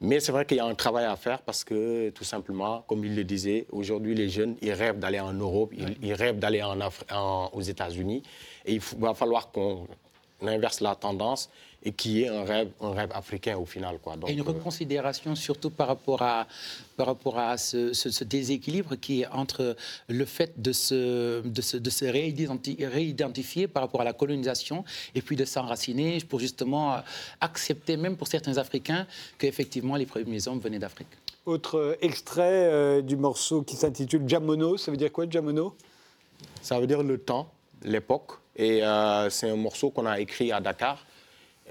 Mais 0.00 0.18
c'est 0.18 0.32
vrai 0.32 0.44
qu'il 0.46 0.56
y 0.56 0.60
a 0.60 0.64
un 0.66 0.74
travail 0.74 1.04
à 1.04 1.14
faire 1.14 1.40
parce 1.42 1.62
que, 1.62 2.10
tout 2.10 2.24
simplement, 2.24 2.82
comme 2.88 3.04
il 3.04 3.14
le 3.14 3.22
disait, 3.22 3.66
aujourd'hui, 3.70 4.14
les 4.16 4.28
jeunes, 4.28 4.56
ils 4.60 4.72
rêvent 4.72 4.98
d'aller 4.98 5.20
en 5.20 5.32
Europe, 5.32 5.72
ils, 5.76 5.96
ils 6.02 6.14
rêvent 6.14 6.40
d'aller 6.40 6.60
en 6.62 6.76
Afri- 6.80 7.14
en- 7.14 7.50
aux 7.52 7.60
États-Unis. 7.60 8.22
Et 8.64 8.72
il 8.74 8.80
va 8.98 9.14
falloir 9.14 9.52
qu'on 9.52 9.86
inverse 10.44 10.80
la 10.80 10.96
tendance 10.96 11.50
et 11.84 11.92
qu'il 11.92 12.12
y 12.12 12.22
ait 12.22 12.28
un 12.28 12.44
rêve, 12.44 12.70
un 12.80 12.92
rêve 12.92 13.10
africain 13.12 13.56
au 13.56 13.64
final. 13.66 13.98
Quoi. 14.00 14.16
Donc, 14.16 14.30
Et 14.30 14.32
une 14.34 14.40
euh, 14.40 14.44
reconsidération 14.44 15.34
surtout 15.34 15.70
par 15.70 15.88
rapport 15.88 16.22
à, 16.22 16.46
par 16.96 17.06
rapport 17.06 17.38
à 17.38 17.56
ce, 17.58 17.92
ce- 17.92 18.10
ce 18.10 18.22
déséquilibre 18.24 18.94
qui 18.96 19.22
est 19.22 19.26
entre 19.28 19.76
le 20.08 20.24
fait 20.24 20.52
de 20.60 20.72
se, 20.72 21.40
de 21.40 21.60
se, 21.62 21.76
de 21.76 21.90
se 21.90 22.04
réidenti- 22.04 22.84
réidentifier 22.86 23.66
par 23.66 23.82
rapport 23.82 24.00
à 24.00 24.04
la 24.04 24.12
colonisation 24.12 24.84
et 25.14 25.22
puis 25.22 25.34
de 25.34 25.44
s'enraciner 25.44 26.18
pour 26.28 26.38
justement 26.38 26.94
euh, 26.94 26.98
accepter, 27.40 27.96
même 27.96 28.16
pour 28.16 28.28
certains 28.28 28.56
Africains, 28.58 29.06
qu'effectivement 29.38 29.96
les 29.96 30.06
premiers 30.06 30.46
hommes 30.46 30.60
venaient 30.60 30.78
d'Afrique. 30.78 31.08
Autre 31.46 31.78
euh, 31.78 31.96
extrait 32.00 32.68
euh, 32.70 33.02
du 33.02 33.16
morceau 33.16 33.62
qui 33.62 33.74
s'intitule 33.74 34.22
Jamono. 34.28 34.76
Ça 34.76 34.92
veut 34.92 34.96
dire 34.96 35.10
quoi, 35.10 35.26
Jamono? 35.28 35.74
Ça 36.60 36.78
veut 36.78 36.86
dire 36.86 37.02
le 37.02 37.18
temps, 37.18 37.50
l'époque. 37.82 38.32
Et 38.54 38.84
euh, 38.84 39.28
c'est 39.30 39.50
un 39.50 39.56
morceau 39.56 39.90
qu'on 39.90 40.06
a 40.06 40.20
écrit 40.20 40.52
à 40.52 40.60
Dakar. 40.60 41.04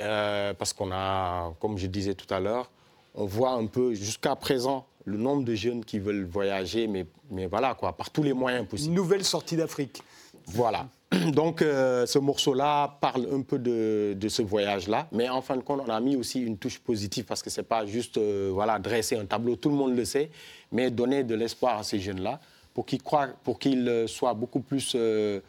Euh, 0.01 0.53
parce 0.53 0.73
qu'on 0.73 0.91
a, 0.91 1.53
comme 1.59 1.77
je 1.77 1.87
disais 1.87 2.13
tout 2.13 2.31
à 2.33 2.39
l'heure, 2.39 2.69
on 3.15 3.25
voit 3.25 3.51
un 3.51 3.65
peu 3.65 3.93
jusqu'à 3.93 4.35
présent 4.35 4.85
le 5.05 5.17
nombre 5.17 5.43
de 5.43 5.55
jeunes 5.55 5.83
qui 5.83 5.99
veulent 5.99 6.25
voyager, 6.25 6.87
mais, 6.87 7.05
mais 7.29 7.47
voilà, 7.47 7.73
quoi, 7.73 7.93
par 7.93 8.09
tous 8.09 8.23
les 8.23 8.33
moyens 8.33 8.67
possibles. 8.67 8.89
Une 8.89 8.95
nouvelle 8.95 9.23
sortie 9.23 9.57
d'Afrique. 9.57 10.01
Voilà. 10.47 10.87
Donc 11.33 11.61
euh, 11.61 12.05
ce 12.05 12.19
morceau-là 12.19 12.97
parle 13.01 13.27
un 13.31 13.41
peu 13.41 13.59
de, 13.59 14.15
de 14.17 14.29
ce 14.29 14.41
voyage-là, 14.41 15.07
mais 15.11 15.27
en 15.29 15.41
fin 15.41 15.57
de 15.57 15.61
compte, 15.61 15.81
on 15.85 15.89
a 15.89 15.99
mis 15.99 16.15
aussi 16.15 16.39
une 16.41 16.57
touche 16.57 16.79
positive 16.79 17.25
parce 17.25 17.43
que 17.43 17.49
c'est 17.49 17.63
pas 17.63 17.85
juste 17.85 18.17
euh, 18.17 18.49
voilà 18.53 18.79
dresser 18.79 19.17
un 19.17 19.25
tableau, 19.25 19.55
tout 19.55 19.69
le 19.69 19.75
monde 19.75 19.95
le 19.95 20.05
sait, 20.05 20.31
mais 20.71 20.89
donner 20.89 21.23
de 21.23 21.35
l'espoir 21.35 21.79
à 21.79 21.83
ces 21.83 21.99
jeunes-là 21.99 22.39
pour 22.73 22.85
qu'ils 22.85 23.03
croient, 23.03 23.27
pour 23.43 23.59
qu'ils 23.59 24.05
soient 24.07 24.33
beaucoup 24.33 24.61
plus 24.61 24.93
euh, 24.95 25.41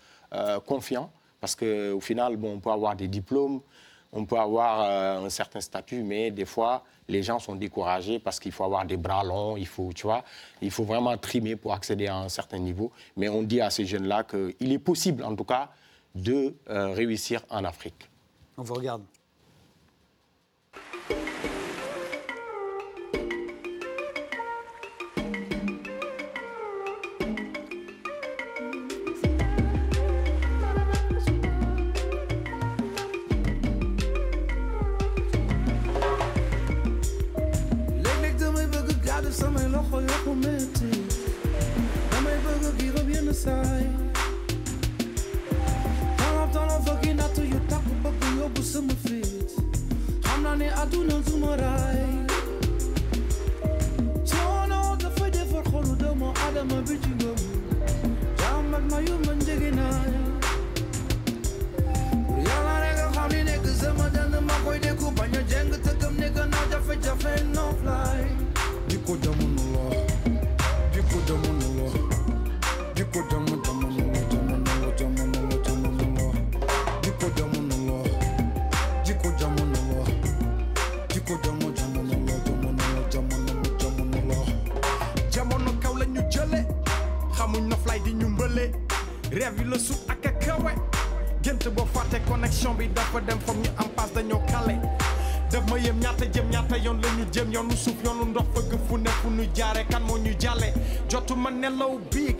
confiants, 0.66 1.10
parce 1.40 1.54
qu'au 1.54 2.00
final, 2.00 2.36
bon, 2.36 2.54
on 2.54 2.58
peut 2.58 2.70
avoir 2.70 2.96
des 2.96 3.06
diplômes, 3.06 3.60
on 4.12 4.24
peut 4.26 4.38
avoir 4.38 4.82
euh, 4.82 5.26
un 5.26 5.30
certain 5.30 5.60
statut, 5.60 6.02
mais 6.02 6.30
des 6.30 6.44
fois, 6.44 6.84
les 7.08 7.22
gens 7.22 7.38
sont 7.38 7.54
découragés 7.54 8.18
parce 8.18 8.38
qu'il 8.38 8.52
faut 8.52 8.64
avoir 8.64 8.84
des 8.84 8.96
bras 8.96 9.24
longs, 9.24 9.56
il 9.56 9.66
faut, 9.66 9.90
tu 9.94 10.02
vois, 10.02 10.22
il 10.60 10.70
faut 10.70 10.84
vraiment 10.84 11.16
trimer 11.16 11.56
pour 11.56 11.72
accéder 11.72 12.06
à 12.06 12.16
un 12.16 12.28
certain 12.28 12.58
niveau. 12.58 12.92
Mais 13.16 13.28
on 13.28 13.42
dit 13.42 13.60
à 13.60 13.70
ces 13.70 13.86
jeunes-là 13.86 14.24
qu'il 14.24 14.72
est 14.72 14.78
possible, 14.78 15.24
en 15.24 15.34
tout 15.34 15.44
cas, 15.44 15.70
de 16.14 16.54
euh, 16.68 16.92
réussir 16.92 17.42
en 17.48 17.64
Afrique. 17.64 18.08
On 18.58 18.62
vous 18.62 18.74
regarde. 18.74 19.02
I'm 56.62 56.70
a 56.70 56.80
virgin. 56.82 57.21
Mbële 88.52 88.70
rêve 89.32 89.58
yi 89.60 89.64
la 89.64 89.76
a 90.08 90.14
kawe 90.44 90.72
gént 91.42 91.68
boo 91.74 91.86
fàtte 91.92 92.20
connexion 92.28 92.74
bi 92.74 92.86
dafa 92.94 93.20
dem 93.20 93.38
foog 93.46 93.56
ñu 93.56 93.70
am 93.78 93.88
passe 93.96 94.12
dañoo 94.14 94.40
kale 94.50 94.76
def 95.50 95.62
ma 95.70 95.78
yëm 95.78 95.98
ñaata 96.00 96.24
jëm 96.32 96.50
ñaata 96.50 96.76
yoon 96.84 97.00
la 97.02 97.08
ñu 97.16 97.24
jëm 97.32 97.52
yoonu 97.52 97.76
suuf 97.76 97.96
yoonu 98.04 98.24
ndox 98.30 98.44
fëgg 98.54 98.78
fu 98.88 98.96
ne 98.98 99.10
fu 99.22 99.28
ñu 99.30 99.44
kan 99.90 100.00
moo 100.06 100.18
ñu 100.18 100.32
jàlle 100.38 100.72
jotu 101.08 101.34
ma 101.36 101.50
nelaw 101.50 101.96
a 101.96 102.10
diig 102.10 102.36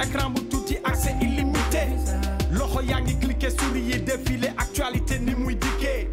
écran 0.00 0.30
bu 0.30 0.40
illimité. 1.22 1.86
Loxo 2.52 2.80
cliqué 3.20 3.50
souris 3.50 3.80
yi 3.82 4.48
actualité 4.58 5.18
ni 5.18 5.34
muy 5.34 5.54
dikkee 5.54 6.08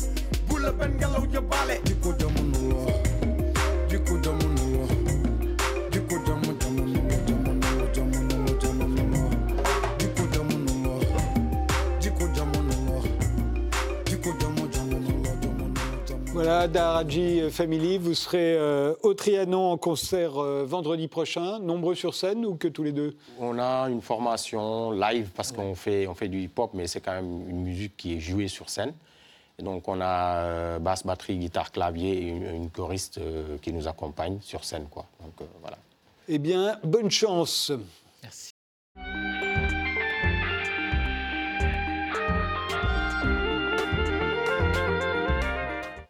bu 0.50 0.58
la 0.60 0.72
benn 0.72 0.98
Voilà, 16.48 16.70
Daraji 16.70 17.52
Family, 17.52 17.98
vous 17.98 18.14
serez 18.14 18.56
euh, 18.56 18.94
au 19.04 19.14
Trianon 19.14 19.74
en 19.74 19.78
concert 19.78 20.42
euh, 20.42 20.64
vendredi 20.66 21.10
prochain, 21.10 21.60
nombreux 21.60 21.94
sur 21.94 22.16
scène 22.16 22.46
ou 22.46 22.56
que 22.56 22.70
tous 22.70 22.84
les 22.84 22.94
deux? 22.94 23.18
On 23.38 23.60
a 23.60 23.90
une 23.90 24.02
formation 24.02 24.92
live 24.92 25.30
parce 25.36 25.52
qu'on 25.52 25.76
fait, 25.76 26.08
on 26.08 26.16
fait 26.16 26.30
du 26.30 26.40
hip-hop, 26.40 26.72
mais 26.74 26.88
c'est 26.88 27.02
quand 27.02 27.12
même 27.12 27.50
une 27.50 27.64
musique 27.64 27.98
qui 27.98 28.16
est 28.16 28.22
jouée 28.22 28.48
sur 28.48 28.70
scène. 28.70 28.94
Et 29.60 29.64
donc 29.64 29.90
on 29.90 30.00
a 30.00 30.38
euh, 30.38 30.80
basse, 30.80 31.06
batterie, 31.06 31.38
guitare, 31.38 31.70
clavier 31.70 32.14
et 32.14 32.28
une, 32.30 32.56
une 32.56 32.70
choriste 32.70 33.18
euh, 33.18 33.58
qui 33.62 33.74
nous 33.74 33.90
accompagne 33.90 34.40
sur 34.40 34.64
scène. 34.64 34.88
Quoi. 34.90 35.06
Donc 35.22 35.34
euh, 35.42 35.46
voilà. 35.60 35.78
Eh 36.30 36.40
bien, 36.40 36.80
bonne 36.82 37.12
chance. 37.12 37.74
Merci. 38.24 38.52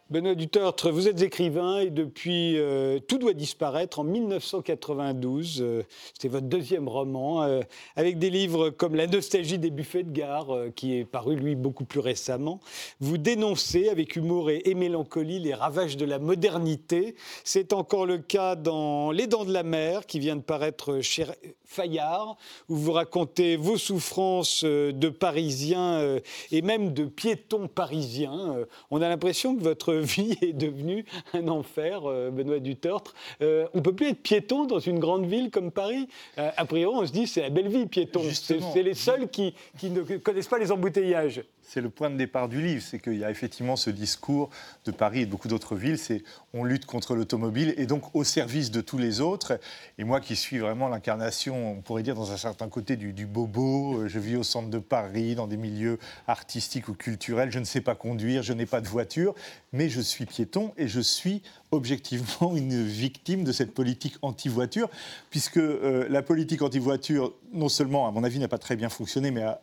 Benoît 0.10 0.36
Dutertre, 0.36 0.89
vous 0.89 1.10
êtes 1.10 1.22
écrivain 1.22 1.80
et 1.80 1.89
depuis 1.89 2.58
euh, 2.58 2.97
Tout 2.97 3.18
doit 3.18 3.34
disparaître 3.34 3.99
en 3.99 4.05
1992, 4.05 5.62
euh, 5.62 5.84
c'était 6.14 6.30
votre 6.30 6.47
deuxième 6.47 6.88
roman, 6.88 7.43
euh, 7.43 7.60
avec 7.97 8.18
des 8.18 8.30
livres 8.30 8.70
comme 8.70 8.95
La 8.95 9.08
nostalgie 9.08 9.60
des 9.60 9.70
buffets 9.70 10.03
de 10.03 10.12
gare, 10.12 10.55
euh, 10.55 10.70
qui 10.74 10.97
est 10.97 11.03
paru 11.03 11.36
lui 11.36 11.55
beaucoup 11.55 11.84
plus 11.84 11.99
récemment. 11.99 12.62
Vous 13.01 13.18
dénoncez 13.18 13.89
avec 13.89 14.16
humour 14.16 14.49
et, 14.49 14.74
mélancolie 14.76 15.39
les 15.39 15.53
ravages 15.53 15.97
de 15.97 16.05
la 16.05 16.20
modernité. 16.20 17.16
C'est 17.43 17.74
encore 17.74 18.05
le 18.05 18.20
cas 18.20 18.55
dans 18.55 19.12
Les 19.12 19.28
Dents 19.28 19.43
de 19.43 19.51
la 19.51 19.64
Mer, 19.64 20.05
qui 20.05 20.20
vient 20.20 20.38
de 20.38 20.41
paraître 20.41 21.01
chez 21.01 21.26
Fayard, 21.66 22.38
où 22.70 22.76
vous 22.78 22.93
racontez 22.93 23.58
vos 23.58 23.78
souffrances 23.78 24.64
de 24.64 25.10
Parisiens 25.10 26.20
et 26.51 26.62
même 26.62 26.93
de 26.93 27.03
piétons 27.05 27.68
parisiens. 27.68 28.66
On 28.91 29.01
a 29.01 29.10
l'impression 29.10 29.55
que 29.55 29.64
votre 29.64 29.96
vie 29.99 30.37
est 30.41 30.53
devenue 30.53 31.05
un 31.33 31.47
enfer, 31.47 32.01
euh, 32.05 32.29
Benoît 32.31 32.59
Dutertre. 32.59 33.13
Euh, 33.41 33.67
on 33.73 33.81
peut 33.81 33.93
plus 33.93 34.07
être 34.07 34.21
piéton 34.21 34.65
dans 34.65 34.79
une 34.79 34.99
grande 34.99 35.25
ville 35.25 35.49
comme 35.49 35.71
Paris. 35.71 36.07
Euh, 36.37 36.49
a 36.55 36.65
priori, 36.65 36.95
on 36.95 37.05
se 37.05 37.11
dit 37.11 37.27
c'est 37.27 37.41
la 37.41 37.49
belle 37.49 37.67
vie, 37.67 37.85
piéton. 37.85 38.21
C'est 38.31 38.83
les 38.83 38.93
seuls 38.93 39.29
qui, 39.29 39.53
qui 39.77 39.89
ne 39.89 40.01
connaissent 40.17 40.47
pas 40.47 40.59
les 40.59 40.71
embouteillages. 40.71 41.43
C'est 41.70 41.82
le 41.82 41.89
point 41.89 42.09
de 42.09 42.15
départ 42.15 42.47
du 42.47 42.61
livre, 42.61 42.82
c'est 42.82 42.97
qu'il 42.97 43.18
y 43.18 43.26
a 43.26 43.30
effectivement 43.30 43.76
ce 43.76 43.89
discours 43.89 44.49
de 44.86 44.91
Paris 44.91 45.20
et 45.20 45.26
de 45.26 45.32
beaucoup 45.32 45.49
d'autres 45.49 45.76
villes, 45.76 45.97
c'est 45.97 46.24
on 46.53 46.63
lutte 46.63 46.86
contre 46.86 47.13
l'automobile 47.13 47.74
et 47.76 47.86
donc 47.88 48.15
au 48.15 48.24
service 48.24 48.72
de 48.72 48.80
tous 48.80 48.97
les 48.97 49.20
autres. 49.20 49.59
Et 49.97 50.05
moi 50.05 50.22
qui 50.22 50.38
suis 50.38 50.59
vraiment 50.59 50.88
l'incarnation, 50.88 51.74
on 51.74 51.82
pourrait 51.82 52.03
dire 52.03 52.15
dans 52.15 52.32
un 52.32 52.38
certain 52.38 52.70
côté 52.70 52.95
du, 52.95 53.26
bobo, 53.26 53.97
euh, 53.97 54.07
je 54.07 54.18
vis 54.18 54.38
au 54.38 54.43
centre 54.43 54.70
de 54.70 54.80
Paris, 54.80 55.36
dans 55.36 55.45
des 55.45 55.57
milieux 55.57 55.99
artistiques 56.26 56.88
ou 56.88 56.93
culturels, 56.93 57.51
je 57.51 57.59
ne 57.59 57.65
sais 57.65 57.82
pas 57.82 57.95
conduire, 57.95 58.43
je 58.43 58.53
n'ai 58.53 58.65
pas 58.65 58.80
de 58.80 58.88
voiture, 58.88 59.36
mais 59.74 59.89
je 59.89 59.99
suis 59.99 60.26
piéton 60.26 60.72
et 60.78 60.88
je 60.88 61.01
suis 61.01 61.41
objectivement 61.72 62.55
une 62.55 62.82
victime 62.82 63.43
de 63.43 63.51
cette 63.51 63.74
politique 63.74 64.15
anti-voiture, 64.22 64.89
puisque 65.30 65.57
euh, 65.57 66.07
la 66.09 66.22
politique 66.22 66.61
anti-voiture, 66.61 67.34
non 67.51 67.68
seulement, 67.68 68.07
à 68.07 68.11
mon 68.11 68.24
avis, 68.24 68.39
n'a 68.39 68.47
pas 68.47 68.57
très 68.57 68.78
bien 68.78 68.88
fonctionné, 68.88 69.32
mais 69.32 69.41
a 69.41 69.59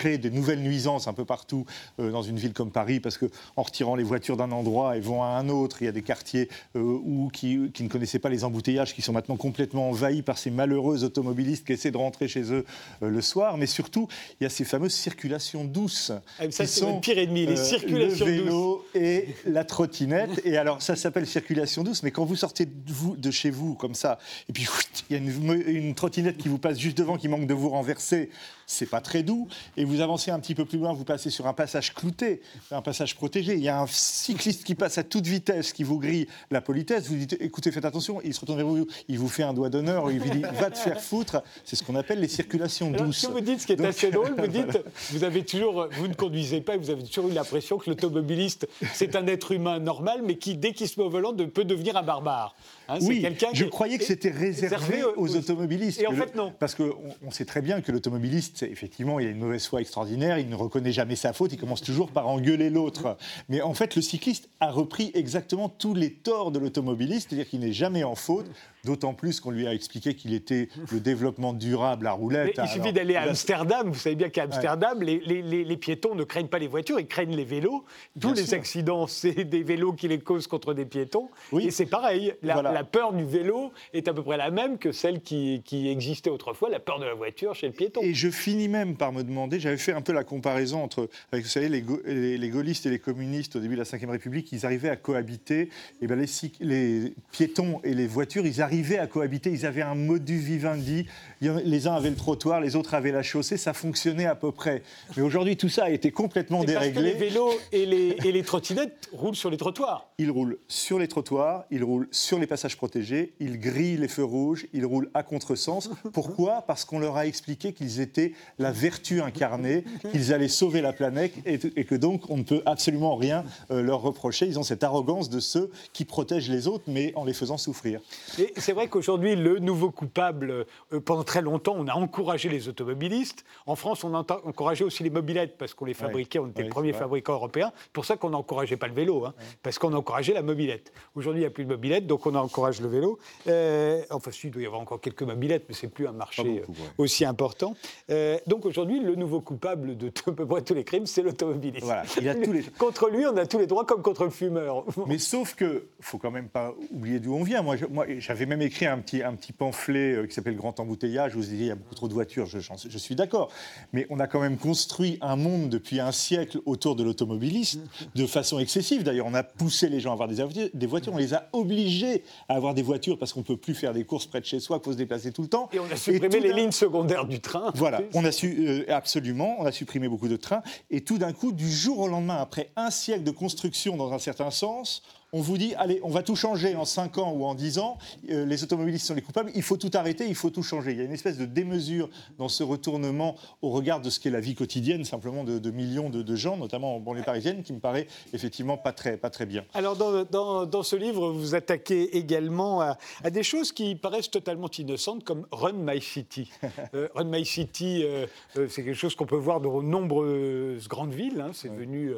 créé 0.00 0.16
des 0.16 0.30
nouvelles 0.30 0.62
nuisances 0.62 1.08
un 1.08 1.12
peu 1.12 1.26
partout 1.26 1.66
euh, 1.98 2.10
dans 2.10 2.22
une 2.22 2.38
ville 2.38 2.54
comme 2.54 2.70
Paris, 2.70 3.00
parce 3.00 3.18
qu'en 3.18 3.62
retirant 3.62 3.96
les 3.96 4.02
voitures 4.02 4.38
d'un 4.38 4.50
endroit, 4.50 4.96
elles 4.96 5.02
vont 5.02 5.22
à 5.22 5.26
un 5.26 5.50
autre. 5.50 5.82
Il 5.82 5.84
y 5.84 5.88
a 5.88 5.92
des 5.92 6.00
quartiers 6.00 6.48
euh, 6.74 6.80
où, 6.80 7.28
qui, 7.30 7.70
qui 7.74 7.82
ne 7.82 7.88
connaissaient 7.90 8.18
pas 8.18 8.30
les 8.30 8.42
embouteillages, 8.42 8.94
qui 8.94 9.02
sont 9.02 9.12
maintenant 9.12 9.36
complètement 9.36 9.90
envahis 9.90 10.22
par 10.22 10.38
ces 10.38 10.50
malheureux 10.50 11.04
automobilistes 11.04 11.66
qui 11.66 11.74
essaient 11.74 11.90
de 11.90 11.98
rentrer 11.98 12.28
chez 12.28 12.50
eux 12.50 12.64
euh, 13.02 13.10
le 13.10 13.20
soir. 13.20 13.58
Mais 13.58 13.66
surtout, 13.66 14.08
il 14.40 14.44
y 14.44 14.46
a 14.46 14.48
ces 14.48 14.64
fameuses 14.64 14.94
circulations 14.94 15.64
douces. 15.64 16.12
Ah, 16.38 16.44
ça, 16.50 16.66
c'est 16.66 16.80
sont, 16.80 17.00
pire 17.00 17.18
ennemi, 17.18 17.44
les 17.44 17.56
circulations 17.56 18.24
le 18.24 18.32
douces. 18.32 18.44
vélo 18.44 18.86
et 18.94 19.34
la 19.44 19.64
trottinette. 19.64 20.40
Et 20.46 20.56
alors, 20.56 20.80
ça 20.80 20.96
s'appelle 20.96 21.26
circulation 21.26 21.84
douce, 21.84 22.02
mais 22.02 22.10
quand 22.10 22.24
vous 22.24 22.36
sortez 22.36 22.64
de, 22.64 22.72
vous, 22.86 23.16
de 23.16 23.30
chez 23.30 23.50
vous 23.50 23.74
comme 23.74 23.94
ça, 23.94 24.18
et 24.48 24.54
puis 24.54 24.66
il 25.10 25.16
y 25.16 25.18
a 25.18 25.22
une, 25.22 25.62
une 25.66 25.94
trottinette 25.94 26.38
qui 26.38 26.48
vous 26.48 26.56
passe 26.56 26.78
juste 26.78 26.96
devant, 26.96 27.18
qui 27.18 27.28
manque 27.28 27.46
de 27.46 27.54
vous 27.54 27.68
renverser, 27.68 28.30
c'est 28.70 28.86
pas 28.86 29.00
très 29.00 29.22
doux. 29.22 29.48
Et 29.76 29.84
vous 29.84 29.89
avancez 30.00 30.30
un 30.30 30.38
petit 30.38 30.54
peu 30.54 30.64
plus 30.64 30.78
loin, 30.78 30.92
vous 30.92 31.02
passez 31.04 31.30
sur 31.30 31.48
un 31.48 31.52
passage 31.52 31.92
clouté, 31.92 32.40
un 32.70 32.82
passage 32.82 33.16
protégé. 33.16 33.54
Il 33.54 33.62
y 33.62 33.68
a 33.68 33.80
un 33.80 33.86
cycliste 33.88 34.62
qui 34.62 34.76
passe 34.76 34.98
à 34.98 35.02
toute 35.02 35.26
vitesse, 35.26 35.72
qui 35.72 35.82
vous 35.82 35.98
grille 35.98 36.28
la 36.52 36.60
politesse. 36.60 37.08
Vous 37.08 37.16
dites, 37.16 37.36
écoutez, 37.40 37.72
faites 37.72 37.84
attention. 37.84 38.20
Il 38.24 38.32
se 38.32 38.40
retourne 38.40 38.58
vers 38.58 38.66
vous, 38.68 38.86
il 39.08 39.18
vous 39.18 39.28
fait 39.28 39.42
un 39.42 39.52
doigt 39.52 39.70
d'honneur, 39.70 40.10
il 40.12 40.20
vous 40.20 40.30
dit, 40.30 40.42
va 40.42 40.70
te 40.70 40.78
faire 40.78 41.00
foutre. 41.00 41.42
C'est 41.64 41.74
ce 41.74 41.82
qu'on 41.82 41.96
appelle 41.96 42.20
les 42.20 42.28
circulations 42.28 42.88
Alors, 42.94 43.06
douces. 43.06 43.18
ce 43.18 43.26
que 43.26 43.32
vous 43.32 43.40
dites, 43.40 43.60
ce 43.62 43.66
qui 43.66 43.72
est 43.72 43.76
Donc- 43.76 43.86
assez 43.86 44.10
drôle, 44.10 44.34
vous 44.38 44.46
dites, 44.46 44.78
vous 45.10 45.24
avez 45.24 45.44
toujours, 45.44 45.88
vous 45.98 46.06
ne 46.08 46.14
conduisez 46.14 46.60
pas, 46.60 46.74
et 46.76 46.78
vous 46.78 46.90
avez 46.90 47.02
toujours 47.02 47.28
eu 47.28 47.32
l'impression 47.32 47.78
que 47.78 47.90
l'automobiliste, 47.90 48.68
c'est 48.94 49.16
un 49.16 49.26
être 49.26 49.52
humain 49.52 49.78
normal, 49.80 50.20
mais 50.24 50.36
qui, 50.36 50.56
dès 50.56 50.72
qu'il 50.72 50.86
se 50.88 51.00
met 51.00 51.06
au 51.06 51.10
volant, 51.10 51.34
peut 51.34 51.64
devenir 51.64 51.96
un 51.96 52.02
barbare. 52.02 52.54
Hein, 52.90 52.98
Oui, 53.02 53.24
je 53.54 53.64
qui- 53.64 53.70
croyais 53.70 53.98
que 53.98 54.04
c'était 54.04 54.30
réservé 54.30 55.04
aux, 55.16 55.36
automobilistes. 55.36 56.00
Et 56.00 56.08
en 56.08 56.12
fait, 56.12 56.34
non. 56.34 56.52
Parce 56.58 56.74
qu'on 56.74 56.90
on 57.24 57.30
sait 57.30 57.44
très 57.44 57.62
bien 57.62 57.80
que 57.82 57.92
l'automobiliste, 57.92 58.64
effectivement, 58.64 59.20
il 59.20 59.28
a 59.28 59.30
une 59.30 59.38
mauvaise 59.38 59.64
foi 59.64 59.80
extraordinaire, 59.80 60.38
il 60.40 60.48
ne 60.48 60.56
reconnaît 60.56 60.90
jamais 60.92 61.14
sa 61.14 61.32
faute, 61.32 61.52
il 61.52 61.58
commence 61.58 61.82
toujours 61.82 62.10
par 62.10 62.26
engueuler 62.26 62.68
l'autre. 62.68 63.16
Mais 63.48 63.62
en 63.62 63.74
fait, 63.74 63.94
le 63.94 64.02
cycliste 64.02 64.48
a 64.58 64.70
repris 64.72 65.12
exactement 65.14 65.68
tous 65.68 65.94
les 65.94 66.10
torts 66.10 66.50
de 66.50 66.58
l'automobiliste, 66.58 67.28
c'est-à-dire 67.30 67.48
qu'il 67.48 67.60
n'est 67.60 67.72
jamais 67.72 68.02
en 68.02 68.16
faute, 68.16 68.46
d'autant 68.84 69.14
plus 69.14 69.40
qu'on 69.40 69.50
lui 69.50 69.66
a 69.66 69.74
expliqué 69.74 70.14
qu'il 70.14 70.32
était 70.34 70.68
le 70.92 71.00
développement 71.00 71.52
durable 71.52 72.06
à 72.06 72.10
Mais 72.10 72.16
roulette. 72.16 72.60
il 72.62 72.68
suffit 72.68 72.92
d'aller 72.92 73.16
à 73.16 73.22
Amsterdam. 73.22 73.88
Vous 73.88 73.98
savez 73.98 74.16
bien 74.16 74.28
qu'à 74.28 74.44
Amsterdam, 74.44 75.02
les, 75.02 75.20
les- 75.20 75.42
les- 75.42 75.64
les 75.64 75.76
piétons 75.76 76.14
ne 76.14 76.24
craignent 76.24 76.48
pas 76.48 76.58
les 76.58 76.66
voitures, 76.68 76.98
ils 76.98 77.06
craignent 77.06 77.36
les 77.36 77.44
vélos. 77.44 77.84
Tous 78.20 78.32
Bien 78.32 78.42
les 78.42 78.46
sûr. 78.48 78.58
accidents, 78.58 79.06
c'est 79.08 79.44
des 79.44 79.62
vélos 79.62 79.92
qui 79.92 80.08
les 80.08 80.18
causent 80.18 80.46
contre 80.46 80.74
des 80.74 80.84
piétons. 80.86 81.28
Oui. 81.52 81.66
Et 81.66 81.70
c'est 81.70 81.86
pareil. 81.86 82.34
La, 82.42 82.54
Voilà. 82.54 82.72
la 82.72 82.84
peur 82.84 83.12
du 83.12 83.24
vélo 83.24 83.72
est 83.92 84.08
à 84.08 84.14
peu 84.14 84.22
près 84.22 84.36
la 84.36 84.50
même 84.50 84.78
que 84.78 84.92
celle 84.92 85.20
qui, 85.20 85.62
qui 85.64 85.88
existait 85.88 86.30
autrefois, 86.30 86.70
la 86.70 86.80
peur 86.80 86.98
de 86.98 87.04
la 87.04 87.14
voiture 87.14 87.54
chez 87.54 87.66
le 87.66 87.72
piéton. 87.72 88.00
Et 88.02 88.14
je 88.14 88.30
finis 88.30 88.68
même 88.68 88.96
par 88.96 89.12
me 89.12 89.22
demander, 89.22 89.60
j'avais 89.60 89.76
fait 89.76 89.92
un 89.92 90.00
peu 90.02 90.12
la 90.12 90.24
comparaison 90.24 90.82
entre, 90.82 91.08
avec, 91.32 91.44
vous 91.44 91.50
savez, 91.50 91.68
les, 91.68 91.84
les- 92.06 92.38
les 92.38 92.48
gaullistes 92.48 92.86
et 92.86 92.90
les 92.90 92.98
communistes 92.98 93.56
au 93.56 93.60
début 93.60 93.74
de 93.76 93.80
la 93.80 93.98
Ve 93.98 94.10
République, 94.10 94.50
ils 94.52 94.64
arrivaient 94.64 94.88
à 94.88 94.96
cohabiter. 94.96 95.68
Et 96.00 96.06
ben 96.06 96.18
les, 96.18 96.26
les 96.60 97.14
piétons 97.32 97.80
et 97.84 97.92
les 97.94 98.06
voitures, 98.06 98.46
ils 98.46 98.62
arrivaient 98.62 98.69
à 98.98 99.06
cohabiter. 99.06 99.50
Ils 99.50 99.66
avaient 99.66 99.82
un 99.82 99.94
modus 99.94 100.38
vivendi. 100.38 101.06
Les 101.40 101.86
uns 101.86 101.94
avaient 101.94 102.10
le 102.10 102.16
trottoir, 102.16 102.60
les 102.60 102.76
autres 102.76 102.94
avaient 102.94 103.12
la 103.12 103.22
chaussée. 103.22 103.56
Ça 103.56 103.72
fonctionnait 103.72 104.26
à 104.26 104.34
peu 104.34 104.52
près. 104.52 104.82
Mais 105.16 105.22
aujourd'hui, 105.22 105.56
tout 105.56 105.68
ça 105.68 105.84
a 105.84 105.90
été 105.90 106.10
complètement 106.10 106.62
C'est 106.66 106.74
parce 106.74 106.86
que 106.88 106.92
déréglé. 106.92 107.12
les 107.14 107.18
vélos 107.18 107.52
et 107.72 107.86
les, 107.86 108.16
et 108.24 108.32
les 108.32 108.42
trottinettes 108.42 109.08
roulent 109.12 109.36
sur 109.36 109.50
les 109.50 109.56
trottoirs. 109.56 110.10
Ils 110.18 110.30
roulent 110.30 110.58
sur 110.68 110.98
les 110.98 111.08
trottoirs, 111.08 111.64
ils 111.70 111.82
roulent 111.82 112.08
sur 112.10 112.38
les 112.38 112.46
passages 112.46 112.76
protégés, 112.76 113.34
ils 113.40 113.58
grillent 113.58 113.96
les 113.96 114.08
feux 114.08 114.24
rouges, 114.24 114.66
ils 114.72 114.84
roulent 114.86 115.10
à 115.14 115.22
contresens. 115.22 115.90
Pourquoi? 116.12 116.62
Parce 116.66 116.84
qu'on 116.84 116.98
leur 116.98 117.16
a 117.16 117.26
expliqué 117.26 117.72
qu'ils 117.72 118.00
étaient 118.00 118.32
la 118.58 118.70
vertu 118.70 119.20
incarnée, 119.20 119.84
qu'ils 120.12 120.32
allaient 120.32 120.48
sauver 120.48 120.80
la 120.80 120.92
planète 120.92 121.32
et, 121.46 121.58
et 121.76 121.84
que 121.84 121.94
donc 121.94 122.30
on 122.30 122.36
ne 122.36 122.42
peut 122.44 122.62
absolument 122.66 123.16
rien 123.16 123.44
euh, 123.70 123.82
leur 123.82 124.02
reprocher. 124.02 124.46
Ils 124.46 124.58
ont 124.58 124.62
cette 124.62 124.84
arrogance 124.84 125.28
de 125.30 125.40
ceux 125.40 125.70
qui 125.92 126.04
protègent 126.04 126.50
les 126.50 126.68
autres, 126.68 126.84
mais 126.86 127.12
en 127.16 127.24
les 127.24 127.32
faisant 127.32 127.56
souffrir. 127.58 128.00
Et 128.38 128.52
c'est 128.60 128.72
vrai 128.72 128.88
qu'aujourd'hui, 128.88 129.36
le 129.36 129.58
nouveau 129.58 129.90
coupable, 129.90 130.66
euh, 130.92 131.00
pendant 131.00 131.24
très 131.24 131.42
longtemps, 131.42 131.74
on 131.76 131.86
a 131.88 131.94
encouragé 131.94 132.48
les 132.48 132.68
automobilistes. 132.68 133.44
En 133.66 133.76
France, 133.76 134.04
on 134.04 134.14
a 134.14 134.18
encouragé 134.44 134.84
aussi 134.84 135.02
les 135.02 135.10
mobilettes 135.10 135.56
parce 135.58 135.74
qu'on 135.74 135.84
les 135.84 135.94
fabriquait, 135.94 136.38
on 136.38 136.46
était 136.48 136.58
Ouais, 136.60 136.64
le 136.64 136.70
premier 136.70 136.88
c'est 136.88 136.98
vrai. 136.98 137.04
fabricant 137.04 137.32
européen. 137.34 137.72
C'est 137.84 137.92
pour 137.92 138.04
ça 138.04 138.16
qu'on 138.16 138.30
n'encourageait 138.30 138.76
pas 138.76 138.86
le 138.88 138.94
vélo, 138.94 139.24
hein, 139.24 139.34
parce 139.62 139.78
qu'on 139.78 139.92
encourageait 139.92 140.32
la 140.34 140.42
mobilette. 140.42 140.92
Aujourd'hui, 141.14 141.40
il 141.42 141.44
n'y 141.44 141.46
a 141.46 141.50
plus 141.50 141.64
de 141.64 141.70
mobilette, 141.70 142.06
donc 142.06 142.26
on 142.26 142.34
encourage 142.34 142.80
le 142.80 142.88
vélo. 142.88 143.18
Euh, 143.46 144.02
enfin, 144.10 144.30
si, 144.30 144.48
il 144.48 144.50
doit 144.50 144.62
y 144.62 144.66
avoir 144.66 144.80
encore 144.80 145.00
quelques 145.00 145.22
mobilettes, 145.22 145.64
mais 145.68 145.74
c'est 145.74 145.88
plus 145.88 146.06
un 146.06 146.12
marché 146.12 146.42
beaucoup, 146.42 146.72
euh, 146.72 146.82
ouais. 146.84 146.90
aussi 146.98 147.24
important. 147.24 147.74
Euh, 148.10 148.38
donc 148.46 148.66
aujourd'hui, 148.66 149.00
le 149.00 149.14
nouveau 149.14 149.40
coupable 149.40 149.96
de 149.96 150.08
à 150.26 150.32
peu 150.32 150.46
près 150.46 150.62
tous 150.62 150.74
les 150.74 150.84
crimes, 150.84 151.06
c'est 151.06 151.22
l'automobiliste. 151.22 151.84
Voilà, 151.84 152.02
il 152.20 152.28
a 152.28 152.34
tous 152.34 152.52
les- 152.52 152.62
Contre 152.78 153.08
lui, 153.10 153.26
on 153.26 153.36
a 153.36 153.46
tous 153.46 153.58
les 153.58 153.66
droits 153.66 153.84
comme 153.84 154.02
contre 154.02 154.24
le 154.24 154.30
fumeur. 154.30 154.84
Mais 155.06 155.18
sauf 155.18 155.54
que, 155.54 155.86
faut 156.00 156.18
quand 156.18 156.30
même 156.30 156.48
pas 156.48 156.74
oublier 156.90 157.18
d'où 157.20 157.34
on 157.34 157.42
vient. 157.42 157.62
Moi, 157.62 157.76
j'avais 158.18 158.46
même 158.50 158.62
écrit 158.62 158.86
un 158.86 158.98
petit, 158.98 159.22
un 159.22 159.34
petit 159.34 159.52
pamphlet 159.52 160.12
euh, 160.12 160.26
qui 160.26 160.34
s'appelle 160.34 160.56
Grand 160.56 160.78
embouteillage. 160.80 161.34
Vous 161.34 161.40
disiez, 161.40 161.58
il 161.58 161.66
y 161.66 161.70
a 161.70 161.76
beaucoup 161.76 161.94
trop 161.94 162.08
de 162.08 162.12
voitures. 162.12 162.46
Je, 162.46 162.98
suis 162.98 163.14
d'accord. 163.14 163.50
Mais 163.92 164.06
on 164.10 164.18
a 164.18 164.26
quand 164.26 164.40
même 164.40 164.58
construit 164.58 165.18
un 165.20 165.36
monde 165.36 165.70
depuis 165.70 166.00
un 166.00 166.12
siècle 166.12 166.58
autour 166.66 166.96
de 166.96 167.04
l'automobiliste 167.04 167.78
de 168.14 168.26
façon 168.26 168.58
excessive. 168.58 169.04
D'ailleurs, 169.04 169.26
on 169.26 169.34
a 169.34 169.44
poussé 169.44 169.88
les 169.88 170.00
gens 170.00 170.10
à 170.10 170.12
avoir 170.14 170.28
des, 170.28 170.70
des 170.74 170.86
voitures. 170.86 171.14
On 171.14 171.18
les 171.18 171.32
a 171.32 171.48
obligés 171.52 172.24
à 172.48 172.56
avoir 172.56 172.74
des 172.74 172.82
voitures 172.82 173.18
parce 173.18 173.32
qu'on 173.32 173.42
peut 173.42 173.56
plus 173.56 173.74
faire 173.74 173.92
des 173.92 174.04
courses 174.04 174.26
près 174.26 174.40
de 174.40 174.46
chez 174.46 174.58
soi, 174.58 174.78
qu'il 174.78 174.86
faut 174.86 174.92
se 174.92 174.98
déplacer 174.98 175.30
tout 175.30 175.42
le 175.42 175.48
temps. 175.48 175.68
Et 175.72 175.78
on 175.78 175.90
a 175.90 175.96
supprimé 175.96 176.40
les 176.40 176.52
lignes 176.52 176.72
secondaires 176.72 177.26
du 177.26 177.40
train. 177.40 177.70
voilà, 177.76 178.02
on 178.14 178.24
a 178.24 178.32
su 178.32 178.66
euh, 178.66 178.84
absolument, 178.88 179.56
on 179.60 179.64
a 179.64 179.72
supprimé 179.72 180.08
beaucoup 180.08 180.28
de 180.28 180.36
trains, 180.36 180.62
et 180.90 181.02
tout 181.02 181.18
d'un 181.18 181.32
coup, 181.32 181.52
du 181.52 181.70
jour 181.70 182.00
au 182.00 182.08
lendemain, 182.08 182.36
après 182.36 182.70
un 182.76 182.90
siècle 182.90 183.22
de 183.22 183.30
construction 183.30 183.96
dans 183.96 184.12
un 184.12 184.18
certain 184.18 184.50
sens, 184.50 185.02
on 185.32 185.40
vous 185.40 185.58
dit, 185.58 185.74
allez, 185.76 186.00
on 186.02 186.08
va 186.10 186.22
tout 186.22 186.34
changer 186.36 186.74
en 186.74 186.84
5 186.84 187.18
ans 187.18 187.32
ou 187.32 187.44
en 187.44 187.54
10 187.54 187.78
ans, 187.78 187.98
euh, 188.30 188.44
les 188.44 188.62
automobilistes 188.64 189.06
sont 189.06 189.14
les 189.14 189.22
coupables, 189.22 189.52
il 189.54 189.62
faut 189.62 189.76
tout 189.76 189.90
arrêter, 189.94 190.26
il 190.26 190.34
faut 190.34 190.50
tout 190.50 190.62
changer. 190.62 190.90
Il 190.92 190.98
y 190.98 191.00
a 191.00 191.04
une 191.04 191.12
espèce 191.12 191.38
de 191.38 191.44
démesure 191.44 192.08
dans 192.38 192.48
ce 192.48 192.62
retournement 192.64 193.36
au 193.62 193.70
regard 193.70 194.00
de 194.00 194.10
ce 194.10 194.18
qu'est 194.18 194.30
la 194.30 194.40
vie 194.40 194.54
quotidienne, 194.54 195.04
simplement 195.04 195.44
de, 195.44 195.58
de 195.58 195.70
millions 195.70 196.10
de, 196.10 196.22
de 196.22 196.36
gens, 196.36 196.56
notamment 196.56 196.96
en 196.96 197.00
banlieue 197.00 197.22
parisienne, 197.22 197.62
qui 197.62 197.72
me 197.72 197.78
paraît 197.80 198.06
effectivement 198.32 198.76
pas 198.76 198.92
très, 198.92 199.16
pas 199.16 199.30
très 199.30 199.46
bien. 199.46 199.64
Alors, 199.74 199.96
dans, 199.96 200.24
dans- 200.24 200.66
dans 200.66 200.82
ce 200.82 200.96
livre, 200.96 201.30
vous 201.30 201.54
attaquez 201.54 202.16
également 202.16 202.80
à, 202.80 202.98
à 203.22 203.30
des 203.30 203.42
choses 203.42 203.70
qui 203.72 203.94
paraissent 203.94 204.30
totalement 204.30 204.68
innocentes, 204.78 205.22
comme 205.24 205.46
Run 205.52 205.74
My 205.74 206.00
City. 206.00 206.50
Euh, 206.94 207.08
Run 207.14 207.24
My 207.24 207.44
City, 207.44 208.02
euh, 208.04 208.26
c'est 208.68 208.82
quelque 208.82 208.94
chose 208.94 209.14
qu'on 209.14 209.26
peut 209.26 209.36
voir 209.36 209.60
dans 209.60 209.80
nombreuses 209.80 210.88
grandes 210.88 211.12
villes. 211.14 211.40
hein. 211.40 211.50
C'est 211.52 211.68
devenu 211.68 212.12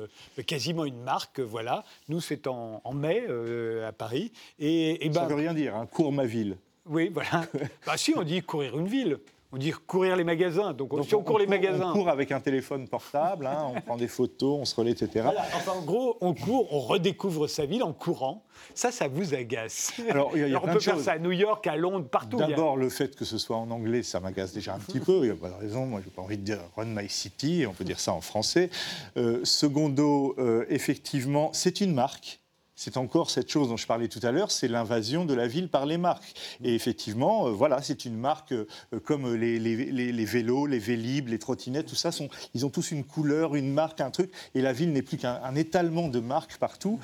quasiment 0.47 0.85
une 0.85 1.03
marque. 1.03 1.41
Voilà. 1.41 1.85
Nous, 2.09 2.21
c'est 2.21 2.47
en, 2.47 2.81
en 2.85 2.93
mai 3.03 3.25
euh, 3.29 3.89
à 3.89 3.93
Paris. 3.93 4.33
Et, 4.59 5.05
et 5.07 5.13
Ça 5.13 5.21
ben, 5.21 5.27
veut 5.29 5.35
rien 5.35 5.55
dire, 5.55 5.75
hein, 5.77 5.87
cours 5.87 6.13
ma 6.13 6.25
ville. 6.25 6.57
oui, 6.87 7.11
voilà. 7.13 7.45
bah, 7.87 7.97
si, 7.97 8.15
on 8.17 8.23
dit 8.23 8.41
courir 8.43 8.79
une 8.79 8.87
ville. 8.89 9.19
On 9.55 9.59
dit 9.59 9.71
courir 9.87 10.17
les 10.17 10.25
magasins. 10.25 10.73
Donc, 10.73 10.89
Donc, 10.97 11.05
si 11.05 11.15
on, 11.15 11.23
court 11.23 11.39
les 11.39 11.47
magasins. 11.47 11.91
On 11.91 11.93
court 11.93 12.09
avec 12.09 12.33
un 12.33 12.41
téléphone 12.41 12.89
portable, 12.89 13.47
hein, 13.47 13.67
on 13.77 13.83
prend 13.83 13.99
des 13.99 14.09
photos, 14.09 14.59
on 14.59 14.65
se 14.65 14.75
relaie, 14.75 14.93
etc. 14.93 15.11
Voilà. 15.25 15.43
Enfin, 15.55 15.73
en 15.73 15.83
gros, 15.83 16.17
on 16.23 16.33
court, 16.33 16.69
on 16.73 16.81
redécouvre 16.81 17.47
sa 17.51 17.67
ville 17.67 17.83
en 17.83 17.93
courant. 17.93 18.45
Ça, 18.75 18.91
ça 18.91 19.09
vous 19.09 19.35
agace. 19.35 19.93
Alors, 20.09 20.35
y 20.39 20.43
a- 20.45 20.49
y 20.49 20.55
a 20.55 20.59
on 20.59 20.63
plein 20.63 20.73
peut 20.73 20.81
faire 20.81 20.95
choses. 20.95 21.05
ça 21.05 21.13
à 21.13 21.19
New 21.19 21.33
York, 21.33 21.67
à 21.67 21.77
Londres, 21.77 22.07
partout. 22.11 22.41
A- 22.41 22.47
D'abord, 22.47 22.79
le 22.79 22.89
fait 22.89 23.15
que 23.15 23.27
ce 23.27 23.37
soit 23.37 23.59
en 23.59 23.71
anglais, 23.71 24.03
ça 24.03 24.21
m'agace 24.21 24.55
déjà 24.55 24.73
un 24.75 24.79
petit 24.79 25.01
peu. 25.01 25.17
Il 25.19 25.25
n'y 25.25 25.31
a 25.31 25.35
pas 25.35 25.51
de 25.51 25.61
raison. 25.61 25.85
Moi, 25.85 26.01
je 26.01 26.07
n'ai 26.09 26.13
pas 26.15 26.23
envie 26.23 26.39
de 26.39 26.45
dire 26.45 26.61
Run 26.75 26.87
My 26.87 27.07
City. 27.11 27.67
On 27.69 27.75
peut 27.75 27.85
dire 27.85 28.01
ça 28.01 28.15
en 28.15 28.23
français. 28.23 28.71
Euh, 29.19 29.41
secondo, 29.45 30.35
euh, 30.39 30.65
effectivement, 30.71 31.51
c'est 31.53 31.83
une 31.83 31.93
marque. 31.93 32.39
C'est 32.75 32.97
encore 32.97 33.31
cette 33.31 33.51
chose 33.51 33.69
dont 33.69 33.77
je 33.77 33.87
parlais 33.87 34.09
tout 34.09 34.21
à 34.23 34.33
l'heure, 34.33 34.51
c'est 34.51 34.67
l'invasion 34.69 35.25
de 35.25 35.35
la 35.35 35.47
ville 35.47 35.69
par 35.69 35.87
les 35.87 35.99
marques. 35.99 36.35
Et 36.65 36.75
effectivement, 36.75 37.47
euh, 37.47 37.51
voilà, 37.51 37.83
c'est 37.83 38.05
une 38.05 38.17
marque 38.17 38.53
euh, 38.53 38.65
comme 39.05 39.35
les, 39.35 39.59
les- 39.59 39.77
les- 39.93 40.13
les 40.13 40.25
vélos, 40.25 40.67
les 40.67 40.79
vélib, 40.79 41.29
les 41.29 41.39
trottinettes, 41.39 41.87
tout 41.87 41.95
ça, 41.95 42.11
sont, 42.13 42.29
ils 42.55 42.65
ont 42.67 42.71
tous 42.71 42.91
une 42.91 43.05
couleur, 43.05 43.55
une 43.57 43.73
marque, 43.73 44.01
un 44.01 44.11
truc. 44.11 44.31
Et 44.55 44.63
la 44.63 44.73
ville 44.73 44.93
n'est 44.93 45.03
plus 45.03 45.19
qu'un 45.19 45.41
un 45.45 45.55
étalement 45.55 46.09
de 46.09 46.19
marques 46.21 46.57
partout. 46.57 46.99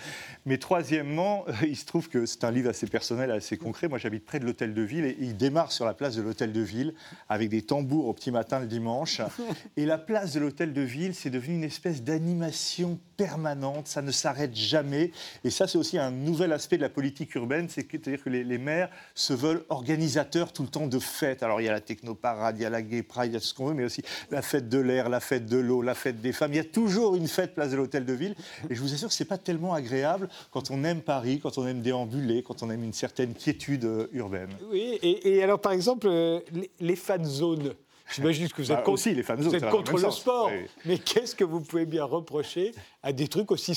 Mais 0.47 0.59
troisièmement, 0.59 1.45
euh, 1.49 1.53
il 1.67 1.77
se 1.77 1.85
trouve 1.85 2.09
que 2.09 2.25
c'est 2.27 2.45
un 2.45 2.51
livre 2.51 2.71
assez 2.71 2.87
personnel, 2.87 3.31
assez 3.31 3.57
concret. 3.59 3.89
Moi, 3.89 3.99
j'habite 3.99 4.25
près 4.25 4.41
de 4.41 4.47
l'hôtel 4.47 4.75
de 4.75 4.83
ville 4.83 5.05
et 5.05 5.17
il 5.21 5.37
démarre 5.37 5.71
sur 5.71 5.85
la 5.85 5.95
place 5.95 6.17
de 6.17 6.23
l'hôtel 6.23 6.53
de 6.53 6.61
ville 6.61 6.95
avec 7.29 7.51
des 7.51 7.63
tambours 7.63 8.07
au 8.09 8.13
petit 8.15 8.31
matin 8.31 8.59
le 8.61 8.67
dimanche. 8.67 9.21
Et 9.77 9.87
la 9.87 9.99
place 9.99 10.33
de 10.33 10.41
l'hôtel 10.41 10.73
de 10.73 10.81
ville, 10.83 11.15
c'est 11.15 11.31
devenu 11.31 11.55
une 11.55 11.65
espèce 11.65 12.03
d'animation 12.03 12.99
permanente. 13.17 13.87
Ça 13.89 14.03
ne 14.03 14.11
s'arrête 14.11 14.55
jamais. 14.57 15.13
Et 15.45 15.51
ça, 15.59 15.67
c'est 15.67 15.77
aussi 15.79 15.99
un 15.99 16.13
nouvel 16.13 16.53
aspect 16.53 16.77
de 16.77 16.83
la 16.83 16.89
politique 16.89 17.35
urbaine, 17.35 17.69
c'est-à-dire 17.69 18.23
que 18.23 18.31
les, 18.31 18.45
les 18.45 18.59
maires 18.59 18.89
se 19.15 19.33
veulent 19.33 19.65
organisateurs 19.71 20.53
tout 20.53 20.63
le 20.63 20.69
temps 20.69 20.87
de 20.87 20.99
fêtes. 21.01 21.43
Alors, 21.43 21.61
il 21.61 21.65
y 21.65 21.69
a 21.69 21.73
la 21.73 21.81
technoparade, 21.81 22.57
il 22.59 22.63
y 22.63 22.65
a 22.65 22.71
la 22.71 22.81
gay 22.81 23.03
pride, 23.03 23.33
il 23.33 23.35
y 23.35 23.37
a 23.37 23.41
tout 23.41 23.47
ce 23.47 23.55
qu'on 23.55 23.67
veut, 23.67 23.75
mais 23.75 23.85
aussi 23.85 24.03
la 24.31 24.41
fête 24.41 24.69
de 24.69 24.79
l'air, 24.79 25.09
la 25.09 25.19
fête 25.19 25.47
de 25.47 25.57
l'eau, 25.59 25.83
la 25.83 25.97
fête 25.97 26.21
des 26.21 26.33
femmes. 26.33 26.53
Il 26.53 26.57
y 26.59 26.61
a 26.61 26.65
toujours 26.65 27.17
une 27.17 27.27
fête 27.27 27.55
place 27.57 27.73
de 27.73 27.77
l'hôtel 27.77 28.05
de 28.05 28.13
ville. 28.13 28.37
Et 28.71 28.77
je 28.77 28.81
vous 28.81 28.95
assure 28.95 29.09
que 29.09 29.15
c'est 29.15 29.25
pas 29.25 29.37
tellement 29.39 29.75
agréable 29.75 30.29
quand 30.53 30.71
on 30.71 30.85
aime 30.85 31.01
Paris, 31.03 31.41
quand 31.43 31.59
on 31.59 31.67
aime 31.67 31.83
déambuler, 31.83 32.45
quand 32.45 32.63
on 32.63 32.71
aime 32.71 32.85
une 32.85 32.93
certaine 32.93 33.35
quiétude 33.35 33.85
euh, 33.85 34.07
urbaine. 34.13 34.51
Oui, 34.71 34.99
et, 35.03 35.37
et 35.39 35.43
alors 35.43 35.61
par 35.61 35.73
exemple, 35.73 36.07
euh, 36.09 36.39
les, 36.53 36.71
les 36.79 36.95
fan 36.97 37.25
zones. 37.25 37.75
J'imagine 38.15 38.49
que 38.49 38.63
vous 38.63 38.63
êtes, 38.73 38.77
Bah, 38.79 38.83
contre, 38.83 38.91
aussi, 38.95 39.15
les 39.15 39.21
vous 39.23 39.55
êtes 39.55 39.69
contre 39.69 39.93
le 39.93 39.99
sens. 40.01 40.21
sport. 40.21 40.51
Oui. 40.51 40.67
Mais 40.87 40.99
qu'est-ce 40.99 41.35
que 41.35 41.45
vous 41.45 41.61
pouvez 41.61 41.85
bien 41.85 42.05
reprocher 42.05 42.73
à 43.03 43.13
des 43.13 43.29
trucs 43.29 43.51
aussi 43.51 43.75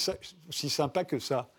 sympas 0.70 1.04
que 1.04 1.20
ça? 1.20 1.50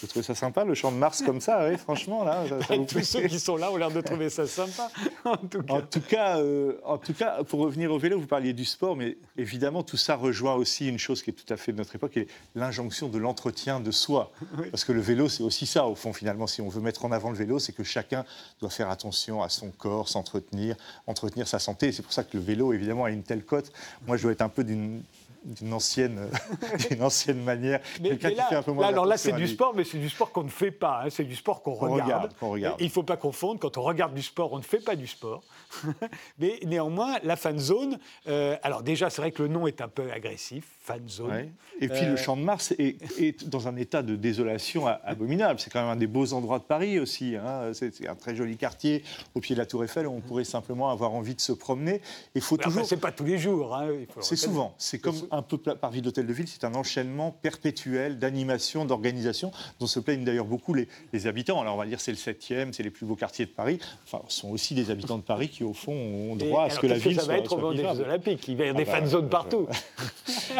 Vous 0.00 0.06
trouvez 0.06 0.22
ça 0.24 0.34
sympa, 0.34 0.64
le 0.64 0.74
champ 0.74 0.92
de 0.92 0.96
Mars 0.96 1.20
comme 1.22 1.40
ça, 1.40 1.68
oui, 1.68 1.76
franchement, 1.76 2.24
là 2.24 2.44
ça- 2.48 2.62
ça 2.66 2.76
vous 2.76 2.84
Tous 2.84 2.94
plaît 2.94 3.02
ceux 3.02 3.26
qui 3.26 3.38
sont 3.40 3.56
là 3.56 3.70
ont 3.72 3.76
l'air 3.76 3.90
de 3.90 4.00
trouver 4.00 4.30
ça 4.30 4.46
sympa. 4.46 4.88
En 5.24 5.36
tout 5.36 5.62
cas. 5.62 5.74
En 5.74 5.80
tout, 5.82 6.00
cas, 6.00 6.38
euh, 6.38 6.78
en 6.84 6.96
tout 6.98 7.12
cas, 7.12 7.42
pour 7.44 7.60
revenir 7.60 7.90
au 7.92 7.98
vélo, 7.98 8.18
vous 8.18 8.26
parliez 8.26 8.52
du 8.52 8.64
sport, 8.64 8.96
mais 8.96 9.18
évidemment, 9.36 9.82
tout 9.82 9.96
ça 9.96 10.14
rejoint 10.16 10.54
aussi 10.54 10.88
une 10.88 10.98
chose 10.98 11.22
qui 11.22 11.30
est 11.30 11.34
tout 11.34 11.52
à 11.52 11.56
fait 11.56 11.72
de 11.72 11.76
notre 11.78 11.94
époque, 11.94 12.12
qui 12.12 12.20
est 12.20 12.28
l'injonction 12.54 13.08
de 13.08 13.18
l'entretien 13.18 13.80
de 13.80 13.90
soi. 13.90 14.30
Parce 14.70 14.84
que 14.84 14.92
le 14.92 15.00
vélo, 15.00 15.28
c'est 15.28 15.42
aussi 15.42 15.66
ça, 15.66 15.86
au 15.86 15.94
fond, 15.94 16.12
finalement. 16.12 16.46
Si 16.46 16.60
on 16.62 16.68
veut 16.68 16.80
mettre 16.80 17.04
en 17.04 17.12
avant 17.12 17.30
le 17.30 17.36
vélo, 17.36 17.58
c'est 17.58 17.72
que 17.72 17.84
chacun 17.84 18.24
doit 18.60 18.70
faire 18.70 18.88
attention 18.90 19.42
à 19.42 19.48
son 19.48 19.70
corps, 19.70 20.08
s'entretenir, 20.08 20.76
entretenir 21.06 21.46
sa 21.48 21.58
santé. 21.58 21.92
C'est 21.92 22.02
pour 22.02 22.12
ça 22.12 22.24
que 22.24 22.36
le 22.36 22.42
vélo, 22.42 22.72
évidemment, 22.72 23.04
a 23.04 23.10
une 23.10 23.22
telle 23.22 23.44
cote. 23.44 23.70
Moi, 24.06 24.16
je 24.16 24.22
dois 24.22 24.32
être 24.32 24.42
un 24.42 24.48
peu 24.48 24.64
d'une 24.64 25.02
d'une 25.44 25.72
ancienne, 25.72 26.28
d'une 26.90 27.02
ancienne 27.02 27.42
manière. 27.42 27.80
Mais, 28.00 28.16
qui 28.18 28.34
là, 28.34 28.44
fait 28.48 28.56
un 28.56 28.62
peu 28.62 28.72
moins 28.72 28.82
là, 28.82 28.88
alors 28.88 29.06
là, 29.06 29.16
c'est 29.16 29.32
du 29.32 29.46
sport, 29.48 29.72
mais 29.74 29.84
c'est 29.84 29.98
du 29.98 30.08
sport 30.08 30.32
qu'on 30.32 30.44
ne 30.44 30.48
fait 30.48 30.70
pas. 30.70 31.02
hein. 31.04 31.10
C'est 31.10 31.24
du 31.24 31.36
sport 31.36 31.62
qu'on 31.62 31.74
regarde. 31.74 32.00
regarde, 32.02 32.34
qu'on 32.38 32.50
regarde. 32.50 32.80
Et 32.80 32.84
Il 32.84 32.86
ne 32.88 32.92
faut 32.92 33.02
pas 33.02 33.16
confondre. 33.16 33.58
Quand 33.60 33.76
on 33.78 33.82
regarde 33.82 34.14
du 34.14 34.22
sport, 34.22 34.52
on 34.52 34.58
ne 34.58 34.62
fait 34.62 34.80
pas 34.84 34.96
du 34.96 35.06
sport. 35.06 35.42
mais 36.38 36.58
néanmoins, 36.66 37.16
la 37.22 37.36
fan 37.36 37.58
zone. 37.58 37.98
euh, 38.28 38.56
alors 38.62 38.82
déjà, 38.82 39.10
c'est 39.10 39.22
vrai 39.22 39.30
que 39.32 39.42
le 39.42 39.48
nom 39.48 39.66
est 39.66 39.80
un 39.80 39.88
peu 39.88 40.10
agressif, 40.10 40.64
fan 40.82 41.08
zone. 41.08 41.30
Ouais. 41.30 41.50
Et 41.80 41.88
puis 41.88 42.04
Euh, 42.04 42.10
le 42.10 42.16
Champ 42.16 42.36
de 42.36 42.42
Mars 42.42 42.72
est, 42.78 42.96
est 43.20 43.48
dans 43.48 43.68
un 43.68 43.76
état 43.76 44.02
de 44.02 44.16
désolation 44.16 44.86
abominable. 44.86 45.60
C'est 45.60 45.70
quand 45.70 45.80
même 45.80 45.90
un 45.90 45.96
des 45.96 46.06
beaux 46.06 46.32
endroits 46.32 46.58
de 46.58 46.64
Paris 46.64 46.98
aussi. 46.98 47.36
hein. 47.36 47.70
C'est 47.72 48.06
un 48.08 48.14
très 48.14 48.34
joli 48.36 48.56
quartier 48.56 49.02
au 49.34 49.40
pied 49.40 49.54
de 49.54 49.60
la 49.60 49.66
Tour 49.66 49.84
Eiffel 49.84 50.06
où 50.06 50.12
on 50.12 50.20
pourrait 50.20 50.44
simplement 50.44 50.90
avoir 50.90 51.12
envie 51.12 51.34
de 51.34 51.40
se 51.40 51.52
promener. 51.52 52.00
Il 52.34 52.40
faut 52.42 52.56
enfin, 52.56 52.64
toujours. 52.68 52.86
c'est 52.86 52.96
pas 52.98 53.12
tous 53.12 53.24
les 53.24 53.38
jours. 53.38 53.74
hein, 53.74 53.88
C'est 54.20 54.36
souvent. 54.36 54.74
C'est 54.78 54.98
comme 54.98 55.16
un 55.30 55.42
peu 55.42 55.58
par 55.58 55.90
ville 55.90 56.02
d'hôtel 56.02 56.26
de 56.26 56.32
ville, 56.32 56.48
c'est 56.48 56.64
un 56.64 56.74
enchaînement 56.74 57.30
perpétuel 57.30 58.18
d'animation, 58.18 58.84
d'organisation, 58.84 59.52
dont 59.78 59.86
se 59.86 60.00
plaignent 60.00 60.24
d'ailleurs 60.24 60.46
beaucoup 60.46 60.74
les, 60.74 60.88
les 61.12 61.26
habitants. 61.26 61.60
Alors 61.60 61.74
on 61.74 61.78
va 61.78 61.86
dire 61.86 62.00
c'est 62.00 62.12
le 62.12 62.16
7e, 62.16 62.72
c'est 62.72 62.82
les 62.82 62.90
plus 62.90 63.06
beaux 63.06 63.16
quartiers 63.16 63.46
de 63.46 63.50
Paris. 63.50 63.78
Enfin, 64.04 64.22
ce 64.28 64.40
sont 64.40 64.50
aussi 64.50 64.74
des 64.74 64.90
habitants 64.90 65.18
de 65.18 65.22
Paris 65.22 65.48
qui, 65.48 65.64
au 65.64 65.72
fond, 65.72 65.92
ont 65.92 66.36
Et 66.36 66.38
droit 66.38 66.64
à 66.64 66.70
ce 66.70 66.78
que 66.78 66.86
la 66.86 66.98
ville 66.98 67.16
ça 67.16 67.22
soit, 67.22 67.34
va 67.34 67.38
être 67.38 67.52
au 67.52 67.56
moment 67.56 67.72
des. 67.72 67.82
Jeux 67.82 68.04
Olympiques? 68.04 68.48
Il 68.48 68.56
va 68.56 68.64
y 68.64 68.68
avoir 68.68 68.80
Ah 68.80 68.84
des 68.84 68.90
bah, 68.90 68.98
fan 68.98 69.06
zones 69.06 69.26
euh, 69.26 69.28
partout. 69.28 69.68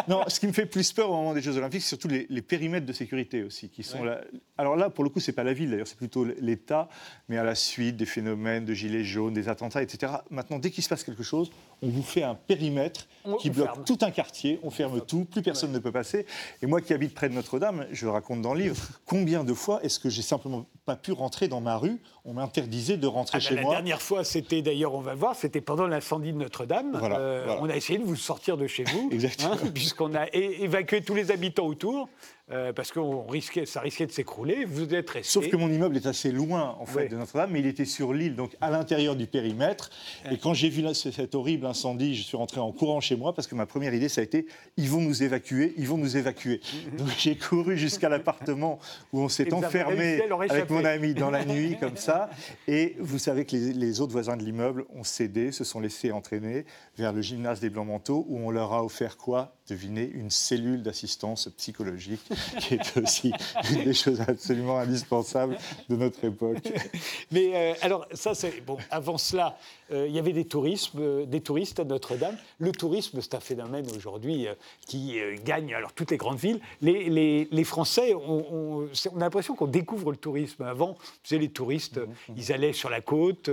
Non, 0.09 0.23
ce 0.29 0.39
qui 0.39 0.47
me 0.47 0.53
fait 0.53 0.66
plus 0.66 0.93
peur 0.93 1.11
au 1.11 1.16
moment 1.16 1.35
des 1.35 1.43
Jeux 1.43 1.57
Olympiques, 1.57 1.83
c'est 1.83 1.89
surtout 1.89 2.09
les, 2.09 2.27
les 2.31 2.43
périmètres 2.43 2.87
de 2.87 2.93
sécurité 2.93 3.43
aussi, 3.43 3.68
qui 3.68 3.83
sont 3.83 4.05
là. 4.05 4.21
Alors 4.61 4.77
là, 4.77 4.91
pour 4.91 5.05
le 5.05 5.11
coup, 5.11 5.21
c'est 5.21 5.33
pas 5.33 5.43
la 5.43 5.55
ville 5.55 5.71
d'ailleurs, 5.71 5.87
c'est 5.87 5.97
plutôt 5.97 6.27
l'État, 6.39 6.89
mais 7.31 7.39
à 7.39 7.45
la 7.45 7.55
suite 7.55 7.97
des 7.97 8.05
phénomènes 8.05 8.67
de 8.67 8.75
gilets 8.75 9.05
jaunes, 9.05 9.33
des 9.33 9.49
attentats, 9.49 9.83
etc. 9.83 10.13
Maintenant, 10.29 10.59
dès 10.59 10.71
qu'il 10.71 10.85
se 10.85 10.89
passe 10.91 11.03
quelque 11.03 11.23
chose, 11.23 11.51
on 11.81 11.89
vous 11.89 12.03
fait 12.03 12.23
un 12.23 12.35
périmètre 12.35 13.09
On- 13.25 13.37
qui 13.37 13.49
on 13.49 13.53
bloque 13.55 13.73
ferme. 13.73 13.85
tout 13.85 13.99
un 14.03 14.11
quartier, 14.11 14.61
on 14.63 14.69
ferme 14.71 15.01
tout, 15.01 15.25
plus 15.25 15.41
personne 15.41 15.73
ne 15.73 15.79
peut 15.79 15.93
passer. 15.93 16.27
Et 16.61 16.67
moi 16.67 16.83
qui 16.83 16.93
habite 16.93 17.15
près 17.15 17.31
de 17.31 17.35
Notre-Dame, 17.35 17.87
je 17.91 18.07
raconte 18.07 18.43
dans 18.43 18.53
le 18.53 18.61
livre, 18.61 18.77
combien 19.07 19.45
de 19.45 19.55
fois 19.55 19.83
est-ce 19.83 19.99
que 19.99 20.11
j'ai 20.11 20.21
simplement 20.21 20.67
pas 20.85 20.97
pu 20.97 21.13
rentrer 21.13 21.49
dans 21.49 21.63
ma 21.63 21.79
rue 21.79 21.99
On 22.27 22.35
m'interdisait 22.35 22.99
de 22.99 23.07
rentrer 23.07 23.39
Ah 23.39 23.43
bah, 23.43 23.49
chez 23.49 23.55
la 23.55 23.63
moi. 23.63 23.73
dernière 23.77 24.03
fois, 24.03 24.25
c'était 24.25 24.61
d'ailleurs, 24.61 24.95
on 24.95 25.01
va 25.01 25.15
voir, 25.15 25.37
c'était 25.37 25.63
pendant 25.63 25.87
l'incendie 25.87 26.33
de 26.35 26.39
Notre-Dame. 26.39 26.91
Voilà, 26.99 27.19
Euh, 27.19 27.43
voilà. 27.47 27.63
On 27.63 27.71
a 27.71 27.77
essayé 27.77 27.99
de 27.99 28.05
vous 28.05 28.15
sortir 28.17 28.59
de 28.59 28.67
chez 28.67 28.85
vous, 28.85 29.09
hein, 29.43 29.57
puisqu'on 29.73 30.15
a 30.15 30.27
évacué 30.35 31.01
tous 31.01 31.15
les 31.15 31.31
habitants 31.31 31.65
autour, 31.67 32.11
euh, 32.53 32.72
parce 32.72 32.90
que 32.90 33.01
risquait, 33.30 33.66
ça 33.66 33.80
risquait 33.80 34.07
de 34.07 34.12
s'écrouler. 34.12 34.64
Vous 34.64 34.94
êtes 34.94 35.09
restés. 35.11 35.30
Sauf 35.30 35.48
que 35.48 35.57
mon 35.57 35.70
immeuble 35.70 35.96
est 35.96 36.07
assez 36.07 36.32
loin 36.32 36.76
en 36.80 36.86
fait 36.86 37.05
Oui. 37.05 37.09
de 37.09 37.16
Notre-Dame, 37.16 37.51
mais 37.53 37.61
il 37.61 37.66
était 37.66 37.84
sur 37.84 38.12
l'île, 38.12 38.34
donc 38.36 38.57
à 38.61 38.70
l'intérieur 38.70 39.16
du 39.16 39.26
périmètre. 39.26 39.90
Et 40.30 40.36
quand 40.38 40.55
j'ai 40.55 40.68
vu 40.68 40.82
là, 40.82 40.94
cet 40.94 41.34
horrible 41.34 41.66
incendie, 41.66 42.14
je 42.14 42.22
suis 42.22 42.36
rentré 42.36 42.61
en 42.61 42.72
courant 42.72 43.01
chez 43.01 43.16
moi 43.16 43.34
parce 43.34 43.46
que 43.46 43.55
ma 43.55 43.66
première 43.66 43.94
idée, 43.94 44.09
ça 44.09 44.20
a 44.20 44.24
été 44.24 44.46
ils 44.76 44.88
vont 44.88 45.01
nous 45.01 45.22
évacuer, 45.22 45.74
ils 45.76 45.86
vont 45.86 45.98
nous 45.98 46.16
évacuer. 46.16 46.61
Donc 46.98 47.09
j'ai 47.18 47.36
couru 47.36 47.76
jusqu'à 47.76 48.09
l'appartement 48.09 48.78
où 49.12 49.20
on 49.20 49.28
s'est 49.28 49.53
enfermé 49.53 50.20
avec 50.48 50.70
mon 50.70 50.84
ami 50.84 51.14
dans 51.14 51.30
la 51.30 51.44
nuit 51.44 51.76
comme 51.78 51.96
ça. 51.96 52.30
Et 52.66 52.96
vous 52.98 53.18
savez 53.18 53.44
que 53.44 53.57
les, 53.57 53.72
les 53.72 54.01
autres 54.01 54.12
voisins 54.12 54.36
de 54.36 54.42
l'immeuble 54.42 54.84
ont 54.94 55.05
cédé, 55.05 55.53
se 55.53 55.64
sont 55.64 55.80
laissés 55.80 56.12
entraîner 56.12 56.64
vers 56.96 57.12
le 57.12 57.22
gymnase 57.22 57.61
des 57.61 57.70
Blancs-Manteaux 57.70 58.26
où 58.28 58.38
on 58.38 58.51
leur 58.51 58.72
a 58.72 58.84
offert 58.84 59.16
quoi? 59.16 59.55
Devinez, 59.71 60.11
une 60.12 60.31
cellule 60.31 60.83
d'assistance 60.83 61.49
psychologique 61.57 62.21
qui 62.59 62.75
est 62.75 62.97
aussi 62.97 63.33
une 63.71 63.85
des 63.85 63.95
choses 63.95 64.21
absolument 64.21 64.79
indispensables 64.79 65.57
de 65.89 65.95
notre 65.95 66.25
époque. 66.25 66.59
Mais 67.31 67.53
euh, 67.55 67.75
alors, 67.81 68.05
ça, 68.12 68.35
c'est. 68.35 68.62
Bon, 68.62 68.77
avant 68.91 69.16
cela, 69.16 69.57
euh, 69.93 70.07
il 70.09 70.14
y 70.14 70.18
avait 70.18 70.32
des, 70.32 70.45
tourismes, 70.45 70.99
euh, 71.01 71.26
des 71.26 71.41
touristes 71.41 71.80
à 71.80 71.84
Notre-Dame. 71.84 72.36
Le 72.59 72.72
tourisme, 72.72 73.20
c'est 73.20 73.34
un 73.34 73.41
phénomène 73.41 73.86
aujourd'hui 73.97 74.47
euh, 74.49 74.55
qui 74.86 75.18
gagne 75.45 75.74
alors, 75.74 75.93
toutes 75.93 76.11
les 76.11 76.16
grandes 76.16 76.38
villes. 76.38 76.61
Les, 76.82 77.09
les- 77.11 77.49
les 77.51 77.64
Français, 77.64 78.14
on, 78.14 78.45
on- 78.53 78.88
c'est- 78.93 79.11
on 79.12 79.16
a 79.16 79.20
l'impression 79.20 79.55
qu'on 79.55 79.66
découvre 79.66 80.11
le 80.11 80.16
tourisme. 80.16 80.62
Avant, 80.62 80.93
vous 80.93 80.97
savez, 81.24 81.43
les 81.43 81.49
touristes, 81.51 81.99
Mmh, 81.99 82.01
euh, 82.01 82.34
ils 82.36 82.53
allaient 82.53 82.72
sur 82.72 82.91
la 82.91 83.01
côte. 83.01 83.51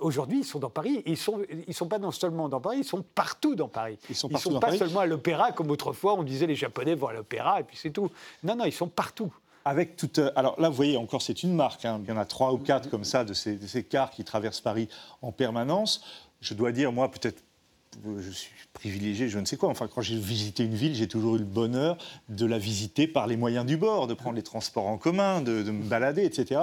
aujourd'hui, 0.00 0.38
ils 0.40 0.44
sont 0.44 0.58
dans 0.58 0.70
Paris. 0.70 1.02
Ils 1.06 1.12
ne 1.12 1.16
sont, 1.16 1.42
ils 1.68 1.74
sont 1.74 1.88
pas 1.88 1.98
non 1.98 2.10
seulement 2.10 2.48
dans 2.48 2.60
Paris, 2.60 2.78
ils 2.78 2.84
sont 2.84 3.02
partout 3.14 3.54
dans 3.54 3.68
Paris. 3.68 3.98
Ils 4.08 4.14
sont 4.16 4.28
partout 4.28 4.50
dans 4.50 4.60
pas 4.60 4.68
Paris. 4.68 4.78
seulement 4.78 5.00
à 5.00 5.06
l'opéra, 5.06 5.52
comme 5.52 5.70
autrefois, 5.70 6.14
on 6.14 6.22
disait 6.22 6.46
les 6.46 6.54
Japonais 6.54 6.94
vont 6.94 7.08
à 7.08 7.12
l'opéra 7.12 7.60
et 7.60 7.64
puis 7.64 7.76
c'est 7.76 7.90
tout. 7.90 8.10
Non, 8.42 8.56
non, 8.56 8.64
ils 8.64 8.72
sont 8.72 8.88
partout. 8.88 9.32
Avec 9.66 9.96
toute, 9.96 10.20
euh, 10.20 10.30
alors 10.36 10.60
là, 10.60 10.68
vous 10.68 10.76
voyez, 10.76 10.96
encore, 10.96 11.20
c'est 11.20 11.42
une 11.42 11.52
marque. 11.52 11.84
hein. 11.84 12.00
Il 12.04 12.08
y 12.08 12.12
en 12.12 12.16
a 12.16 12.24
trois 12.24 12.52
ou 12.52 12.58
quatre 12.58 12.88
comme 12.88 13.02
ça 13.02 13.24
de 13.24 13.34
ces, 13.34 13.56
de 13.56 13.66
ces 13.66 13.82
cars 13.82 14.12
qui 14.12 14.22
traversent 14.22 14.60
Paris 14.60 14.88
en 15.22 15.32
permanence. 15.32 16.04
Je 16.40 16.54
dois 16.54 16.70
dire, 16.70 16.92
moi, 16.92 17.10
peut-être, 17.10 17.42
je 18.18 18.30
suis 18.30 18.50
privilégié, 18.72 19.28
je 19.28 19.38
ne 19.38 19.44
sais 19.44 19.56
quoi. 19.56 19.68
Enfin, 19.68 19.88
quand 19.92 20.00
j'ai 20.02 20.18
visité 20.18 20.64
une 20.64 20.74
ville, 20.74 20.94
j'ai 20.94 21.08
toujours 21.08 21.36
eu 21.36 21.38
le 21.38 21.44
bonheur 21.44 21.96
de 22.28 22.46
la 22.46 22.58
visiter 22.58 23.06
par 23.06 23.26
les 23.26 23.36
moyens 23.36 23.66
du 23.66 23.76
bord, 23.76 24.06
de 24.06 24.14
prendre 24.14 24.36
les 24.36 24.42
transports 24.42 24.86
en 24.86 24.98
commun, 24.98 25.40
de, 25.40 25.62
me 25.70 25.82
balader, 25.82 26.24
etc. 26.24 26.62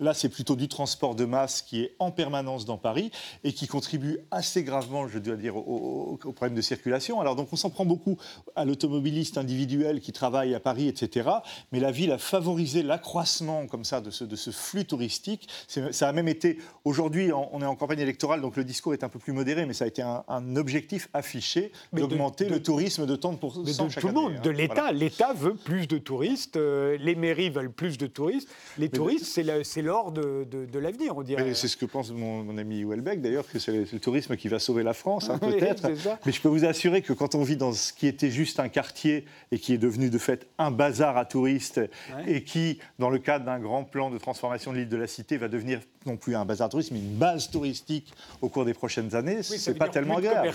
Là, 0.00 0.14
c'est 0.14 0.28
plutôt 0.28 0.56
du 0.56 0.68
transport 0.68 1.14
de 1.14 1.24
masse 1.24 1.62
qui 1.62 1.82
est 1.82 1.96
en 1.98 2.10
permanence 2.10 2.64
dans 2.64 2.76
Paris 2.76 3.10
et 3.44 3.52
qui 3.52 3.66
contribue 3.66 4.18
assez 4.30 4.62
gravement, 4.62 5.08
je 5.08 5.18
dois 5.18 5.36
dire, 5.36 5.56
au, 5.56 6.18
au- 6.22 6.32
problème 6.32 6.54
de 6.54 6.62
circulation. 6.62 7.20
Alors, 7.20 7.36
donc, 7.36 7.48
on 7.52 7.56
s'en 7.56 7.70
prend 7.70 7.84
beaucoup 7.84 8.18
à 8.56 8.64
l'automobiliste 8.64 9.38
individuel 9.38 10.00
qui 10.00 10.12
travaille 10.12 10.54
à 10.54 10.60
Paris, 10.60 10.88
etc. 10.88 11.30
Mais 11.72 11.80
la 11.80 11.90
ville 11.90 12.12
a 12.12 12.18
favorisé 12.18 12.82
l'accroissement 12.82 13.66
comme 13.66 13.84
ça 13.84 14.00
de 14.00 14.10
ce, 14.10 14.50
flux 14.50 14.84
touristique. 14.84 15.48
Ça 15.68 16.08
a 16.08 16.12
même 16.12 16.28
été, 16.28 16.58
aujourd'hui, 16.84 17.32
on 17.32 17.60
est 17.62 17.66
en 17.66 17.76
campagne 17.76 18.00
électorale, 18.00 18.40
donc 18.40 18.56
le 18.56 18.64
discours 18.64 18.92
est 18.92 19.04
un 19.04 19.08
peu 19.08 19.18
plus 19.18 19.32
modéré, 19.32 19.66
mais 19.66 19.74
ça 19.74 19.84
a 19.84 19.88
été 19.88 20.02
un, 20.02 20.24
un 20.28 20.56
objectif 20.74 21.08
affiché 21.14 21.70
Mais 21.92 22.00
de- 22.00 22.06
d'augmenter 22.06 22.46
de- 22.46 22.50
le 22.54 22.62
tourisme 22.62 23.06
de 23.06 23.14
30% 23.16 23.62
Mais 23.64 23.72
de 23.72 23.90
chaque 23.90 24.00
tout 24.00 24.08
le 24.08 24.12
monde, 24.12 24.34
hein. 24.36 24.40
de 24.42 24.50
l'État. 24.50 24.74
Voilà. 24.74 24.92
L'État 24.92 25.32
veut 25.32 25.54
plus 25.54 25.86
de 25.86 25.98
touristes, 25.98 26.56
euh, 26.56 26.96
les 27.00 27.14
mairies 27.14 27.50
veulent 27.50 27.70
plus 27.70 27.96
de 27.96 28.06
touristes. 28.06 28.48
Les 28.78 28.88
touristes, 28.88 29.24
c'est 29.24 29.82
l'or 29.82 30.10
de, 30.12 30.44
de- 30.50 30.64
de 30.66 30.78
l'avenir, 30.78 31.16
on 31.16 31.22
dirait. 31.22 31.44
Mais 31.44 31.54
C'est 31.54 31.68
ce 31.68 31.76
que 31.76 31.86
pense 31.86 32.10
mon, 32.10 32.42
mon 32.42 32.58
ami 32.58 32.82
Houellebecq, 32.84 33.20
d'ailleurs, 33.20 33.46
que 33.48 33.58
c'est 33.58 33.72
le, 33.72 33.86
le 33.92 34.00
tourisme 34.00 34.36
qui 34.36 34.48
va 34.48 34.58
sauver 34.58 34.82
la 34.82 34.94
France, 34.94 35.30
hein, 35.30 35.38
peut-être. 35.40 35.88
Mais 36.26 36.32
je 36.32 36.40
peux 36.40 36.48
vous 36.48 36.64
assurer 36.64 37.02
que 37.02 37.12
quand 37.12 37.34
on 37.36 37.42
vit 37.44 37.56
dans 37.56 37.72
ce 37.72 37.92
qui 37.92 38.06
était 38.08 38.30
juste 38.30 38.58
un 38.58 38.68
quartier 38.68 39.24
et 39.52 39.58
qui 39.58 39.72
est 39.74 39.78
devenu 39.78 40.10
de 40.10 40.18
fait 40.18 40.46
un 40.58 40.70
bazar 40.72 41.16
à 41.16 41.24
touristes, 41.24 41.80
et 42.26 42.42
qui, 42.42 42.78
dans 42.98 43.10
le 43.10 43.18
cadre 43.18 43.44
d'un 43.44 43.60
grand 43.60 43.84
plan 43.84 44.10
de 44.10 44.18
transformation 44.18 44.72
de 44.72 44.78
l'île 44.78 44.88
de 44.88 44.96
la 44.96 45.06
Cité, 45.06 45.36
va 45.36 45.48
devenir 45.48 45.80
non 46.06 46.16
plus 46.16 46.34
un 46.34 46.44
bazar 46.44 46.68
tourisme, 46.68 46.94
mais 46.94 47.00
une 47.00 47.14
base 47.16 47.50
touristique 47.50 48.12
au 48.42 48.48
cours 48.48 48.64
des 48.64 48.74
prochaines 48.74 49.14
années, 49.14 49.36
Oui, 49.50 49.58
c'est 49.58 49.74
pas 49.74 49.88
tellement 49.88 50.20
de 50.20 50.26
agréable. 50.26 50.48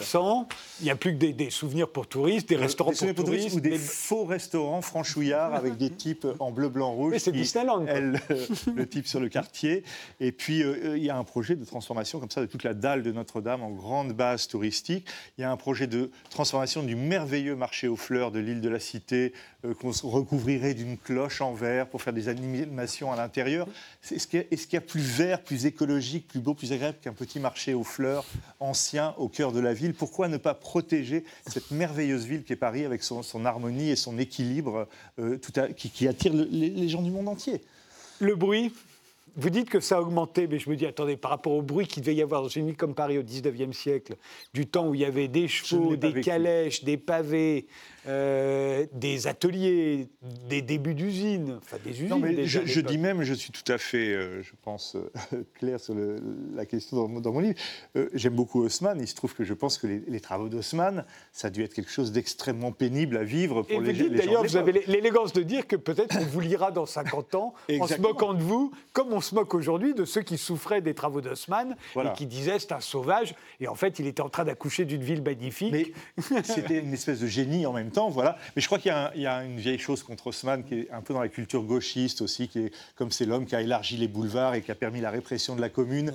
Il 0.80 0.84
n'y 0.86 0.90
a 0.90 0.96
plus 0.96 1.14
que 1.14 1.18
des, 1.18 1.34
des 1.34 1.50
souvenirs 1.50 1.90
pour 1.90 2.08
touristes, 2.08 2.50
des 2.50 2.56
restaurants 2.56 2.92
Des 2.92 2.98
pour 2.98 3.16
pour 3.16 3.26
touristes 3.26 3.50
touristes. 3.50 3.58
ou 3.58 3.60
des 3.62 3.70
des- 3.72 3.78
faux 3.78 4.26
restaurants 4.26 4.82
franchouillards 4.82 5.54
avec 5.54 5.78
des 5.78 5.90
types 5.90 6.26
en 6.40 6.52
bleu, 6.52 6.70
blanc, 6.70 6.92
rouge. 6.94 7.14
Oui, 7.14 7.20
c'est 7.20 7.32
Disneyland, 7.32 7.86
quoi. 7.86 7.94
aident 7.94 8.20
le, 8.76 8.88
type 8.88 9.08
sur 9.08 9.20
le 9.20 9.30
quartier. 9.30 9.84
Et 10.20 10.32
puis, 10.32 10.64
euh, 10.64 10.98
il 10.98 11.04
y 11.04 11.10
a 11.10 11.18
un 11.18 11.24
projet 11.24 11.56
de 11.56 11.66
transformation 11.66 12.20
comme 12.20 12.32
ça 12.32 12.42
de 12.42 12.46
toute 12.48 12.64
la 12.64 12.74
dalle 12.74 13.04
de 13.04 13.12
Notre-Dame 13.12 13.62
en 13.62 13.70
grande 13.72 14.14
base 14.14 14.48
touristique. 14.48 15.08
Il 15.38 15.42
y 15.42 15.44
a 15.44 15.52
un 15.52 15.58
projet 15.58 15.88
de 15.88 16.12
transformation 16.30 16.84
du 16.84 16.96
merveilleux 16.96 17.56
marché 17.56 17.88
aux 17.88 17.96
fleurs 17.96 18.32
de 18.32 18.40
l'île 18.40 18.62
de 18.62 18.70
la 18.70 18.80
Cité 18.80 19.34
euh, 19.66 19.74
qu'on 19.74 19.92
recouvrirait 19.92 20.74
d'une 20.74 20.98
cloche 20.98 21.42
en 21.42 21.54
verre 21.54 21.88
pour 21.88 22.02
faire 22.02 22.14
des 22.14 22.30
animations 22.30 23.12
à 23.12 23.16
l'intérieur. 23.16 23.68
C'est- 24.02 24.16
Est-ce 24.16 24.28
qu'il 24.28 24.40
y, 24.40 24.44
a- 24.44 24.46
est-ce 24.52 24.66
qu'il 24.68 24.76
y 24.76 24.78
a 24.78 24.82
plus 24.82 25.02
vert, 25.02 25.42
plus 25.44 25.66
écologique, 25.66 26.28
plus 26.28 26.40
beau, 26.40 26.54
plus 26.54 26.72
agréable 26.74 26.98
qu'un 27.02 27.14
petit 27.14 27.40
marché 27.40 27.74
aux 27.74 27.84
fleurs 27.84 28.26
ancien 28.60 29.14
au 29.18 29.28
cœur 29.28 29.52
de 29.52 29.60
la 29.60 29.74
ville? 29.74 29.94
Pourquoi 30.00 30.30
ne 30.30 30.38
pas 30.38 30.56
protéger 30.56 31.24
cette 31.46 31.70
merveilleuse 31.70 32.26
ville 32.26 32.44
qu'est 32.44 32.56
Paris 32.56 32.86
avec 32.86 33.04
son, 33.04 33.22
harmonie 33.46 33.90
et 33.92 33.96
son 33.96 34.18
équilibre 34.18 34.88
euh, 35.20 35.38
qui, 35.76 35.90
qui 35.92 36.08
attire 36.08 36.34
le- 36.34 36.48
les, 36.50 36.70
les 36.70 36.90
gens 36.90 37.02
du 37.04 37.12
monde 37.12 37.28
entier? 37.28 37.62
Le 38.20 38.36
bruit, 38.36 38.74
vous 39.36 39.50
dites 39.50 39.70
que 39.70 39.80
ça 39.80 39.98
a 39.98 40.02
augmenté, 40.02 40.48
mais 40.48 40.60
je 40.60 40.70
me 40.70 40.76
dis, 40.76 40.86
attendez, 40.86 41.18
par 41.18 41.32
rapport 41.32 41.54
au 41.54 41.62
bruit 41.62 41.88
qu'il 41.88 42.02
devait 42.04 42.16
y 42.16 42.22
avoir 42.22 42.42
dans 42.42 42.48
une 42.48 42.66
ville 42.68 42.78
comme 42.78 42.96
Paris 42.96 43.18
au 43.18 43.24
19e 43.24 43.74
siècle, 43.74 44.16
du 44.54 44.66
temps 44.68 44.88
où 44.88 44.96
il 44.96 45.02
y 45.02 45.06
avait 45.06 45.28
des 45.28 45.48
chevaux, 45.48 45.96
des 45.96 46.10
vécu. 46.10 46.22
calèches, 46.22 46.84
des 46.84 46.98
pavés, 46.98 47.66
euh, 48.08 48.86
des 48.94 49.28
ateliers, 49.28 50.08
des 50.50 50.62
débuts 50.62 50.96
d'usines, 50.96 51.60
enfin 51.62 51.78
des 51.84 51.92
usines. 51.92 52.08
Non, 52.08 52.20
mais 52.20 52.34
déjà 52.34 52.62
je, 52.66 52.82
dis 52.82 52.98
même, 52.98 53.24
je 53.24 53.34
suis 53.34 53.52
tout 53.52 53.70
à 53.72 53.78
fait, 53.78 54.14
euh, 54.14 54.42
je 54.42 54.52
pense, 54.64 54.96
euh, 54.96 55.44
clair 55.60 55.80
sur 55.80 55.94
le- 55.94 56.16
la 56.56 56.66
question 56.66 56.98
dans, 56.98 57.08
mon- 57.08 57.20
dans 57.20 57.32
mon 57.34 57.40
livre. 57.40 57.56
J'aime 58.14 58.34
beaucoup 58.36 58.64
Haussmann. 58.64 59.00
Il 59.00 59.08
se 59.08 59.16
trouve 59.16 59.34
que 59.36 59.44
je 59.44 59.54
pense 59.54 59.78
que 59.78 59.88
les, 59.88 60.02
les 60.08 60.20
travaux 60.20 60.50
d'Haussmann, 60.50 61.06
ça 61.34 61.48
a 61.48 61.52
dû 61.52 61.64
être 61.64 61.74
quelque 61.74 61.92
chose 61.92 62.12
d'extrêmement 62.12 62.72
pénible 62.72 63.18
à 63.18 63.24
vivre 63.24 63.62
pour 63.64 63.72
Et 63.72 63.80
les, 63.86 63.94
dites 63.94 64.12
les 64.12 64.18
gens 64.18 64.26
d'ailleurs, 64.26 64.44
vous 64.44 64.56
avez 64.58 64.84
l'élégance 64.88 65.34
de 65.34 65.44
dire 65.44 65.68
que 65.68 65.76
peut-être 65.76 66.18
on 66.20 66.26
vous 66.26 66.40
lira 66.40 66.72
dans 66.72 66.86
50 66.86 67.36
ans 67.36 67.54
en 67.80 67.88
se 67.88 68.00
moquant 68.02 68.34
de 68.34 68.42
vous, 68.42 68.72
comme 68.94 69.14
on 69.14 69.19
se 69.22 69.36
moque 69.36 69.54
aujourd'hui 69.54 69.94
de 69.94 70.06
ceux 70.06 70.22
qui 70.22 70.38
souffraient 70.38 70.82
des 70.82 70.94
travaux 70.94 71.22
d'Haussmann 71.22 71.76
Voilà. 71.94 72.12
et 72.12 72.14
qui 72.16 72.26
disaient 72.26 72.60
c'est 72.60 72.72
un 72.72 72.80
sauvage. 72.80 73.36
Et 73.60 73.68
en 73.68 73.76
fait, 73.76 74.00
il 74.00 74.08
était 74.08 74.22
en 74.22 74.30
train 74.30 74.46
d'accoucher 74.46 74.86
d'une 74.86 75.04
ville 75.04 75.22
magnifique. 75.22 75.74
Mais 75.74 75.92
c'était 76.44 76.80
une 76.80 76.94
espèce 76.94 77.20
de 77.20 77.28
génie 77.28 77.66
en 77.66 77.74
même 77.74 77.92
temps, 77.92 78.10
voilà. 78.10 78.38
Mais 78.56 78.62
je 78.62 78.68
crois 78.68 78.80
qu'il 78.80 78.92
y, 78.92 78.94
a 78.96 79.12
y 79.16 79.26
a 79.28 79.44
une 79.44 79.58
vieille 79.58 79.80
chose 79.80 80.04
contre 80.04 80.28
Haussmann 80.28 80.64
qui 80.64 80.76
est 80.82 80.92
un 80.92 81.02
peu 81.02 81.14
dans 81.14 81.22
la 81.22 81.30
culture 81.30 81.64
gauchiste 81.64 82.22
aussi, 82.22 82.48
qui 82.48 82.60
est 82.60 82.72
comme 82.96 83.12
c'est 83.12 83.26
l'homme 83.26 83.46
qui 83.46 83.56
a 83.56 83.62
élargi 83.62 83.98
les 83.98 84.08
boulevards 84.08 84.56
et 84.56 84.62
qui 84.62 84.72
a 84.72 84.76
permis 84.76 85.02
la 85.02 85.10
répression 85.12 85.56
de 85.56 85.62
la 85.62 85.70
commune. 85.70 86.14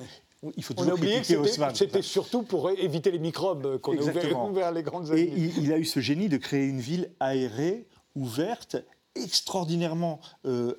Il 0.59 0.63
faut 0.63 0.75
On 0.77 0.83
a 0.83 0.85
toujours 0.85 0.99
oublié 0.99 1.21
que 1.23 1.27
critiquer 1.35 1.75
c'était- 1.75 2.03
surtout 2.03 2.43
pour 2.43 2.69
éviter 2.71 3.11
les 3.11 3.19
microbes 3.19 3.79
qu'on 3.79 3.93
a 3.97 4.03
ouvert, 4.03 4.45
ouvert 4.45 4.73
les 4.73 4.83
grandes 4.83 5.11
Et 5.17 5.33
il 5.59 5.73
a 5.73 5.79
eu 5.79 5.87
ce 5.87 6.01
génie 6.01 6.29
de 6.29 6.37
créer 6.37 6.67
une 6.67 6.81
ville 6.81 7.11
aérée, 7.19 7.87
ouverte, 8.15 8.77
extraordinairement 9.15 10.21
euh, 10.47 10.75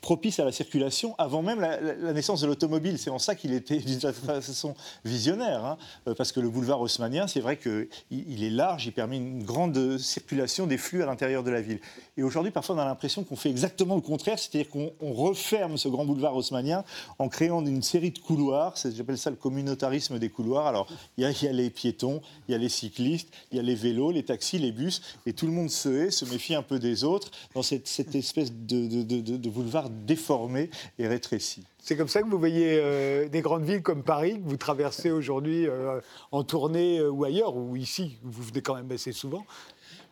propice 0.00 0.40
à 0.40 0.44
la 0.44 0.52
circulation 0.52 1.14
avant 1.18 1.42
même 1.42 1.60
la, 1.60 2.12
naissance 2.12 2.40
de 2.40 2.46
l'automobile. 2.46 2.98
C'est 2.98 3.10
en 3.10 3.18
ça 3.18 3.34
qu'il 3.34 3.52
était 3.52 3.78
d'une 3.78 4.00
façon 4.00 4.74
visionnaire, 5.04 5.64
hein. 5.64 5.78
Euh, 6.06 6.14
parce 6.14 6.32
que 6.32 6.40
le 6.40 6.48
boulevard 6.48 6.80
haussmannien, 6.80 7.26
c'est 7.26 7.40
vrai 7.40 7.56
qu'il 7.56 7.88
il 8.10 8.42
est 8.42 8.50
large, 8.50 8.86
il 8.86 8.92
permet 8.92 9.16
une 9.16 9.44
grande 9.44 9.98
circulation 9.98 10.66
des 10.66 10.78
flux 10.78 11.02
à 11.02 11.06
l'intérieur 11.06 11.42
de 11.42 11.50
la 11.50 11.60
ville. 11.60 11.80
Et 12.16 12.22
aujourd'hui, 12.22 12.50
parfois, 12.50 12.74
on 12.74 12.78
a 12.78 12.84
l'impression 12.84 13.22
qu'on 13.22 13.36
fait 13.36 13.50
exactement 13.50 13.94
le 13.94 14.00
contraire, 14.00 14.38
c'est-à-dire 14.38 14.70
qu'on 14.70 14.92
on 15.00 15.12
referme 15.12 15.76
ce 15.76 15.88
grand 15.88 16.04
boulevard 16.04 16.34
haussmannien 16.34 16.84
en 17.18 17.28
créant 17.28 17.64
une 17.64 17.82
série 17.82 18.10
de 18.10 18.18
couloirs. 18.18 18.74
J'appelle 18.92 19.18
ça 19.18 19.30
le 19.30 19.36
communautarisme 19.36 20.18
des 20.18 20.28
couloirs. 20.28 20.66
Alors, 20.66 20.88
il 21.16 21.22
y, 21.24 21.46
a- 21.46 21.52
les 21.52 21.70
piétons, 21.70 22.20
il 22.48 22.52
y 22.52 22.54
a 22.54 22.58
les 22.58 22.68
cyclistes, 22.68 23.28
il 23.52 23.56
y 23.56 23.60
a 23.60 23.62
les 23.62 23.74
vélos, 23.74 24.10
les 24.10 24.24
taxis, 24.24 24.58
les 24.58 24.72
bus, 24.72 25.00
et 25.26 25.32
tout 25.32 25.46
le 25.46 25.52
monde 25.52 25.70
se 25.70 25.88
hait, 25.88 26.10
se 26.10 26.24
méfie 26.24 26.54
un 26.54 26.62
peu 26.62 26.78
des 26.78 27.04
autres 27.04 27.30
cette, 27.68 27.86
cette 27.88 28.14
espèce 28.14 28.50
de, 28.52 28.86
de- 28.88 29.02
de- 29.02 29.20
de- 29.20 29.36
de 29.36 29.50
boulevard 29.50 29.88
déformé 29.90 30.70
et 30.98 31.06
rétréci. 31.06 31.62
C'est 31.82 31.96
comme 31.96 32.08
ça 32.08 32.22
que 32.22 32.28
vous 32.28 32.38
voyez 32.38 32.78
euh, 32.82 33.28
des 33.28 33.40
grandes 33.42 33.64
villes 33.64 33.82
comme 33.82 34.02
Paris, 34.02 34.34
que 34.42 34.48
vous 34.48 34.56
traversez 34.56 35.10
aujourd'hui 35.10 35.66
euh, 35.66 36.00
en 36.32 36.42
tournée 36.44 36.98
euh, 36.98 37.10
ou 37.10 37.24
ailleurs, 37.24 37.56
ou 37.56 37.76
ici, 37.76 38.16
vous 38.22 38.42
venez 38.42 38.62
quand 38.62 38.74
même 38.74 38.90
assez 38.92 39.12
souvent. 39.12 39.44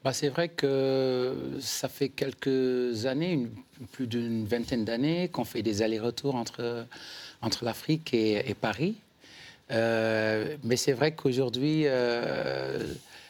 Bah, 0.04 0.12
c'est 0.12 0.28
vrai 0.28 0.48
que 0.50 1.34
ça 1.60 1.88
fait 1.88 2.10
quelques 2.10 3.06
années, 3.06 3.32
une- 3.32 3.50
plus 3.92 4.06
d'une 4.06 4.46
vingtaine 4.46 4.84
d'années, 4.84 5.28
qu'on 5.28 5.44
fait 5.44 5.62
des 5.62 5.82
allers-retours 5.82 6.34
entre, 6.34 6.86
entre 7.42 7.64
l'Afrique 7.64 8.14
et, 8.14 8.48
et 8.50 8.54
Paris. 8.54 8.94
Euh, 9.72 10.56
mais 10.62 10.76
c'est 10.76 10.92
vrai 10.92 11.14
qu'aujourd'hui, 11.14 11.82
euh, 11.86 12.78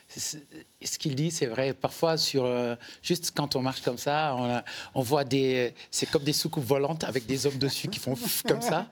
ce 0.09 0.99
qu'il 0.99 1.15
dit, 1.15 1.31
c'est 1.31 1.47
vrai. 1.47 1.75
Parfois, 1.75 2.17
sur, 2.17 2.45
euh, 2.45 2.77
juste 3.03 3.33
quand 3.35 3.57
on 3.57 3.63
marche 3.63 3.81
comme 3.83 3.99
ça, 3.99 4.35
on, 4.39 4.45
a- 4.45 4.65
on 4.95 5.03
voit 5.03 5.25
des. 5.25 5.75
C'est 5.91 6.07
comme 6.11 6.23
des 6.23 6.33
soucoupes 6.33 6.65
volantes 6.65 7.05
avec 7.05 7.27
des 7.27 7.47
hommes 7.47 7.59
dessus 7.59 7.89
qui 7.89 7.99
font 7.99 8.15
comme 8.47 8.63
ça. 8.63 8.87